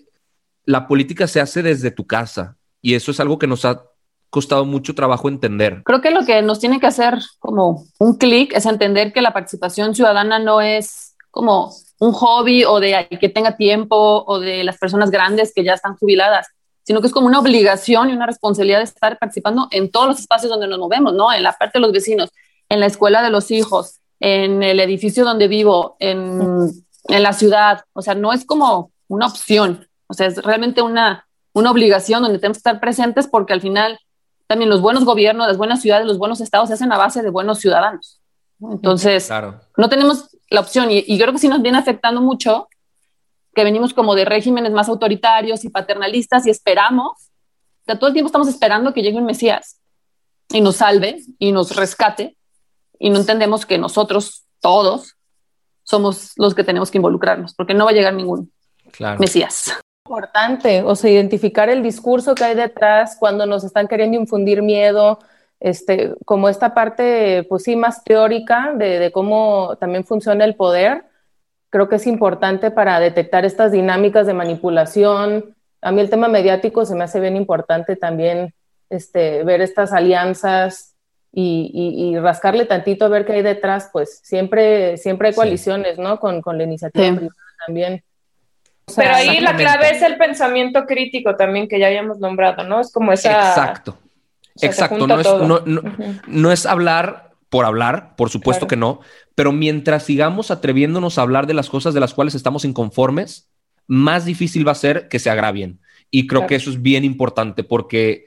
la 0.64 0.88
política 0.88 1.28
se 1.28 1.42
hace 1.42 1.62
desde 1.62 1.92
tu 1.92 2.08
casa 2.08 2.58
y 2.82 2.96
eso 2.96 3.12
es 3.12 3.20
algo 3.20 3.38
que 3.38 3.48
nos 3.48 3.66
ha 3.66 3.84
costado 4.30 4.66
mucho 4.66 4.96
trabajo 4.96 5.28
entender. 5.28 5.82
Creo 5.84 6.02
que 6.02 6.12
lo 6.12 6.26
que 6.26 6.42
nos 6.42 6.60
tiene 6.60 6.80
que 6.80 6.88
hacer 6.88 7.20
como 7.40 7.86
un 8.00 8.18
clic 8.18 8.54
es 8.56 8.66
entender 8.66 9.12
que 9.12 9.22
la 9.22 9.34
participación 9.34 9.94
ciudadana 9.94 10.40
no 10.40 10.62
es 10.62 11.16
como 11.32 11.74
un 12.00 12.14
hobby 12.14 12.64
o 12.64 12.80
de 12.80 13.08
que 13.20 13.30
tenga 13.30 13.58
tiempo 13.58 14.24
o 14.26 14.40
de 14.40 14.64
las 14.64 14.78
personas 14.78 15.12
grandes 15.12 15.52
que 15.54 15.64
ya 15.64 15.74
están 15.74 15.96
jubiladas, 15.98 16.48
sino 16.88 17.02
que 17.02 17.08
es 17.08 17.14
como 17.14 17.28
una 17.28 17.40
obligación 17.40 18.10
y 18.10 18.14
una 18.14 18.26
responsabilidad 18.26 18.78
de 18.78 18.86
estar 18.86 19.20
participando 19.20 19.68
en 19.72 19.92
todos 19.92 20.08
los 20.08 20.20
espacios 20.20 20.50
donde 20.50 20.70
nos 20.70 20.80
movemos, 20.80 21.14
¿no? 21.14 21.34
En 21.34 21.44
la 21.44 21.52
parte 21.52 21.80
de 21.80 21.82
los 21.82 21.92
vecinos, 21.92 22.30
en 22.70 22.80
la 22.80 22.86
escuela 22.86 23.22
de 23.22 23.30
los 23.30 23.52
hijos, 23.52 24.00
en 24.22 24.64
el 24.64 24.80
edificio 24.80 25.26
donde 25.26 25.50
vivo, 25.50 25.98
en, 26.00 26.72
en 27.10 27.24
la 27.24 27.34
ciudad. 27.34 27.84
O 27.92 28.02
sea, 28.02 28.16
no 28.16 28.32
es 28.32 28.46
como 28.46 28.92
una 29.10 29.28
opción, 29.28 29.86
o 30.08 30.14
sea, 30.14 30.28
es 30.28 30.42
realmente 30.42 30.82
una, 30.82 31.28
una 31.52 31.72
obligación 31.72 32.24
donde 32.24 32.40
tenemos 32.40 32.56
que 32.56 32.60
estar 32.60 32.80
presentes 32.80 33.28
porque 33.28 33.52
al 33.52 33.60
final 33.60 34.00
también 34.48 34.70
los 34.70 34.80
buenos 34.80 35.04
gobiernos, 35.04 35.46
las 35.46 35.58
buenas 35.58 35.82
ciudades, 35.82 36.08
los 36.08 36.18
buenos 36.18 36.40
estados 36.40 36.70
se 36.70 36.76
hacen 36.76 36.94
a 36.94 36.98
base 36.98 37.22
de 37.22 37.30
buenos 37.32 37.60
ciudadanos. 37.60 38.22
Entonces, 38.62 39.28
claro. 39.28 39.60
no 39.76 39.90
tenemos 39.90 40.30
la 40.50 40.62
opción. 40.62 40.90
Y, 40.90 41.04
y 41.06 41.20
creo 41.20 41.34
que 41.34 41.40
sí 41.40 41.50
nos 41.50 41.62
viene 41.62 41.80
afectando 41.80 42.22
mucho 42.22 42.70
que 43.58 43.64
venimos 43.64 43.92
como 43.92 44.14
de 44.14 44.24
regímenes 44.24 44.72
más 44.72 44.88
autoritarios 44.88 45.66
y 45.66 45.70
paternalistas 45.70 46.46
y 46.46 46.52
esperamos, 46.52 47.14
o 47.18 47.86
sea, 47.88 47.98
todo 47.98 48.10
el 48.10 48.14
tiempo 48.14 48.28
estamos 48.28 48.48
esperando 48.48 48.94
que 48.94 49.02
llegue 49.02 49.18
un 49.18 49.26
Mesías 49.26 49.80
y 50.50 50.62
nos 50.62 50.76
salve 50.76 51.24
y 51.40 51.52
nos 51.52 51.76
rescate 51.76 52.38
y 53.00 53.10
no 53.10 53.18
entendemos 53.18 53.66
que 53.66 53.80
nosotros 53.80 54.46
todos 54.60 55.16
somos 55.82 56.34
los 56.36 56.54
que 56.54 56.64
tenemos 56.64 56.92
que 56.92 57.00
involucrarnos 57.00 57.56
porque 57.56 57.74
no 57.74 57.86
va 57.86 57.90
a 57.90 57.94
llegar 57.96 58.14
ningún 58.14 58.52
Claro. 58.92 59.20
Mesías. 59.20 59.74
importante, 60.06 60.84
o 60.84 60.96
sea, 60.96 61.10
identificar 61.10 61.68
el 61.68 61.82
discurso 61.82 62.36
que 62.36 62.44
hay 62.44 62.56
detrás 62.56 63.18
cuando 63.20 63.48
nos 63.48 63.64
están 63.64 63.88
queriendo 63.88 64.18
infundir 64.18 64.62
miedo, 64.62 65.18
este, 65.60 66.14
como 66.26 66.48
esta 66.48 66.76
parte, 66.76 67.44
pues 67.50 67.64
sí, 67.64 67.76
más 67.76 68.04
teórica 68.04 68.72
de, 68.76 69.00
de 69.00 69.12
cómo 69.12 69.76
también 69.80 70.06
funciona 70.06 70.46
el 70.46 70.56
poder, 70.56 71.06
creo 71.70 71.90
que 71.90 71.98
es 71.98 72.08
importante 72.08 72.72
para 72.72 73.00
detectar 73.00 73.46
estas 73.46 73.72
dinámicas 73.72 74.26
de 74.28 74.34
manipulación. 74.34 75.56
A 75.82 75.92
mí 75.92 76.02
el 76.02 76.10
tema 76.10 76.28
mediático 76.28 76.86
se 76.86 76.96
me 76.96 77.04
hace 77.04 77.20
bien 77.20 77.36
importante 77.36 77.96
también 77.96 78.54
este, 78.90 79.44
ver 79.44 79.62
estas 79.62 79.92
alianzas 79.94 80.96
y, 81.34 81.70
y- 81.74 82.10
y 82.16 82.20
rascarle 82.20 82.66
tantito 82.66 83.06
a 83.06 83.10
ver 83.10 83.26
qué 83.26 83.34
hay 83.34 83.42
detrás, 83.42 83.90
pues 83.92 84.20
siempre, 84.24 84.98
siempre 84.98 85.28
hay 85.28 85.34
Sí. 85.34 85.38
coaliciones, 85.38 85.98
¿no? 86.00 86.20
Con, 86.20 86.42
con 86.42 86.58
la 86.58 86.64
iniciativa 86.64 87.06
Sí. 87.06 87.12
privada 87.12 87.36
también. 87.66 88.04
O 88.88 88.92
sea, 88.94 89.04
Pero 89.04 89.16
ahí 89.18 89.40
la 89.42 89.56
clave 89.56 89.90
es 89.92 90.02
el 90.02 90.18
pensamiento 90.18 90.86
crítico 90.86 91.36
también 91.36 91.68
que 91.68 91.78
ya 91.80 91.88
habíamos 91.88 92.20
nombrado, 92.20 92.64
¿no? 92.64 92.80
Es 92.80 92.92
como 92.94 93.12
esa... 93.12 93.32
Exacto. 93.50 93.92
o 93.92 94.60
sea, 94.60 94.72
se 94.72 94.84
Exacto. 94.84 95.06
No 95.06 95.20
es, 95.20 95.28
no, 95.28 95.60
no- 95.66 95.82
Ujú. 95.82 96.04
no 96.28 96.52
es 96.54 96.66
hablar 96.66 97.27
por 97.50 97.66
hablar, 97.66 98.16
por 98.16 98.30
supuesto 98.30 98.68
Claro. 98.68 98.70
que 98.70 98.76
no, 98.76 99.00
pero 99.36 99.52
mientras 99.52 100.04
sigamos 100.04 100.52
atreviéndonos 100.52 101.18
a 101.18 101.22
hablar 101.22 101.48
de 101.48 101.54
las 101.54 101.70
cosas 101.70 101.94
de 101.94 102.00
las 102.00 102.14
cuales 102.14 102.36
estamos 102.36 102.66
inconformes, 102.66 103.50
más 103.88 104.26
difícil 104.26 104.68
va 104.68 104.74
a 104.74 104.76
ser 104.76 105.08
que 105.08 105.20
se 105.20 105.30
agravien. 105.30 105.80
Y 106.12 106.28
creo 106.28 106.42
Claro. 106.42 106.50
que 106.50 106.56
eso 106.56 106.70
es 106.70 106.82
bien 106.82 107.06
importante 107.06 107.64
porque 107.64 108.26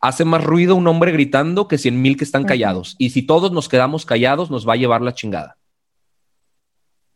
hace 0.00 0.24
más 0.24 0.42
ruido 0.44 0.74
un 0.76 0.86
hombre 0.88 1.12
gritando 1.12 1.68
que 1.68 1.78
cien 1.78 2.00
mil 2.02 2.16
que 2.16 2.24
están 2.24 2.44
callados. 2.44 2.96
Y 2.98 3.10
si 3.10 3.22
todos 3.22 3.52
nos 3.52 3.68
quedamos 3.68 4.04
callados, 4.06 4.50
nos 4.50 4.68
va 4.68 4.74
a 4.74 4.76
llevar 4.76 5.02
la 5.02 5.14
chingada. 5.14 5.56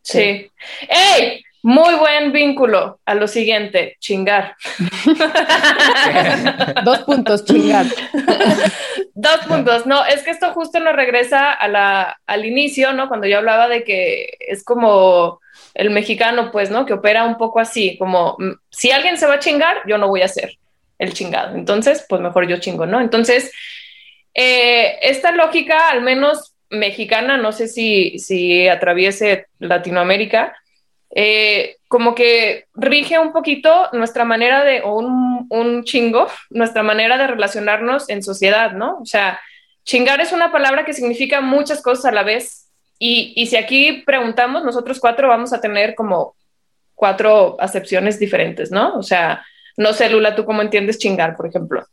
Sí. 0.02 0.50
¡Ey! 0.88 1.42
Muy 1.66 1.94
buen 1.94 2.30
vínculo 2.30 3.00
a 3.06 3.14
lo 3.14 3.26
siguiente, 3.26 3.96
chingar. 3.98 4.54
Dos 6.84 6.98
puntos, 7.04 7.46
chingar. 7.46 7.86
Dos 9.14 9.38
puntos. 9.48 9.86
No, 9.86 10.04
es 10.04 10.22
que 10.22 10.30
esto 10.30 10.52
justo 10.52 10.78
nos 10.78 10.94
regresa 10.94 11.52
a 11.52 11.66
la, 11.68 12.20
al 12.26 12.44
inicio, 12.44 12.92
¿no? 12.92 13.08
Cuando 13.08 13.26
yo 13.26 13.38
hablaba 13.38 13.66
de 13.68 13.82
que 13.82 14.36
es 14.40 14.62
como 14.62 15.40
el 15.72 15.88
mexicano, 15.88 16.50
pues, 16.52 16.70
¿no? 16.70 16.84
Que 16.84 16.92
opera 16.92 17.24
un 17.24 17.38
poco 17.38 17.60
así, 17.60 17.96
como 17.96 18.36
mm, 18.38 18.50
si 18.68 18.90
alguien 18.90 19.16
se 19.16 19.26
va 19.26 19.36
a 19.36 19.38
chingar, 19.38 19.78
yo 19.86 19.96
no 19.96 20.08
voy 20.08 20.20
a 20.20 20.28
ser 20.28 20.58
el 20.98 21.14
chingado. 21.14 21.56
Entonces, 21.56 22.04
pues 22.06 22.20
mejor 22.20 22.46
yo 22.46 22.58
chingo, 22.58 22.84
¿no? 22.84 23.00
Entonces, 23.00 23.50
eh, 24.34 24.98
esta 25.00 25.32
lógica, 25.32 25.88
al 25.88 26.02
menos 26.02 26.52
mexicana, 26.68 27.38
no 27.38 27.52
sé 27.52 27.68
si, 27.68 28.18
si 28.18 28.68
atraviese 28.68 29.46
Latinoamérica, 29.60 30.54
eh, 31.16 31.76
como 31.88 32.14
que 32.14 32.66
rige 32.74 33.18
un 33.18 33.32
poquito 33.32 33.88
nuestra 33.92 34.24
manera 34.24 34.64
de, 34.64 34.82
o 34.82 34.98
un, 34.98 35.46
un 35.48 35.84
chingo, 35.84 36.26
nuestra 36.50 36.82
manera 36.82 37.16
de 37.16 37.28
relacionarnos 37.28 38.08
en 38.08 38.22
sociedad, 38.22 38.72
¿no? 38.72 38.98
O 39.00 39.06
sea, 39.06 39.40
chingar 39.84 40.20
es 40.20 40.32
una 40.32 40.50
palabra 40.50 40.84
que 40.84 40.92
significa 40.92 41.40
muchas 41.40 41.80
cosas 41.82 42.06
a 42.06 42.12
la 42.12 42.24
vez. 42.24 42.68
Y, 42.98 43.32
y 43.36 43.46
si 43.46 43.56
aquí 43.56 44.02
preguntamos, 44.04 44.64
nosotros 44.64 44.98
cuatro 44.98 45.28
vamos 45.28 45.52
a 45.52 45.60
tener 45.60 45.94
como 45.94 46.34
cuatro 46.94 47.56
acepciones 47.60 48.18
diferentes, 48.18 48.70
¿no? 48.70 48.94
O 48.96 49.02
sea, 49.02 49.44
no 49.76 49.92
sé, 49.92 50.08
Lula, 50.08 50.34
¿tú 50.34 50.44
cómo 50.44 50.62
entiendes 50.62 50.98
chingar, 50.98 51.36
por 51.36 51.46
ejemplo? 51.46 51.84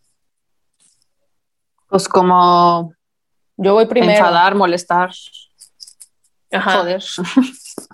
Pues 1.90 2.08
como 2.08 2.94
Yo 3.58 3.74
voy 3.74 3.86
primero. 3.86 4.14
enfadar, 4.14 4.56
molestar, 4.56 5.12
Ajá. 6.52 6.78
joder. 6.80 7.04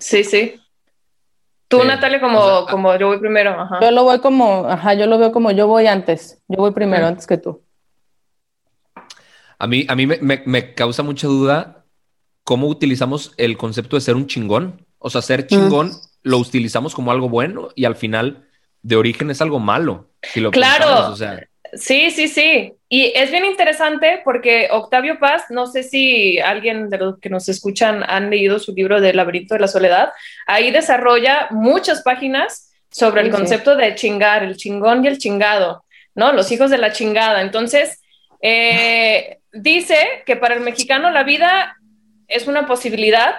Sí, 0.00 0.22
sí. 0.22 0.60
Tú, 1.68 1.80
Sí. 1.82 1.86
Natalia, 1.86 2.20
como, 2.20 2.38
O 2.40 2.64
sea, 2.64 2.72
como 2.72 2.96
yo 2.96 3.08
voy 3.08 3.18
primero. 3.18 3.50
Ajá. 3.60 3.78
Yo 3.82 3.90
lo 3.90 4.04
voy 4.04 4.18
como, 4.20 4.66
ajá, 4.66 4.94
yo 4.94 5.06
lo 5.06 5.18
veo 5.18 5.32
como 5.32 5.50
yo 5.50 5.66
voy 5.66 5.86
antes. 5.86 6.40
Yo 6.48 6.56
voy 6.58 6.70
primero 6.72 7.06
antes 7.06 7.26
que 7.26 7.36
tú. 7.36 7.62
A 9.58 9.66
mí, 9.66 9.84
a 9.88 9.94
mí 9.94 10.06
me, 10.06 10.18
me- 10.20 10.42
me 10.46 10.74
causa 10.74 11.02
mucha 11.02 11.26
duda 11.26 11.84
cómo 12.44 12.68
utilizamos 12.68 13.34
el 13.36 13.56
concepto 13.58 13.96
de 13.96 14.00
ser 14.00 14.14
un 14.16 14.26
chingón. 14.26 14.86
O 14.98 15.10
sea, 15.10 15.20
ser 15.22 15.46
chingón 15.46 15.92
lo 16.22 16.38
utilizamos 16.38 16.94
como 16.94 17.10
algo 17.12 17.28
bueno 17.28 17.68
y 17.74 17.84
al 17.84 17.96
final 17.96 18.46
de 18.82 18.96
origen 18.96 19.30
es 19.30 19.40
algo 19.42 19.58
malo. 19.58 20.10
Si 20.22 20.40
lo 20.40 20.50
Claro. 20.50 20.84
pensamos, 20.86 21.10
o 21.12 21.16
sea, 21.16 21.48
Sí, 21.74 22.10
sí, 22.10 22.28
sí. 22.28 22.72
Y 22.88 23.12
es 23.14 23.30
bien 23.30 23.44
interesante 23.44 24.22
porque 24.24 24.68
Octavio 24.70 25.18
Paz, 25.18 25.44
no 25.50 25.66
sé 25.66 25.82
si 25.82 26.38
alguien 26.38 26.88
de 26.88 26.96
los 26.98 27.18
que 27.18 27.28
nos 27.28 27.48
escuchan 27.48 28.02
han 28.06 28.30
leído 28.30 28.58
su 28.58 28.74
libro 28.74 29.00
de 29.00 29.12
Laberinto 29.12 29.54
de 29.54 29.60
la 29.60 29.68
Soledad, 29.68 30.12
ahí 30.46 30.70
desarrolla 30.70 31.48
muchas 31.50 32.02
páginas 32.02 32.72
sobre 32.90 33.20
el 33.20 33.26
Sí, 33.26 33.32
sí. 33.32 33.36
concepto 33.38 33.76
de 33.76 33.94
chingar, 33.94 34.42
el 34.42 34.56
chingón 34.56 35.04
y 35.04 35.08
el 35.08 35.18
chingado, 35.18 35.84
¿no? 36.14 36.32
Los 36.32 36.50
hijos 36.50 36.70
de 36.70 36.78
la 36.78 36.92
chingada. 36.92 37.42
Entonces, 37.42 38.00
eh, 38.40 39.38
dice 39.52 40.22
que 40.24 40.36
para 40.36 40.54
el 40.54 40.60
mexicano 40.60 41.10
la 41.10 41.24
vida 41.24 41.76
es 42.26 42.46
una 42.46 42.66
posibilidad 42.66 43.36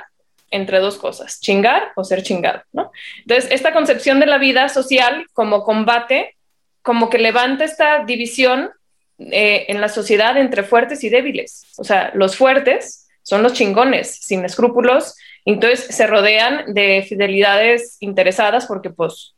entre 0.52 0.80
dos 0.80 0.98
cosas, 0.98 1.40
chingar 1.42 1.92
o 1.96 2.04
ser 2.04 2.22
chingado, 2.22 2.62
¿no? 2.72 2.92
Entonces, 3.20 3.52
esta 3.52 3.74
concepción 3.74 4.20
de 4.20 4.26
la 4.28 4.38
vida 4.38 4.70
social 4.70 5.26
como 5.34 5.64
combate 5.64 6.36
como 6.82 7.10
que 7.10 7.18
levanta 7.20 7.66
esta 7.66 8.04
división 8.06 8.72
eh, 9.20 9.66
en 9.68 9.82
la 9.82 9.90
sociedad 9.90 10.38
entre 10.38 10.64
fuertes 10.64 11.04
y 11.04 11.10
débiles. 11.10 11.66
O 11.78 11.84
sea, 11.84 12.12
los 12.16 12.38
fuertes 12.38 13.08
son 13.22 13.44
los 13.44 13.54
chingones, 13.54 14.16
sin 14.22 14.46
escrúpulos, 14.46 15.16
entonces 15.46 15.94
se 15.96 16.08
rodean 16.08 16.74
de 16.74 17.06
fidelidades 17.08 17.98
interesadas 18.00 18.66
porque 18.66 18.90
pues 18.90 19.36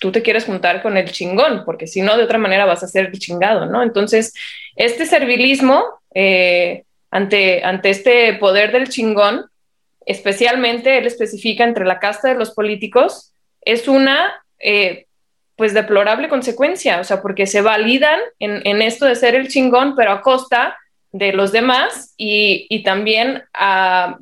tú 0.00 0.12
te 0.12 0.22
quieres 0.22 0.44
juntar 0.44 0.82
con 0.82 0.96
el 0.96 1.10
chingón, 1.10 1.62
porque 1.64 1.86
si 1.86 2.02
no, 2.02 2.16
de 2.16 2.24
otra 2.24 2.38
manera 2.38 2.66
vas 2.66 2.82
a 2.82 2.88
ser 2.88 3.06
el 3.06 3.18
chingado, 3.18 3.66
¿no? 3.66 3.82
Entonces, 3.82 4.34
este 4.76 5.06
servilismo 5.06 5.84
eh, 6.14 6.84
ante, 7.10 7.64
ante 7.64 7.90
este 7.90 8.34
poder 8.34 8.72
del 8.72 8.88
chingón, 8.88 9.46
especialmente 10.04 10.98
él 10.98 11.06
especifica 11.06 11.64
entre 11.64 11.86
la 11.86 11.98
casta 11.98 12.28
de 12.28 12.34
los 12.34 12.50
políticos, 12.50 13.32
es 13.62 13.88
una... 13.88 14.44
Eh, 14.58 15.06
pues 15.56 15.74
deplorable 15.74 16.28
consecuencia, 16.28 17.00
o 17.00 17.04
sea, 17.04 17.22
porque 17.22 17.46
se 17.46 17.60
validan 17.60 18.20
en, 18.38 18.60
en, 18.66 18.82
esto 18.82 19.06
de 19.06 19.14
ser 19.14 19.34
el 19.34 19.48
chingón, 19.48 19.94
pero 19.94 20.12
a 20.12 20.20
costa 20.20 20.76
de 21.12 21.32
los 21.32 21.52
demás 21.52 22.14
y, 22.16 22.66
y 22.68 22.82
también 22.82 23.44
a, 23.52 24.18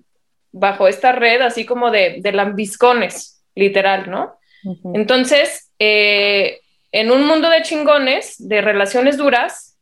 bajo 0.52 0.88
esta 0.88 1.12
red 1.12 1.40
así 1.40 1.64
como 1.64 1.90
de, 1.90 2.16
de 2.20 2.32
lambiscones, 2.32 3.42
literal, 3.54 4.10
¿no? 4.10 4.36
Uh 4.64 4.76
-huh. 4.76 4.92
Entonces, 4.94 5.70
eh, 5.78 6.60
en 6.92 7.10
un 7.10 7.26
mundo 7.26 7.48
de 7.48 7.62
chingones, 7.62 8.36
de 8.38 8.60
relaciones 8.60 9.16
duras, 9.16 9.78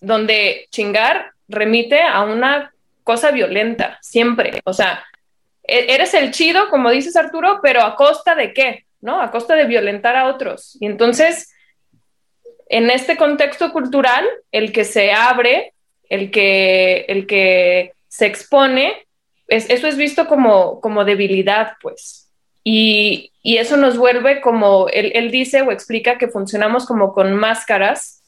donde 0.00 0.66
chingar 0.70 1.32
remite 1.48 2.00
a 2.00 2.22
una 2.22 2.72
cosa 3.02 3.30
violenta, 3.30 3.98
siempre, 4.00 4.62
o 4.64 4.72
sea, 4.72 5.04
eres 5.62 6.14
el 6.14 6.30
chido, 6.30 6.68
como 6.68 6.90
dices 6.90 7.16
Arturo, 7.16 7.60
pero 7.62 7.82
a 7.82 7.96
costa 7.96 8.34
de 8.34 8.52
qué? 8.52 8.84
¿No? 9.04 9.20
A 9.20 9.30
costa 9.30 9.54
de 9.54 9.66
violentar 9.66 10.16
a 10.16 10.28
otros. 10.28 10.78
Y 10.80 10.86
entonces, 10.86 11.54
en 12.70 12.88
este 12.90 13.18
contexto 13.18 13.70
cultural, 13.70 14.24
el 14.50 14.72
que 14.72 14.84
se 14.84 15.12
abre, 15.12 15.74
el 16.08 16.30
que, 16.30 17.04
el 17.08 17.26
que 17.26 17.92
se 18.08 18.24
expone, 18.24 19.06
es, 19.46 19.68
eso 19.68 19.86
es 19.88 19.98
visto 19.98 20.26
como, 20.26 20.80
como 20.80 21.04
debilidad, 21.04 21.72
pues. 21.82 22.30
Y, 22.64 23.30
y, 23.42 23.58
eso 23.58 23.76
nos 23.76 23.98
vuelve 23.98 24.40
como, 24.40 24.88
él, 24.88 25.12
él, 25.14 25.30
dice 25.30 25.60
o 25.60 25.70
explica 25.70 26.16
que 26.16 26.28
funcionamos 26.28 26.86
como 26.86 27.12
con 27.12 27.34
máscaras 27.34 28.22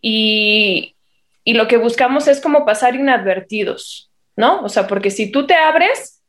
y, 0.00 0.96
y 1.44 1.52
lo 1.52 1.68
que 1.68 1.76
buscamos 1.76 2.26
es 2.26 2.40
como 2.40 2.64
pasar 2.64 2.94
inadvertidos, 2.94 4.10
¿no? 4.34 4.62
O 4.62 4.70
sea, 4.70 4.86
porque 4.86 5.10
si 5.10 5.30
tú 5.30 5.46
te 5.46 5.56
abres, 5.56 6.22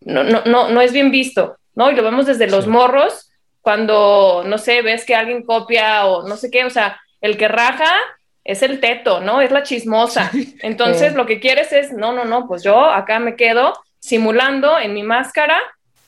no, 0.00 0.22
no, 0.22 0.44
no, 0.44 0.68
no 0.68 0.80
es 0.80 0.92
bien 0.92 1.10
visto, 1.10 1.56
¿no? 1.74 1.90
Y 1.90 1.94
lo 1.94 2.02
vemos 2.02 2.26
desde 2.26 2.46
los 2.46 2.64
sí. 2.64 2.70
morros, 2.70 3.30
cuando, 3.60 4.42
no 4.46 4.58
sé, 4.58 4.82
ves 4.82 5.04
que 5.04 5.14
alguien 5.14 5.42
copia 5.42 6.06
o 6.06 6.28
no 6.28 6.36
sé 6.36 6.50
qué, 6.50 6.64
o 6.64 6.70
sea, 6.70 7.00
el 7.20 7.36
que 7.38 7.48
raja 7.48 7.90
es 8.44 8.62
el 8.62 8.78
teto, 8.78 9.20
¿no? 9.20 9.40
Es 9.40 9.50
la 9.50 9.62
chismosa. 9.62 10.30
Entonces, 10.60 11.12
sí. 11.12 11.16
lo 11.16 11.26
que 11.26 11.40
quieres 11.40 11.72
es, 11.72 11.92
no, 11.92 12.12
no, 12.12 12.24
no, 12.24 12.46
pues 12.46 12.62
yo 12.62 12.84
acá 12.84 13.18
me 13.18 13.36
quedo 13.36 13.72
simulando 13.98 14.78
en 14.78 14.92
mi 14.92 15.02
máscara 15.02 15.58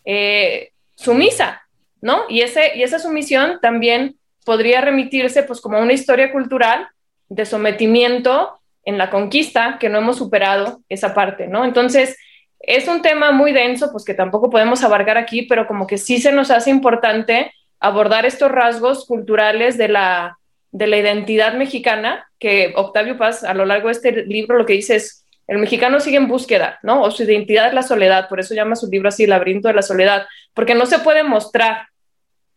eh, 0.04 0.70
sumisa, 0.94 1.62
¿no? 2.02 2.24
Y, 2.28 2.42
ese, 2.42 2.72
y 2.76 2.82
esa 2.82 2.98
sumisión 2.98 3.58
también 3.62 4.16
podría 4.44 4.82
remitirse, 4.82 5.42
pues, 5.42 5.60
como 5.62 5.78
a 5.78 5.82
una 5.82 5.94
historia 5.94 6.30
cultural 6.30 6.88
de 7.28 7.46
sometimiento 7.46 8.60
en 8.84 8.98
la 8.98 9.10
conquista, 9.10 9.78
que 9.80 9.88
no 9.88 9.98
hemos 9.98 10.18
superado 10.18 10.80
esa 10.88 11.14
parte, 11.14 11.48
¿no? 11.48 11.64
Entonces, 11.64 12.16
es 12.60 12.88
un 12.88 13.02
tema 13.02 13.32
muy 13.32 13.52
denso, 13.52 13.90
pues 13.92 14.04
que 14.04 14.14
tampoco 14.14 14.50
podemos 14.50 14.82
abarcar 14.82 15.18
aquí, 15.18 15.42
pero 15.42 15.66
como 15.66 15.86
que 15.86 15.98
sí 15.98 16.18
se 16.18 16.32
nos 16.32 16.50
hace 16.50 16.70
importante 16.70 17.52
abordar 17.80 18.26
estos 18.26 18.50
rasgos 18.50 19.06
culturales 19.06 19.78
de 19.78 19.88
la, 19.88 20.38
de 20.72 20.86
la 20.86 20.96
identidad 20.96 21.54
mexicana, 21.54 22.28
que 22.38 22.72
Octavio 22.76 23.16
Paz 23.16 23.44
a 23.44 23.54
lo 23.54 23.64
largo 23.64 23.88
de 23.88 23.92
este 23.92 24.12
libro 24.26 24.58
lo 24.58 24.66
que 24.66 24.74
dice 24.74 24.96
es, 24.96 25.24
el 25.46 25.58
mexicano 25.58 26.00
sigue 26.00 26.16
en 26.16 26.26
búsqueda, 26.26 26.80
¿no? 26.82 27.02
O 27.02 27.10
su 27.10 27.22
identidad 27.22 27.68
es 27.68 27.74
la 27.74 27.82
soledad, 27.82 28.28
por 28.28 28.40
eso 28.40 28.54
llama 28.54 28.74
su 28.74 28.88
libro 28.88 29.08
así, 29.08 29.26
laberinto 29.26 29.68
de 29.68 29.74
la 29.74 29.82
soledad, 29.82 30.26
porque 30.54 30.74
no 30.74 30.86
se 30.86 30.98
puede 30.98 31.22
mostrar, 31.22 31.86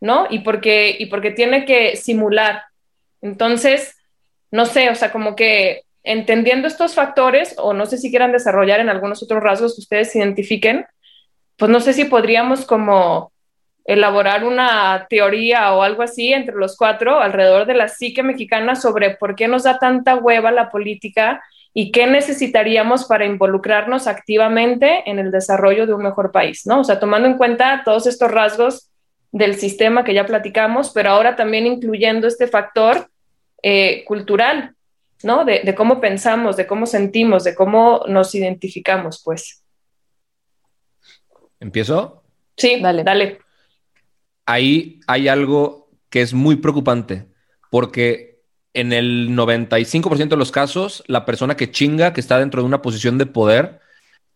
¿no? 0.00 0.26
Y 0.28 0.40
porque, 0.40 0.96
y 0.98 1.06
porque 1.06 1.30
tiene 1.30 1.64
que 1.64 1.96
simular. 1.96 2.64
Entonces, 3.22 3.96
no 4.50 4.66
sé, 4.66 4.90
o 4.90 4.94
sea, 4.96 5.12
como 5.12 5.36
que 5.36 5.82
entendiendo 6.02 6.66
estos 6.66 6.94
factores, 6.94 7.54
o 7.58 7.72
no 7.74 7.86
sé 7.86 7.98
si 7.98 8.10
quieran 8.10 8.32
desarrollar 8.32 8.80
en 8.80 8.88
algunos 8.88 9.22
otros 9.22 9.42
rasgos 9.42 9.74
que 9.74 9.80
ustedes 9.80 10.16
identifiquen, 10.16 10.86
pues 11.56 11.70
no 11.70 11.80
sé 11.80 11.92
si 11.92 12.04
podríamos 12.04 12.64
como 12.64 13.32
elaborar 13.84 14.44
una 14.44 15.06
teoría 15.08 15.74
o 15.74 15.82
algo 15.82 16.02
así 16.02 16.32
entre 16.32 16.54
los 16.54 16.76
cuatro 16.76 17.20
alrededor 17.20 17.66
de 17.66 17.74
la 17.74 17.88
psique 17.88 18.22
mexicana 18.22 18.76
sobre 18.76 19.16
por 19.16 19.34
qué 19.34 19.48
nos 19.48 19.64
da 19.64 19.78
tanta 19.78 20.16
hueva 20.16 20.50
la 20.50 20.70
política 20.70 21.42
y 21.72 21.92
qué 21.92 22.06
necesitaríamos 22.06 23.04
para 23.04 23.26
involucrarnos 23.26 24.06
activamente 24.06 25.02
en 25.06 25.18
el 25.18 25.30
desarrollo 25.30 25.86
de 25.86 25.94
un 25.94 26.02
mejor 26.02 26.32
país, 26.32 26.66
¿no? 26.66 26.80
O 26.80 26.84
sea, 26.84 26.98
tomando 26.98 27.28
en 27.28 27.36
cuenta 27.36 27.82
todos 27.84 28.06
estos 28.06 28.30
rasgos 28.30 28.90
del 29.32 29.54
sistema 29.54 30.04
que 30.04 30.14
ya 30.14 30.26
platicamos, 30.26 30.90
pero 30.90 31.10
ahora 31.10 31.36
también 31.36 31.66
incluyendo 31.66 32.26
este 32.26 32.48
factor 32.48 33.08
eh, 33.62 34.04
cultural, 34.04 34.74
¿no? 35.22 35.44
De, 35.44 35.74
cómo 35.74 36.00
pensamos, 36.00 36.56
de 36.56 36.66
cómo 36.66 36.86
sentimos, 36.86 37.44
de 37.44 37.54
cómo 37.54 38.02
nos 38.08 38.34
identificamos, 38.34 39.22
pues. 39.24 39.62
¿Empiezo? 41.58 42.22
Sí, 42.56 42.80
dale. 42.80 43.04
Dale. 43.04 43.38
Ahí 44.46 45.00
hay 45.06 45.28
algo 45.28 45.90
que 46.08 46.22
es 46.22 46.34
muy 46.34 46.56
preocupante, 46.56 47.28
porque 47.70 48.40
en 48.74 48.92
el 48.92 49.30
95% 49.30 50.28
de 50.28 50.36
los 50.36 50.52
casos, 50.52 51.04
la 51.06 51.24
persona 51.24 51.56
que 51.56 51.70
chinga, 51.70 52.12
que 52.12 52.20
está 52.20 52.38
dentro 52.38 52.62
de 52.62 52.66
una 52.66 52.82
posición 52.82 53.18
de 53.18 53.26
poder, 53.26 53.80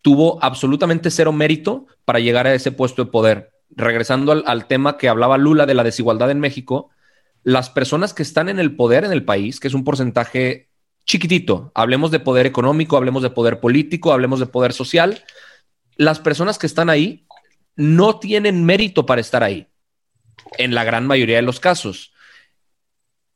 tuvo 0.03 0.43
absolutamente 0.43 1.11
cero 1.11 1.32
mérito 1.32 1.87
para 2.05 2.20
llegar 2.20 2.47
a 2.47 2.55
ese 2.55 2.72
puesto 2.72 3.05
de 3.05 3.11
poder. 3.11 3.53
Regresando 3.70 4.32
al, 4.32 4.45
al 4.47 4.66
tema 4.66 4.99
que 4.99 5.09
hablaba 5.09 5.39
Lula 5.39 5.66
de 5.66 5.74
la 5.74 5.82
desigualdad 5.82 6.30
en 6.30 6.41
México, 6.41 6.91
las 7.45 7.70
personas 7.70 8.14
que 8.14 8.22
están 8.22 8.49
en 8.49 8.59
el 8.59 8.74
poder 8.74 9.05
en 9.05 9.12
el 9.12 9.24
país, 9.24 9.61
que 9.61 9.68
es 9.68 9.74
un 9.74 9.85
porcentaje 9.85 10.64
chiquitito. 11.05 11.72
Hablemos 11.74 12.11
de 12.11 12.20
poder 12.20 12.46
económico, 12.46 12.96
hablemos 12.96 13.22
de 13.22 13.30
poder 13.30 13.61
político, 13.61 14.12
hablemos 14.12 14.40
de 14.40 14.46
poder 14.46 14.72
social. 14.72 15.22
Las 15.96 16.18
personas 16.18 16.59
que 16.59 16.66
están 16.66 16.90
ahí 16.90 17.26
no 17.76 18.18
tienen 18.18 18.64
mérito 18.64 19.07
para 19.07 19.20
estar 19.20 19.42
ahí, 19.42 19.68
en 20.59 20.74
la 20.74 20.84
gran 20.84 21.07
mayoría 21.07 21.36
de 21.36 21.42
los 21.42 21.61
casos. 21.61 22.12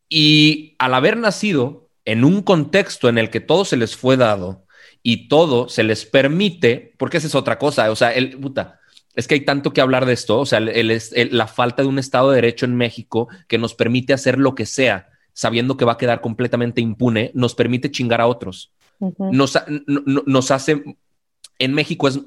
Y 0.08 0.76
al 0.78 0.94
haber 0.94 1.16
nacido 1.16 1.90
en 2.04 2.24
un 2.24 2.42
contexto 2.42 3.08
en 3.08 3.18
el 3.18 3.30
que 3.30 3.40
todo 3.40 3.64
se 3.64 3.76
les 3.76 3.96
fue 3.96 4.16
dado 4.16 4.64
y 5.02 5.28
todo 5.28 5.68
se 5.68 5.82
les 5.82 6.06
permite, 6.06 6.94
porque 6.98 7.18
esa 7.18 7.26
es 7.26 7.34
otra 7.34 7.58
cosa, 7.58 7.90
o 7.90 7.96
sea, 7.96 8.12
el 8.12 8.38
puta, 8.38 8.80
es 9.14 9.26
que 9.26 9.34
hay 9.34 9.44
tanto 9.44 9.72
que 9.72 9.80
hablar 9.80 10.06
de 10.06 10.14
esto, 10.14 10.38
o 10.38 10.46
sea, 10.46 10.60
la 10.60 11.46
falta 11.48 11.82
de 11.82 11.88
un 11.88 11.98
Estado 11.98 12.30
de 12.30 12.36
Derecho 12.36 12.66
en 12.66 12.76
México 12.76 13.28
que 13.46 13.58
nos 13.58 13.74
permite 13.74 14.12
hacer 14.12 14.38
lo 14.38 14.54
que 14.54 14.64
sea 14.64 15.10
sabiendo 15.39 15.76
que 15.76 15.84
va 15.84 15.93
a 15.93 15.99
quedar 15.99 16.20
completamente 16.20 16.80
impune, 16.80 17.30
nos 17.32 17.55
permite 17.55 17.93
chingar 17.93 18.20
a 18.20 18.26
otros. 18.26 18.72
nos, 18.99 19.57
nos, 19.86 20.51
hace, 20.51 20.82
en 21.61 21.74
México 21.74 22.09
es, 22.09 22.18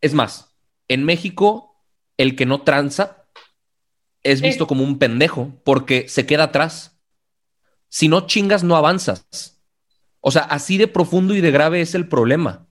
es 0.00 0.14
más, 0.14 0.54
en 0.86 1.02
México 1.02 1.74
el 2.16 2.36
que 2.36 2.46
no 2.46 2.62
tranza 2.62 3.26
es 4.22 4.40
visto 4.40 4.68
como 4.68 4.84
un 4.84 5.00
pendejo 5.00 5.60
porque 5.64 6.08
se 6.08 6.26
queda 6.26 6.44
atrás. 6.44 6.96
Si 7.88 8.06
no 8.06 8.28
chingas, 8.28 8.62
no 8.62 8.76
avanzas. 8.76 9.60
O 10.20 10.30
sea, 10.30 10.42
así 10.42 10.78
de 10.78 10.86
profundo 10.86 11.34
y 11.34 11.40
de 11.40 11.50
grave 11.50 11.80
es 11.80 11.96
el 11.96 12.06
problema. 12.06 12.68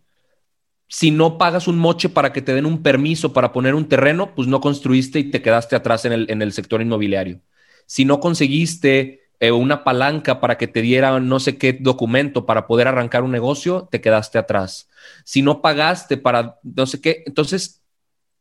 Si 0.87 1.11
no 1.11 1.37
pagas 1.37 1.67
un 1.67 1.77
moche 1.77 2.07
para 2.07 2.31
que 2.31 2.41
te 2.41 2.53
den 2.53 2.65
un 2.65 2.83
permiso 2.83 3.33
para 3.33 3.51
poner 3.51 3.75
un 3.75 3.89
terreno, 3.89 4.33
pues 4.33 4.47
no 4.47 4.61
construiste 4.61 5.19
y 5.19 5.29
te 5.29 5.41
quedaste 5.41 5.75
atrás 5.75 6.05
en 6.05 6.13
el, 6.13 6.31
en 6.31 6.41
el 6.41 6.53
sector 6.53 6.81
inmobiliario. 6.81 7.41
Si 7.85 8.05
no 8.05 8.21
conseguiste 8.21 9.22
eh, 9.43 9.51
una 9.51 9.83
palanca 9.83 10.39
para 10.39 10.57
que 10.57 10.69
te 10.69 10.81
diera 10.81 11.19
no 11.19 11.37
sé 11.37 11.57
qué 11.57 11.73
documento 11.73 12.45
para 12.45 12.65
poder 12.65 12.87
arrancar 12.87 13.23
un 13.23 13.31
negocio, 13.31 13.89
te 13.91 13.99
quedaste 13.99 14.37
atrás. 14.37 14.87
Si 15.25 15.41
no 15.41 15.61
pagaste 15.61 16.15
para 16.15 16.59
no 16.63 16.85
sé 16.85 17.01
qué, 17.01 17.23
entonces 17.25 17.81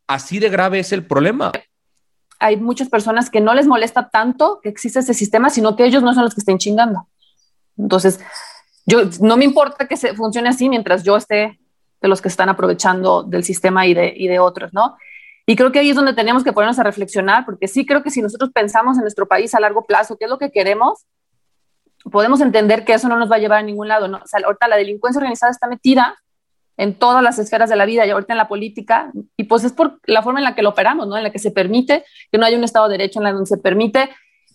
así 0.07 0.39
de 0.39 0.49
grave 0.49 0.79
es 0.79 0.93
el 0.93 1.05
problema. 1.05 1.51
Hay 2.39 2.57
muchas 2.57 2.89
personas 2.89 3.31
que 3.31 3.41
no 3.41 3.53
les 3.53 3.67
molesta 3.67 4.11
tanto 4.11 4.61
que 4.63 4.69
existe 4.69 5.01
ese 5.01 5.13
sistema, 5.13 5.51
sino 5.51 5.75
que 5.75 5.85
ellos 5.85 6.05
no 6.05 6.15
son 6.15 6.23
los 6.23 6.35
que 6.35 6.41
estén 6.41 6.59
chingando. 6.59 7.09
Entonces, 7.77 8.21
yo 8.87 9.01
no 9.21 9.37
me 9.37 9.45
importa 9.45 9.89
que 9.89 9.97
se 9.97 10.15
funcione 10.15 10.51
así 10.51 10.69
mientras 10.69 11.03
yo 11.03 11.17
esté 11.17 11.59
de 12.01 12.09
los 12.09 12.23
que 12.23 12.29
están 12.29 12.49
aprovechando 12.49 13.25
del 13.25 13.43
sistema 13.43 13.89
y 13.89 13.95
de, 13.95 14.15
y 14.17 14.29
de 14.29 14.39
otros, 14.39 14.73
¿no? 14.73 14.97
Y 15.47 15.57
creo 15.57 15.73
que 15.73 15.81
ahí 15.81 15.91
es 15.91 15.97
donde 15.97 16.15
tenemos 16.15 16.45
que 16.45 16.53
ponernos 16.53 16.79
a 16.79 16.83
reflexionar, 16.83 17.45
porque 17.45 17.69
sí 17.69 17.85
creo 17.85 18.03
que 18.03 18.11
si 18.11 18.23
nosotros 18.23 18.51
pensamos 18.53 18.97
en 18.97 19.03
nuestro 19.03 19.27
país 19.27 19.55
a 19.55 19.61
largo 19.61 19.85
plazo, 19.85 20.17
qué 20.17 20.25
es 20.27 20.31
lo 20.31 20.39
que 20.39 20.51
queremos, 20.51 21.07
podemos 22.11 22.41
entender 22.41 22.85
que 22.85 22.95
eso 22.95 23.09
no 23.09 23.17
nos 23.17 23.31
va 23.31 23.37
a 23.37 23.39
llevar 23.39 23.59
a 23.59 23.63
ningún 23.63 23.89
lado. 23.89 24.09
¿no? 24.09 24.19
O 24.19 24.27
sea, 24.27 24.41
ahorita 24.45 24.69
la 24.69 24.77
delincuencia 24.77 25.19
organizada 25.19 25.51
está 25.51 25.67
metida 25.67 26.17
en 26.77 26.95
todas 26.95 27.23
las 27.23 27.39
esferas 27.39 27.69
de 27.71 27.77
la 27.77 27.85
vida 27.85 28.07
y 28.07 28.11
ahorita 28.11 28.33
en 28.33 28.39
la 28.39 28.49
política, 28.49 29.13
y 29.37 29.45
pues 29.45 29.63
es 29.65 29.73
por 29.73 30.01
la 30.05 30.23
forma 30.23 30.41
en 30.41 30.45
la 30.45 30.55
que 30.55 30.63
lo 30.63 30.71
operamos, 30.71 31.07
¿no? 31.07 31.17
En 31.17 31.23
la 31.23 31.31
que 31.31 31.39
se 31.39 31.51
permite 31.51 32.05
que 32.31 32.39
no 32.39 32.47
haya 32.47 32.57
un 32.57 32.65
Estado 32.65 32.89
de 32.89 32.97
Derecho, 32.97 33.21
en 33.21 33.25
la 33.25 33.39
que 33.39 33.47
se 33.47 33.59
permite 33.59 34.11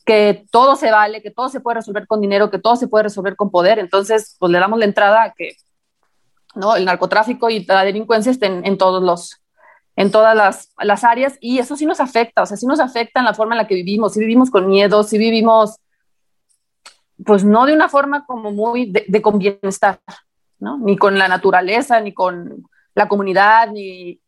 que 0.05 0.45
todo 0.51 0.75
se 0.77 0.89
vale, 0.89 1.21
que 1.21 1.31
todo 1.31 1.49
se 1.49 1.59
puede 1.59 1.75
resolver 1.75 2.07
con 2.07 2.21
dinero, 2.21 2.49
que 2.49 2.59
todo 2.59 2.75
se 2.75 2.87
puede 2.87 3.03
resolver 3.03 3.35
con 3.35 3.51
poder. 3.51 3.77
Entonces, 3.77 4.35
pues 4.39 4.51
le 4.51 4.59
damos 4.59 4.79
la 4.79 4.85
entrada 4.85 5.23
a 5.23 5.33
que 5.33 5.57
¿no? 6.55 6.75
el 6.75 6.85
narcotráfico 6.85 7.49
y 7.49 7.65
la 7.65 7.83
delincuencia 7.83 8.31
estén 8.31 8.65
en 8.65 8.77
todos 8.77 9.03
los, 9.03 9.41
en 9.97 10.11
todas 10.11 10.37
las, 10.37 10.71
las, 10.79 11.03
áreas 11.03 11.37
y 11.41 11.57
eso 11.57 11.75
sí 11.75 11.87
nos 11.87 11.99
afecta, 11.99 12.43
o 12.43 12.45
sea, 12.45 12.55
sí 12.55 12.67
nos 12.67 12.79
afecta 12.79 13.19
en 13.19 13.25
la 13.25 13.33
forma 13.33 13.55
en 13.55 13.57
la 13.57 13.67
que 13.67 13.73
vivimos, 13.73 14.13
si 14.13 14.19
vivimos 14.19 14.51
con 14.51 14.67
miedo, 14.67 15.03
si 15.03 15.17
vivimos, 15.17 15.79
pues 17.25 17.43
no 17.43 17.65
de 17.65 17.73
una 17.73 17.89
forma 17.89 18.23
como 18.25 18.51
muy 18.51 18.91
de, 18.91 19.05
de, 19.07 19.23
bienestar, 19.33 19.99
¿no? 20.59 20.77
Ni 20.77 20.97
con 20.97 21.17
la 21.17 21.27
naturaleza, 21.27 21.99
ni 21.99 22.13
con 22.13 22.67
la 22.93 23.07
comunidad, 23.07 23.71
ni, 23.71 24.21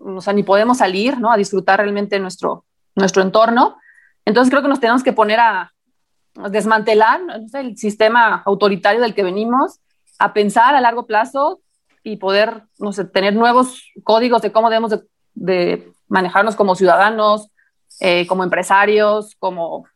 o 0.00 0.22
sea, 0.22 0.32
ni 0.32 0.42
podemos 0.42 0.78
salir, 0.78 1.20
¿no? 1.20 1.30
A 1.30 1.36
disfrutar 1.36 1.80
realmente 1.80 2.18
nuestro, 2.18 2.64
nuestro 2.94 3.20
entorno. 3.20 3.76
Entonces 4.24 4.50
creo 4.50 4.62
que 4.62 4.68
nos 4.68 4.80
tenemos 4.80 5.02
que 5.02 5.12
poner 5.12 5.38
a, 5.38 5.72
desmantelar 6.50 7.20
el 7.54 7.76
sistema 7.76 8.42
autoritario 8.46 9.00
del 9.02 9.14
que 9.14 9.24
venimos, 9.24 9.80
a 10.18 10.32
pensar 10.32 10.76
a 10.76 10.80
largo 10.80 11.04
plazo 11.04 11.60
y 12.02 12.16
poder, 12.16 12.62
no 12.78 12.92
sé, 12.92 13.04
tener 13.04 13.34
nuevos 13.34 13.90
códigos 14.04 14.42
de 14.42 14.52
cómo 14.52 14.70
debemos 14.70 14.94
de, 15.34 15.92
manejarnos 16.08 16.56
como 16.56 16.74
ciudadanos, 16.74 17.50
eh, 18.00 18.26
como 18.26 18.42
empresarios, 18.42 19.36
como, 19.38 19.86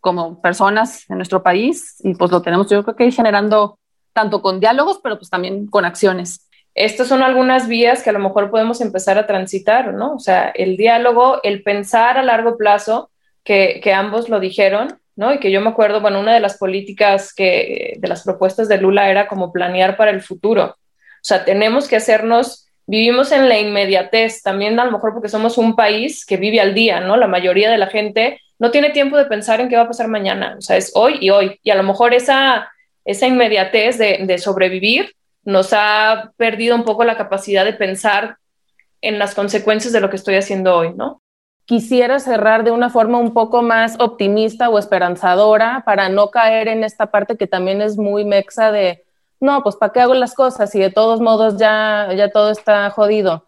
como 0.00 0.40
personas 0.42 1.08
en 1.08 1.16
nuestro 1.16 1.42
país. 1.42 1.96
Y 2.00 2.14
pues 2.14 2.30
lo 2.30 2.42
tenemos 2.42 2.68
yo 2.68 2.82
creo 2.82 2.96
que 2.96 3.06
ir 3.06 3.14
generando 3.14 3.78
tanto 4.12 4.42
con 4.42 4.60
diálogos, 4.60 5.00
pero 5.02 5.16
pues 5.16 5.30
también 5.30 5.66
con 5.66 5.84
acciones. 5.84 6.46
Estas 6.74 7.08
son 7.08 7.22
algunas 7.22 7.68
vías 7.68 8.02
que 8.02 8.10
a 8.10 8.12
lo 8.12 8.18
mejor 8.18 8.50
podemos 8.50 8.80
empezar 8.80 9.18
a 9.18 9.26
transitar, 9.26 9.94
¿no? 9.94 10.14
O 10.14 10.18
sea, 10.18 10.50
el 10.50 10.76
diálogo, 10.76 11.40
el 11.42 11.62
pensar 11.62 12.18
a 12.18 12.22
largo 12.22 12.56
plazo, 12.56 13.10
que, 13.42 13.80
que 13.82 13.92
ambos 13.92 14.28
lo 14.28 14.40
dijeron, 14.40 15.00
¿no? 15.16 15.34
Y 15.34 15.38
que 15.38 15.50
yo 15.50 15.60
me 15.60 15.70
acuerdo, 15.70 16.00
bueno, 16.00 16.20
una 16.20 16.32
de 16.32 16.40
las 16.40 16.56
políticas 16.58 17.34
que, 17.34 17.96
de 17.98 18.08
las 18.08 18.22
propuestas 18.22 18.68
de 18.68 18.78
Lula 18.78 19.10
era 19.10 19.26
como 19.26 19.52
planear 19.52 19.96
para 19.96 20.10
el 20.10 20.22
futuro. 20.22 20.76
O 21.20 21.24
sea, 21.24 21.44
tenemos 21.44 21.86
que 21.86 21.96
hacernos, 21.96 22.66
vivimos 22.86 23.32
en 23.32 23.48
la 23.48 23.58
inmediatez, 23.58 24.42
también 24.42 24.80
a 24.80 24.84
lo 24.84 24.92
mejor 24.92 25.12
porque 25.12 25.28
somos 25.28 25.58
un 25.58 25.76
país 25.76 26.24
que 26.24 26.36
vive 26.36 26.60
al 26.60 26.74
día, 26.74 27.00
¿no? 27.00 27.16
La 27.16 27.26
mayoría 27.26 27.70
de 27.70 27.78
la 27.78 27.88
gente 27.88 28.40
no 28.58 28.70
tiene 28.70 28.90
tiempo 28.90 29.16
de 29.16 29.26
pensar 29.26 29.60
en 29.60 29.68
qué 29.68 29.76
va 29.76 29.82
a 29.82 29.88
pasar 29.88 30.08
mañana, 30.08 30.56
o 30.58 30.60
sea, 30.60 30.76
es 30.76 30.92
hoy 30.94 31.18
y 31.20 31.30
hoy. 31.30 31.58
Y 31.62 31.70
a 31.70 31.74
lo 31.74 31.82
mejor 31.82 32.14
esa, 32.14 32.70
esa 33.04 33.26
inmediatez 33.26 33.98
de, 33.98 34.20
de 34.22 34.38
sobrevivir 34.38 35.14
nos 35.44 35.72
ha 35.72 36.32
perdido 36.36 36.76
un 36.76 36.84
poco 36.84 37.04
la 37.04 37.16
capacidad 37.16 37.64
de 37.64 37.72
pensar 37.72 38.36
en 39.00 39.18
las 39.18 39.34
consecuencias 39.34 39.92
de 39.92 40.00
lo 40.00 40.10
que 40.10 40.16
estoy 40.16 40.36
haciendo 40.36 40.76
hoy, 40.76 40.92
¿no? 40.94 41.22
Quisiera 41.64 42.18
cerrar 42.18 42.64
de 42.64 42.70
una 42.70 42.90
forma 42.90 43.18
un 43.18 43.32
poco 43.32 43.62
más 43.62 43.96
optimista 44.00 44.68
o 44.68 44.78
esperanzadora 44.78 45.82
para 45.86 46.08
no 46.08 46.30
caer 46.30 46.68
en 46.68 46.84
esta 46.84 47.10
parte 47.10 47.36
que 47.36 47.46
también 47.46 47.80
es 47.80 47.96
muy 47.96 48.24
mexa 48.24 48.72
de 48.72 49.04
no, 49.40 49.62
pues 49.62 49.76
¿para 49.76 49.92
qué 49.92 50.00
hago 50.00 50.14
las 50.14 50.34
cosas 50.34 50.70
si 50.70 50.78
de 50.78 50.90
todos 50.90 51.20
modos 51.20 51.56
ya, 51.56 52.08
ya 52.14 52.30
todo 52.30 52.50
está 52.50 52.90
jodido? 52.90 53.46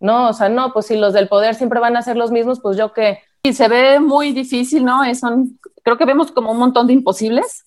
No, 0.00 0.30
o 0.30 0.32
sea, 0.32 0.48
no, 0.48 0.72
pues 0.72 0.86
si 0.86 0.96
los 0.96 1.12
del 1.12 1.28
poder 1.28 1.54
siempre 1.54 1.80
van 1.80 1.96
a 1.96 2.02
ser 2.02 2.16
los 2.16 2.30
mismos, 2.30 2.60
pues 2.60 2.76
yo 2.76 2.92
qué. 2.92 3.20
Y 3.42 3.52
se 3.52 3.68
ve 3.68 4.00
muy 4.00 4.32
difícil, 4.32 4.84
¿no? 4.84 5.02
Son, 5.14 5.58
creo 5.82 5.96
que 5.96 6.04
vemos 6.04 6.32
como 6.32 6.50
un 6.50 6.58
montón 6.58 6.86
de 6.86 6.94
imposibles. 6.94 7.64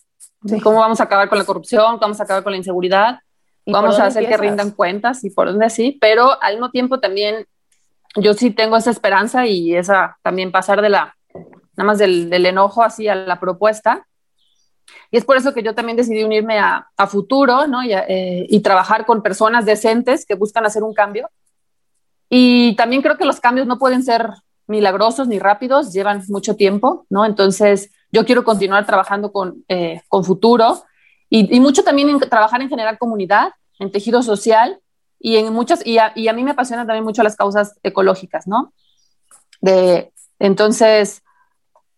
¿Cómo 0.64 0.80
vamos 0.80 1.00
a 1.00 1.04
acabar 1.04 1.30
con 1.30 1.38
la 1.38 1.46
corrupción? 1.46 1.84
¿Cómo 1.84 2.00
vamos 2.00 2.20
a 2.20 2.24
acabar 2.24 2.44
con 2.44 2.52
la 2.52 2.58
inseguridad? 2.58 3.20
vamos 3.68 4.00
a 4.00 4.06
hacer 4.06 4.28
que 4.28 4.38
rindan 4.38 4.72
cuentas 4.72 5.24
y 5.24 5.30
por 5.30 5.48
dónde 5.48 5.66
así, 5.66 5.98
pero 6.00 6.42
al 6.42 6.54
mismo 6.54 6.72
tiempo 6.72 7.00
también 7.00 7.46
yo 8.16 8.34
sí 8.34 8.52
tengo 8.52 8.78
esa 8.78 8.92
esperanza 8.92 9.46
y 9.46 9.76
esa 9.76 10.18
también 10.24 10.52
pasar 10.52 10.82
de 10.82 10.90
la, 10.90 11.18
nada 11.76 11.88
más 11.88 11.98
del, 11.98 12.30
del 12.30 12.46
enojo 12.46 12.82
así 12.84 13.08
a 13.08 13.16
la 13.16 13.40
propuesta. 13.40 14.08
Y 15.12 15.18
es 15.18 15.26
por 15.26 15.38
eso 15.38 15.54
que 15.54 15.64
yo 15.64 15.76
también 15.76 15.98
decidí 15.98 16.24
unirme 16.24 16.60
a, 16.60 16.88
a 16.96 17.08
Futuro, 17.08 17.68
¿no? 17.68 17.84
Y, 17.84 17.94
eh, 17.94 18.46
y, 18.50 18.60
trabajar 18.62 19.06
con 19.06 19.22
personas 19.22 19.66
decentes 19.66 20.26
que 20.26 20.36
buscan 20.36 20.66
hacer 20.66 20.84
un 20.84 20.94
cambio. 20.94 21.30
Y 22.30 22.76
también 22.76 23.02
creo 23.02 23.18
que 23.18 23.26
los 23.26 23.40
cambios 23.40 23.68
no 23.68 23.78
pueden 23.78 24.04
ser 24.04 24.30
milagrosos 24.68 25.28
ni 25.28 25.40
rápidos, 25.40 25.94
llevan 25.94 26.24
mucho 26.28 26.56
tiempo, 26.56 27.06
¿no? 27.10 27.26
Entonces, 27.26 27.92
yo 28.12 28.26
quiero 28.26 28.44
continuar 28.44 28.86
trabajando 28.86 29.32
con, 29.32 29.64
eh, 29.70 30.02
con 30.10 30.24
Futuro 30.24 30.84
y, 31.30 31.56
y, 31.56 31.60
mucho 31.60 31.84
también 31.84 32.10
en 32.10 32.20
trabajar 32.20 32.62
en 32.62 32.70
generar 32.70 32.98
comunidad, 32.98 33.54
en 33.80 33.92
tejido 33.92 34.22
social 34.22 34.80
y 35.20 35.38
en 35.38 35.54
muchas, 35.54 35.86
y 35.86 35.98
a, 35.98 36.12
y 36.16 36.28
a 36.28 36.34
mí 36.34 36.44
me 36.44 36.52
apasionan 36.52 36.86
también 36.86 37.04
mucho 37.04 37.24
las 37.24 37.36
causas 37.36 37.80
ecológicas, 37.84 38.48
¿no? 38.48 38.74
De, 39.62 40.12
entonces, 40.40 41.24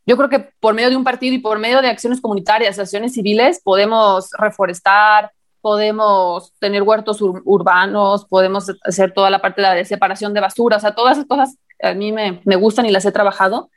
yo 0.10 0.18
creo 0.18 0.28
que 0.28 0.40
por 0.60 0.74
medio 0.74 0.90
de 0.90 0.96
un 0.96 1.04
partido 1.04 1.36
y 1.36 1.38
por 1.38 1.60
medio 1.60 1.84
de 1.84 1.88
acciones 1.88 2.20
comunitarias, 2.20 2.80
acciones 2.80 3.14
civiles, 3.14 3.62
podemos 3.64 4.32
reforestar, 4.40 5.32
podemos 5.62 6.52
tener 6.58 6.82
huertos 6.82 7.22
ur 7.22 7.44
urbanos, 7.46 8.26
podemos 8.26 8.72
hacer 8.84 9.14
toda 9.14 9.30
la 9.30 9.38
parte 9.38 9.62
de 9.62 9.68
la 9.68 9.86
separación 9.86 10.34
de 10.34 10.40
basura, 10.40 10.78
o 10.78 10.80
sea, 10.80 10.96
todas 10.96 11.18
esas 11.18 11.28
cosas 11.28 11.60
a 11.80 11.94
mí 11.94 12.12
me, 12.12 12.42
me 12.44 12.56
gustan 12.56 12.88
y 12.88 12.92
las 12.92 13.06
he 13.06 13.12
trabajado. 13.12 13.70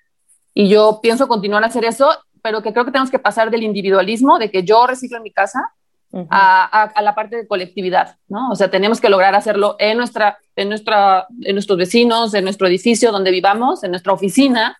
Y 0.54 0.70
yo 0.70 1.00
pienso 1.02 1.28
continuar 1.28 1.64
a 1.64 1.66
hacer 1.66 1.84
eso, 1.84 2.08
pero 2.40 2.62
que 2.62 2.72
creo 2.72 2.86
que 2.86 2.92
tenemos 2.92 3.10
que 3.10 3.18
pasar 3.18 3.50
del 3.50 3.62
individualismo, 3.62 4.38
de 4.38 4.50
que 4.50 4.62
yo 4.62 4.86
reciclo 4.86 5.18
en 5.18 5.24
mi 5.24 5.32
casa, 5.32 5.60
uh 6.12 6.20
-huh. 6.20 6.26
a, 6.30 6.64
a, 6.64 6.84
a, 6.84 7.02
la 7.02 7.14
parte 7.14 7.36
de 7.36 7.46
colectividad, 7.46 8.16
¿no? 8.28 8.48
O 8.50 8.56
sea, 8.56 8.70
tenemos 8.70 9.02
que 9.02 9.10
lograr 9.10 9.34
hacerlo 9.34 9.76
en, 9.78 9.98
nuestra, 9.98 10.38
en, 10.56 10.70
nuestra, 10.70 11.26
en 11.42 11.54
nuestros 11.54 11.76
vecinos, 11.76 12.32
en 12.32 12.44
nuestro 12.44 12.66
edificio 12.68 13.12
donde 13.12 13.30
vivamos, 13.30 13.84
en 13.84 13.90
nuestra 13.90 14.14
oficina, 14.14 14.78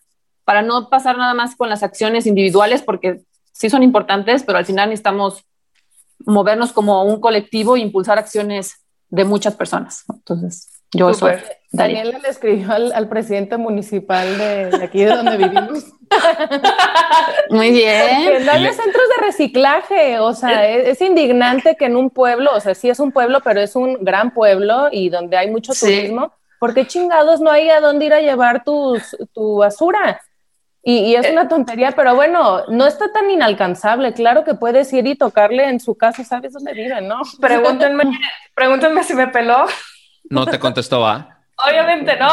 para 0.52 0.60
no 0.60 0.90
pasar 0.90 1.16
nada 1.16 1.32
más 1.32 1.56
con 1.56 1.70
las 1.70 1.82
acciones 1.82 2.26
individuales, 2.26 2.82
porque 2.82 3.22
sí 3.52 3.70
son 3.70 3.82
importantes, 3.82 4.42
pero 4.42 4.58
al 4.58 4.66
final 4.66 4.90
necesitamos 4.90 5.46
movernos 6.26 6.74
como 6.74 7.04
un 7.04 7.22
colectivo 7.22 7.74
e 7.74 7.80
impulsar 7.80 8.18
acciones 8.18 8.84
de 9.08 9.24
muchas 9.24 9.54
personas. 9.54 10.04
Entonces, 10.12 10.68
yo 10.92 11.14
Super. 11.14 11.36
eso. 11.36 11.46
Daniela 11.70 12.18
le 12.18 12.28
escribió 12.28 12.70
al, 12.70 12.92
al 12.92 13.08
presidente 13.08 13.56
municipal 13.56 14.36
de, 14.36 14.66
de, 14.76 14.84
aquí 14.84 15.04
de 15.04 15.16
donde 15.16 15.38
vivimos. 15.38 15.86
Muy 17.48 17.70
bien. 17.70 18.44
No 18.44 18.52
hay 18.52 18.64
centros 18.66 19.08
de 19.16 19.24
reciclaje, 19.24 20.20
o 20.20 20.34
sea, 20.34 20.68
es, 20.68 20.86
es, 20.86 21.00
indignante 21.00 21.76
que 21.76 21.86
en 21.86 21.96
un 21.96 22.10
pueblo, 22.10 22.50
o 22.54 22.60
sea, 22.60 22.74
sí 22.74 22.90
es 22.90 23.00
un 23.00 23.10
pueblo, 23.10 23.40
pero 23.42 23.62
es 23.62 23.74
un 23.74 24.04
gran 24.04 24.34
pueblo 24.34 24.90
y 24.92 25.08
donde 25.08 25.38
hay 25.38 25.50
mucho 25.50 25.72
sí. 25.72 25.86
turismo, 25.86 26.34
porque 26.60 26.86
chingados 26.86 27.40
no 27.40 27.50
hay 27.50 27.70
a 27.70 27.80
dónde 27.80 28.04
ir 28.04 28.12
a 28.12 28.20
llevar 28.20 28.62
tus, 28.62 29.16
tu 29.32 29.56
basura. 29.56 30.20
Y, 30.84 30.98
y, 30.98 31.14
es 31.14 31.30
una 31.30 31.46
tontería, 31.46 31.92
pero 31.92 32.16
bueno, 32.16 32.66
no 32.68 32.86
está 32.86 33.12
tan 33.12 33.30
inalcanzable. 33.30 34.12
Claro 34.14 34.42
que 34.42 34.54
puedes 34.54 34.92
ir 34.92 35.06
y 35.06 35.14
tocarle 35.14 35.68
en 35.68 35.78
su 35.78 35.94
casa, 35.94 36.24
¿sabes 36.24 36.52
dónde 36.52 36.72
vive, 36.72 37.00
no? 37.00 37.20
Pregúntenme, 37.40 38.04
pregúntenme 38.54 39.04
si 39.04 39.14
me 39.14 39.28
peló. 39.28 39.66
No 40.28 40.44
te 40.44 40.58
contestó, 40.58 41.00
¿va? 41.00 41.38
Obviamente 41.68 42.16
no. 42.18 42.28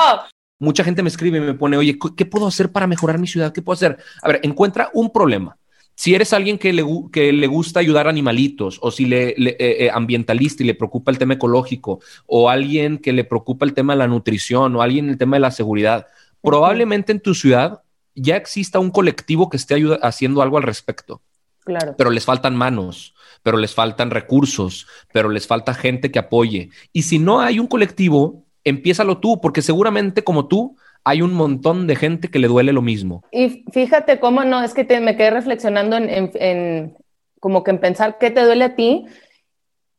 Mucha 0.57 0.83
gente 0.83 1.03
me 1.03 1.09
escribe 1.09 1.37
y 1.37 1.41
me 1.41 1.53
pone, 1.53 1.77
oye, 1.77 1.97
¿qué 2.17 2.25
puedo 2.25 2.47
hacer 2.47 2.71
para 2.71 2.87
mejorar 2.87 3.19
mi 3.19 3.27
ciudad? 3.27 3.53
¿Qué 3.53 3.61
puedo 3.61 3.75
hacer? 3.75 3.97
A 4.21 4.27
ver, 4.27 4.39
encuentra 4.43 4.89
un 4.93 5.11
problema. 5.11 5.55
Si 5.93 6.15
eres 6.15 6.33
alguien 6.33 6.57
que 6.57 6.73
le, 6.73 6.83
que 7.11 7.31
le 7.33 7.47
gusta 7.47 7.81
ayudar 7.81 8.07
a 8.07 8.09
animalitos, 8.09 8.79
o 8.81 8.89
si 8.89 9.05
le, 9.05 9.35
le 9.37 9.51
eh, 9.51 9.85
eh, 9.85 9.91
ambientalista 9.93 10.63
y 10.63 10.65
le 10.65 10.73
preocupa 10.73 11.11
el 11.11 11.17
tema 11.17 11.33
ecológico, 11.33 11.99
o 12.25 12.49
alguien 12.49 12.97
que 12.97 13.13
le 13.13 13.25
preocupa 13.25 13.65
el 13.65 13.73
tema 13.73 13.93
de 13.93 13.99
la 13.99 14.07
nutrición, 14.07 14.75
o 14.75 14.81
alguien 14.81 15.09
el 15.09 15.17
tema 15.17 15.35
de 15.35 15.41
la 15.41 15.51
seguridad, 15.51 16.07
probablemente 16.41 17.11
en 17.11 17.19
tu 17.19 17.35
ciudad 17.35 17.81
ya 18.21 18.35
exista 18.35 18.79
un 18.79 18.91
colectivo 18.91 19.49
que 19.49 19.57
esté 19.57 19.75
ayuda, 19.75 19.99
haciendo 20.01 20.41
algo 20.41 20.57
al 20.57 20.63
respecto. 20.63 21.21
Claro. 21.65 21.95
Pero 21.97 22.09
les 22.09 22.25
faltan 22.25 22.55
manos, 22.55 23.13
pero 23.43 23.57
les 23.57 23.73
faltan 23.73 24.11
recursos, 24.11 24.87
pero 25.13 25.29
les 25.29 25.47
falta 25.47 25.73
gente 25.73 26.11
que 26.11 26.19
apoye. 26.19 26.69
Y 26.93 27.03
si 27.03 27.19
no 27.19 27.41
hay 27.41 27.59
un 27.59 27.67
colectivo, 27.67 28.45
empiézalo 28.63 29.19
tú, 29.19 29.39
porque 29.41 29.61
seguramente 29.61 30.23
como 30.23 30.47
tú 30.47 30.77
hay 31.03 31.21
un 31.21 31.33
montón 31.33 31.87
de 31.87 31.95
gente 31.95 32.29
que 32.29 32.39
le 32.39 32.47
duele 32.47 32.73
lo 32.73 32.81
mismo. 32.81 33.23
Y 33.31 33.63
fíjate 33.71 34.19
cómo 34.19 34.43
no, 34.43 34.63
es 34.63 34.73
que 34.73 34.83
te, 34.83 34.99
me 34.99 35.15
quedé 35.15 35.31
reflexionando 35.31 35.95
en, 35.97 36.09
en, 36.09 36.31
en, 36.35 36.97
como 37.39 37.63
que 37.63 37.71
en 37.71 37.79
pensar 37.79 38.17
qué 38.19 38.31
te 38.31 38.43
duele 38.43 38.65
a 38.65 38.75
ti 38.75 39.05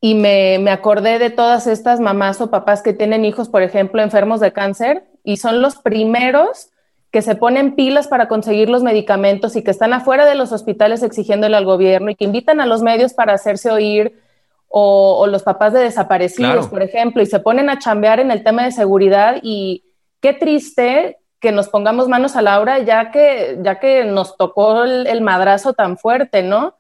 y 0.01 0.15
me, 0.15 0.59
me 0.61 0.71
acordé 0.71 1.19
de 1.19 1.31
todas 1.31 1.67
estas 1.67 2.01
mamás 2.01 2.41
o 2.41 2.51
papás 2.51 2.83
que 2.83 2.93
tienen 2.93 3.25
hijos, 3.25 3.49
por 3.49 3.63
ejemplo, 3.63 4.03
enfermos 4.03 4.41
de 4.41 4.53
cáncer 4.53 5.05
y 5.25 5.37
son 5.37 5.63
los 5.63 5.77
primeros 5.77 6.71
que 7.11 7.23
se 7.23 7.35
ponen 7.35 7.75
pilas 7.75 8.07
para 8.09 8.29
conseguir 8.29 8.69
los 8.69 8.83
medicamentos 8.83 9.57
y 9.57 9.63
que 9.63 9.71
están 9.71 9.93
afuera 9.93 10.27
de 10.27 10.37
los 10.37 10.53
hospitales 10.53 11.03
exigiéndole 11.03 11.57
al 11.57 11.65
gobierno 11.65 12.11
y 12.11 12.15
que 12.15 12.25
invitan 12.25 12.61
a 12.61 12.67
los 12.67 12.83
medios 12.83 13.15
para 13.15 13.33
hacerse 13.33 13.71
oír 13.71 14.21
o, 14.69 15.19
o 15.19 15.27
los 15.27 15.43
papás 15.43 15.73
de 15.73 15.81
desaparecidos, 15.81 16.53
claro. 16.53 16.71
por 16.71 16.83
ejemplo, 16.83 17.21
y 17.23 17.27
se 17.27 17.41
ponen 17.41 17.69
a 17.69 17.79
chambear 17.79 18.21
en 18.21 18.31
el 18.31 18.45
tema 18.45 18.65
de 18.65 18.71
seguridad 18.71 19.41
y 19.43 19.85
qué 20.21 20.33
triste 20.33 21.19
que 21.41 21.51
nos 21.51 21.69
pongamos 21.69 22.07
manos 22.07 22.37
a 22.37 22.43
la 22.43 22.61
obra 22.61 22.79
ya 22.79 23.11
que, 23.11 23.59
ya 23.63 23.81
que 23.81 24.05
nos 24.05 24.37
tocó 24.37 24.85
el, 24.85 25.07
el 25.09 25.23
madrazo 25.23 25.73
tan 25.73 25.99
fuerte, 25.99 26.43
¿no? 26.43 26.77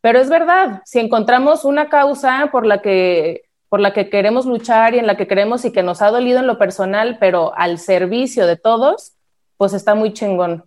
Pero 0.00 0.18
es 0.20 0.30
verdad, 0.30 0.82
si 0.84 1.00
encontramos 1.00 1.64
una 1.64 1.88
causa 1.88 2.48
por 2.50 2.64
la 2.64 2.80
que 2.80 3.42
por 3.68 3.80
la 3.80 3.92
que 3.92 4.08
queremos 4.08 4.46
luchar 4.46 4.94
y 4.94 5.00
en 5.00 5.08
la 5.08 5.16
que 5.16 5.26
queremos 5.26 5.64
y 5.64 5.72
que 5.72 5.82
nos 5.82 6.00
ha 6.00 6.12
dolido 6.12 6.38
en 6.38 6.46
lo 6.46 6.58
personal, 6.58 7.16
pero 7.18 7.52
al 7.56 7.80
servicio 7.80 8.46
de 8.46 8.56
todos, 8.56 9.13
pues 9.56 9.72
está 9.72 9.94
muy 9.94 10.12
chingón. 10.12 10.64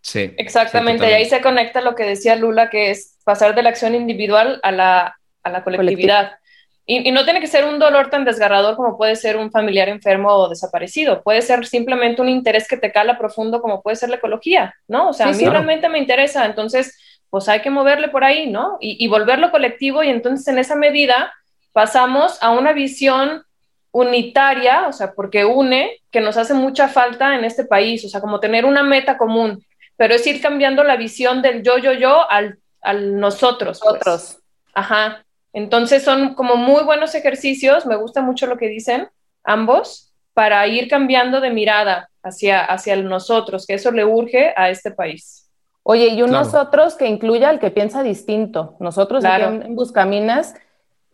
Sí. 0.00 0.32
Exactamente, 0.38 1.04
sí, 1.04 1.10
y 1.10 1.14
ahí 1.14 1.24
se 1.26 1.40
conecta 1.40 1.80
lo 1.80 1.94
que 1.94 2.04
decía 2.04 2.36
Lula, 2.36 2.70
que 2.70 2.90
es 2.90 3.18
pasar 3.24 3.54
de 3.54 3.62
la 3.62 3.70
acción 3.70 3.94
individual 3.94 4.60
a 4.62 4.72
la, 4.72 5.18
a 5.42 5.50
la 5.50 5.64
colectividad. 5.64 6.38
Y, 6.86 7.06
y, 7.06 7.12
no 7.12 7.24
tiene 7.24 7.40
que 7.40 7.46
ser 7.46 7.66
un 7.66 7.78
dolor 7.78 8.08
tan 8.08 8.24
desgarrador 8.24 8.74
como 8.74 8.96
puede 8.96 9.14
ser 9.14 9.36
un 9.36 9.50
familiar 9.50 9.90
enfermo 9.90 10.30
o 10.30 10.48
desaparecido. 10.48 11.22
Puede 11.22 11.42
ser 11.42 11.66
simplemente 11.66 12.22
un 12.22 12.30
interés 12.30 12.66
que 12.66 12.78
te 12.78 12.90
cala 12.90 13.18
profundo 13.18 13.60
como 13.60 13.82
puede 13.82 13.96
ser 13.96 14.08
la 14.08 14.16
ecología, 14.16 14.74
¿no? 14.86 15.10
O 15.10 15.12
sea, 15.12 15.34
sí, 15.34 15.44
a 15.44 15.46
mí 15.46 15.50
realmente 15.50 15.90
me 15.90 15.98
interesa, 15.98 16.46
entonces, 16.46 16.96
pues 17.28 17.46
hay 17.50 17.60
que 17.60 17.68
moverle 17.68 18.08
por 18.08 18.24
ahí, 18.24 18.48
¿no? 18.48 18.78
Y, 18.80 19.04
y 19.04 19.08
volverlo 19.08 19.50
colectivo 19.50 20.02
y 20.02 20.08
entonces 20.08 20.48
en 20.48 20.58
esa 20.58 20.76
medida 20.76 21.34
pasamos 21.72 22.42
a 22.42 22.50
una 22.50 22.72
visión 22.72 23.44
unitaria, 23.90 24.86
o 24.88 24.92
sea, 24.92 25.12
porque 25.12 25.44
une, 25.44 26.00
que 26.10 26.20
nos 26.20 26.36
hace 26.36 26.54
mucha 26.54 26.88
falta 26.88 27.34
en 27.34 27.44
este 27.44 27.64
país, 27.64 28.04
o 28.04 28.08
sea, 28.08 28.20
como 28.20 28.40
tener 28.40 28.64
una 28.64 28.82
meta 28.82 29.16
común, 29.16 29.64
pero 29.96 30.14
es 30.14 30.26
ir 30.26 30.40
cambiando 30.40 30.84
la 30.84 30.96
visión 30.96 31.42
del 31.42 31.62
yo, 31.62 31.78
yo, 31.78 31.92
yo 31.92 32.30
al, 32.30 32.58
al 32.80 33.18
nosotros. 33.18 33.80
Pues. 33.82 33.94
Otros. 33.94 34.38
Ajá. 34.74 35.24
Entonces 35.52 36.04
son 36.04 36.34
como 36.34 36.56
muy 36.56 36.84
buenos 36.84 37.14
ejercicios, 37.14 37.86
me 37.86 37.96
gusta 37.96 38.20
mucho 38.22 38.46
lo 38.46 38.58
que 38.58 38.68
dicen 38.68 39.08
ambos, 39.42 40.12
para 40.34 40.66
ir 40.68 40.88
cambiando 40.88 41.40
de 41.40 41.50
mirada 41.50 42.10
hacia, 42.22 42.64
hacia 42.64 42.94
el 42.94 43.08
nosotros, 43.08 43.66
que 43.66 43.74
eso 43.74 43.90
le 43.90 44.04
urge 44.04 44.52
a 44.56 44.70
este 44.70 44.92
país. 44.92 45.50
Oye, 45.82 46.08
y 46.08 46.22
un 46.22 46.28
claro. 46.28 46.44
nosotros 46.44 46.94
que 46.94 47.06
incluya 47.06 47.48
al 47.48 47.58
que 47.58 47.70
piensa 47.70 48.02
distinto. 48.02 48.76
Nosotros 48.78 49.24
claro. 49.24 49.48
aquí 49.48 49.66
en 49.66 49.74
Buscaminas 49.74 50.54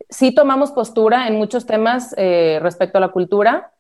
sí 0.09 0.35
tomamos 0.35 0.73
postura 0.73 1.29
en 1.29 1.37
muchos 1.37 1.67
temas 1.67 2.15
eh, 2.17 2.59
respecto 2.63 2.99
a 2.99 3.01
la 3.01 3.09
cultura, 3.09 3.73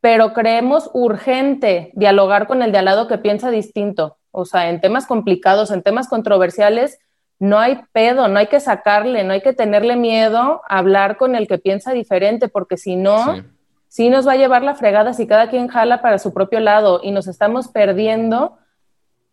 pero 0.00 0.32
creemos 0.32 0.90
urgente 0.94 1.92
dialogar 1.94 2.46
con 2.46 2.62
el 2.62 2.72
de 2.72 2.78
al 2.78 2.86
lado 2.86 3.08
que 3.08 3.18
piensa 3.18 3.50
distinto. 3.50 4.18
O 4.30 4.44
sea, 4.44 4.70
en 4.70 4.80
temas 4.80 5.06
complicados, 5.06 5.70
en 5.70 5.82
temas 5.82 6.08
controversiales, 6.08 6.98
no 7.38 7.58
hay 7.58 7.80
pedo, 7.92 8.28
no 8.28 8.38
hay 8.38 8.46
que 8.46 8.60
sacarle, 8.60 9.24
no 9.24 9.32
hay 9.32 9.42
que 9.42 9.52
tenerle 9.52 9.96
miedo 9.96 10.62
a 10.68 10.78
hablar 10.78 11.16
con 11.16 11.34
el 11.34 11.46
que 11.46 11.58
piensa 11.58 11.92
diferente, 11.92 12.48
porque 12.48 12.76
si 12.76 12.96
no, 12.96 13.34
sí. 13.34 13.42
sí 13.88 14.10
nos 14.10 14.26
va 14.26 14.32
a 14.32 14.36
llevar 14.36 14.62
la 14.62 14.74
fregada 14.74 15.12
si 15.12 15.26
cada 15.26 15.50
quien 15.50 15.68
jala 15.68 16.02
para 16.02 16.18
su 16.18 16.32
propio 16.32 16.60
lado 16.60 17.00
y 17.02 17.10
nos 17.10 17.26
estamos 17.26 17.68
perdiendo 17.68 18.58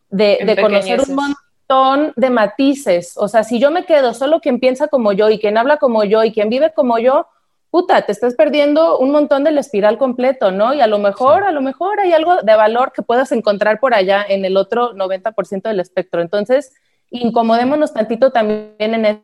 de, 0.10 0.40
de 0.46 0.62
conocer 0.62 1.02
un 1.02 1.16
montón 1.16 1.49
montón 1.70 2.14
de 2.16 2.30
matices. 2.30 3.14
O 3.16 3.28
sea, 3.28 3.44
si 3.44 3.60
yo 3.60 3.72
me 3.72 3.86
quedo 3.86 4.14
solo 4.14 4.40
quien 4.40 4.60
piensa 4.60 4.88
como 4.88 5.14
yo 5.14 5.30
y 5.30 5.40
quien 5.40 5.58
habla 5.58 5.78
como 5.78 6.04
yo 6.04 6.24
y 6.24 6.32
quien 6.32 6.50
vive 6.50 6.74
como 6.74 7.00
yo, 7.00 7.28
puta, 7.70 8.02
te 8.02 8.12
estás 8.12 8.36
perdiendo 8.36 8.98
un 8.98 9.12
montón 9.12 9.44
del 9.44 9.58
espiral 9.58 9.98
completo, 9.98 10.52
¿no? 10.52 10.74
Y 10.74 10.82
a 10.82 10.88
lo 10.88 10.98
mejor, 10.98 11.44
sí. 11.44 11.48
a 11.48 11.52
lo 11.52 11.62
mejor 11.62 12.00
hay 12.00 12.14
algo 12.14 12.38
de 12.38 12.56
valor 12.56 12.92
que 12.92 13.04
puedas 13.04 13.32
encontrar 13.32 13.80
por 13.80 13.94
allá 13.94 14.26
en 14.28 14.46
el 14.46 14.58
otro 14.58 14.94
90% 14.96 15.64
del 15.64 15.80
espectro. 15.80 16.22
Entonces, 16.22 16.74
incomodémonos 17.12 17.94
tantito 17.94 18.32
también 18.32 18.74
en 18.80 19.24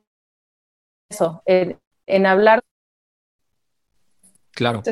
eso, 1.10 1.42
en, 1.46 1.80
en 2.06 2.26
hablar 2.26 2.62
Claro. 4.52 4.84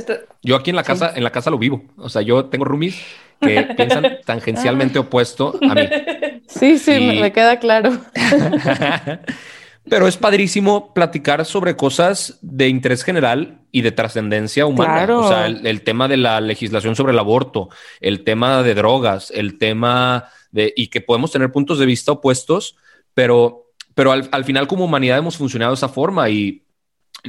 Yo 0.41 0.57
aquí 0.57 0.71
en 0.71 0.75
la 0.75 0.83
casa, 0.83 1.11
sí. 1.11 1.17
en 1.19 1.23
la 1.23 1.31
casa 1.31 1.49
lo 1.49 1.57
vivo. 1.57 1.83
O 1.95 2.09
sea, 2.09 2.21
yo 2.21 2.47
tengo 2.47 2.65
roomies 2.65 3.01
que 3.43 3.63
piensan 3.75 4.17
tangencialmente 4.25 4.99
opuesto 4.99 5.57
a 5.69 5.75
mí. 5.75 5.81
Sí, 6.45 6.77
sí, 6.77 6.91
y... 6.91 7.21
me 7.21 7.31
queda 7.31 7.57
claro. 7.57 7.97
pero 9.89 10.07
es 10.07 10.17
padrísimo 10.17 10.93
platicar 10.93 11.45
sobre 11.45 11.75
cosas 11.75 12.37
de 12.41 12.67
interés 12.69 13.03
general 13.03 13.61
y 13.71 13.81
de 13.81 13.91
trascendencia 13.91 14.65
humana. 14.65 15.17
O 15.17 15.27
sea, 15.27 15.47
el, 15.47 15.81
tema 15.83 16.07
de 16.07 16.17
la 16.17 16.39
legislación 16.39 16.95
sobre 16.95 17.13
el 17.13 17.19
aborto, 17.19 17.69
el 17.99 18.23
tema 18.23 18.63
de 18.63 18.75
drogas, 18.75 19.31
el 19.31 19.57
tema 19.57 20.29
de, 20.51 20.73
y 20.75 20.87
que 20.87 21.01
podemos 21.01 21.31
tener 21.31 21.51
puntos 21.51 21.79
de 21.79 21.85
vista 21.85 22.13
opuestos, 22.13 22.77
pero, 23.13 23.71
pero 23.93 24.11
al, 24.11 24.45
final 24.45 24.67
como 24.67 24.85
humanidad 24.85 25.17
hemos 25.17 25.37
funcionado 25.37 25.71
de 25.71 25.77
esa 25.77 25.89
forma 25.89 26.29
y 26.29 26.63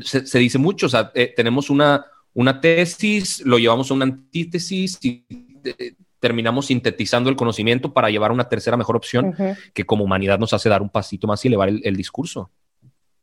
se, 0.03 0.39
dice 0.39 0.59
mucho, 0.59 0.87
o 0.87 0.89
sea, 0.89 1.11
eh, 1.15 1.33
tenemos 1.35 1.71
una, 1.71 2.05
una 2.35 2.61
tesis, 2.61 3.41
lo 3.45 3.59
llevamos 3.59 3.91
a 3.91 3.95
una 3.95 4.05
antítesis 4.05 4.99
y 5.03 5.25
eh, 5.65 5.95
terminamos 6.25 6.69
sintetizando 6.69 7.29
el 7.29 7.37
conocimiento 7.37 7.93
para 7.93 8.09
llevar 8.09 8.31
a 8.31 8.33
una 8.33 8.49
tercera 8.49 8.79
mejor 8.79 8.97
opción 8.97 9.37
que 9.75 9.85
como 9.85 10.05
humanidad 10.05 10.39
nos 10.39 10.55
hace 10.55 10.71
dar 10.71 10.81
un 10.81 10.89
pasito 10.89 11.27
más 11.27 11.45
y 11.45 11.49
elevar 11.49 11.69
el, 11.69 11.97
discurso. 11.97 12.49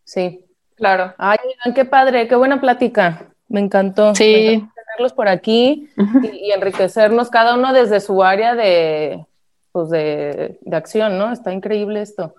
Sí, 0.03 0.45
claro. 0.75 1.15
Ay, 1.17 1.39
qué 1.73 1.83
padre, 1.83 2.27
qué 2.27 2.35
buena 2.35 2.61
plática. 2.61 3.33
Me 3.47 3.59
encantó. 3.59 4.13
Sí. 4.13 4.63
tenerlos 4.75 5.13
por 5.13 5.27
aquí 5.29 5.89
y, 6.31 6.51
enriquecernos 6.51 7.31
cada 7.31 7.55
uno 7.55 7.73
desde 7.73 8.01
su 8.01 8.21
área 8.21 8.53
de, 8.53 9.25
pues 9.71 9.89
de, 9.89 10.59
acción, 10.71 11.17
¿no? 11.17 11.33
Está 11.33 11.51
increíble 11.51 12.03
esto. 12.03 12.35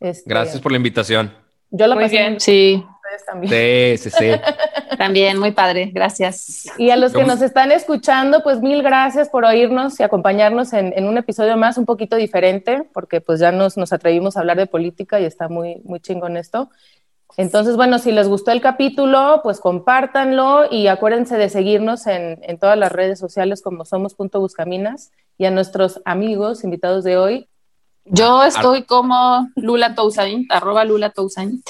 Este, 0.00 0.30
Gracias 0.30 0.62
por 0.62 0.72
la 0.72 0.78
invitación. 0.78 1.30
Yo 1.70 1.86
lo 1.86 1.94
pasé 1.94 2.16
bien. 2.16 2.40
Sí. 2.40 2.82
También. 3.24 3.52
Sí, 3.98 4.10
sí, 4.10 4.16
sí. 4.16 4.30
también, 4.98 5.38
muy 5.38 5.52
padre. 5.52 5.90
Gracias. 5.92 6.66
Y 6.78 6.90
a 6.90 6.96
los 6.96 7.12
que 7.12 7.24
nos 7.24 7.42
están 7.42 7.72
escuchando, 7.72 8.42
pues 8.42 8.60
mil 8.60 8.82
gracias 8.82 9.28
por 9.28 9.44
oírnos 9.44 9.98
y 10.00 10.02
acompañarnos 10.02 10.72
en, 10.72 11.04
un 11.04 11.18
episodio 11.18 11.56
más 11.56 11.78
un 11.78 11.86
poquito 11.86 12.16
diferente, 12.16 12.84
porque 12.92 13.20
pues 13.20 13.40
ya 13.40 13.52
nos, 13.52 13.76
nos 13.76 13.92
atrevimos 13.92 14.36
a 14.36 14.40
hablar 14.40 14.56
de 14.56 14.66
política 14.66 15.20
y 15.20 15.24
está 15.24 15.48
muy, 15.48 15.80
muy 15.84 16.00
chingón 16.00 16.36
esto. 16.36 16.70
Entonces, 17.36 17.76
bueno, 17.76 17.98
si 17.98 18.10
les 18.10 18.28
gustó 18.28 18.50
el 18.50 18.60
capítulo, 18.60 19.40
pues 19.42 19.60
compártanlo 19.60 20.64
y 20.70 20.88
acuérdense 20.88 21.36
de 21.36 21.48
seguirnos 21.48 22.06
en, 22.06 22.40
en 22.42 22.58
todas 22.58 22.76
las 22.76 22.90
redes 22.90 23.18
sociales 23.18 23.62
como 23.62 23.84
somos.buscaminas 23.84 25.12
y 25.38 25.46
a 25.46 25.50
nuestros 25.50 26.02
amigos 26.04 26.64
invitados 26.64 27.04
de 27.04 27.16
hoy, 27.16 27.48
yo 28.04 28.42
estoy 28.42 28.84
como 28.84 29.48
Lula 29.54 29.94
Toussaint, 29.94 30.50
arroba 30.50 30.84
Lula 30.84 31.10
Toussaint. 31.10 31.64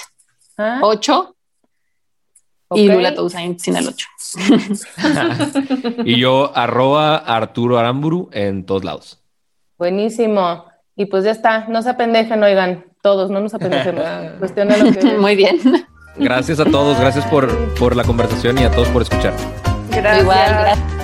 8. 0.83 1.35
Ah. 2.71 2.77
Y 2.77 2.89
Lula 2.89 3.15
Toussaint 3.15 3.59
sin 3.59 3.77
el 3.77 3.89
8. 3.89 4.07
y 6.05 6.21
yo 6.21 6.57
arroba 6.57 7.17
Arturo 7.17 7.79
Aramburu 7.79 8.31
en 8.33 8.65
todos 8.65 8.85
lados. 8.85 9.21
Buenísimo. 9.77 10.67
Y 10.95 11.07
pues 11.07 11.25
ya 11.25 11.31
está, 11.31 11.67
no 11.69 11.83
se 11.83 11.91
apendejen, 11.91 12.43
oigan, 12.43 12.85
todos, 13.03 13.31
no 13.31 13.41
nos 13.41 13.55
apendejemos. 13.55 14.05
Muy 15.21 15.35
bien. 15.35 15.59
Gracias 16.17 16.61
a 16.61 16.65
todos, 16.65 17.01
gracias 17.01 17.25
por, 17.27 17.49
por 17.75 17.97
la 17.97 18.05
conversación 18.05 18.59
y 18.59 18.65
a 18.65 18.71
todos 18.71 18.89
por 18.89 19.03
escuchar. 19.03 19.33
Gracias. 19.91 20.23
Igual, 20.23 20.51
gracias. 20.51 21.00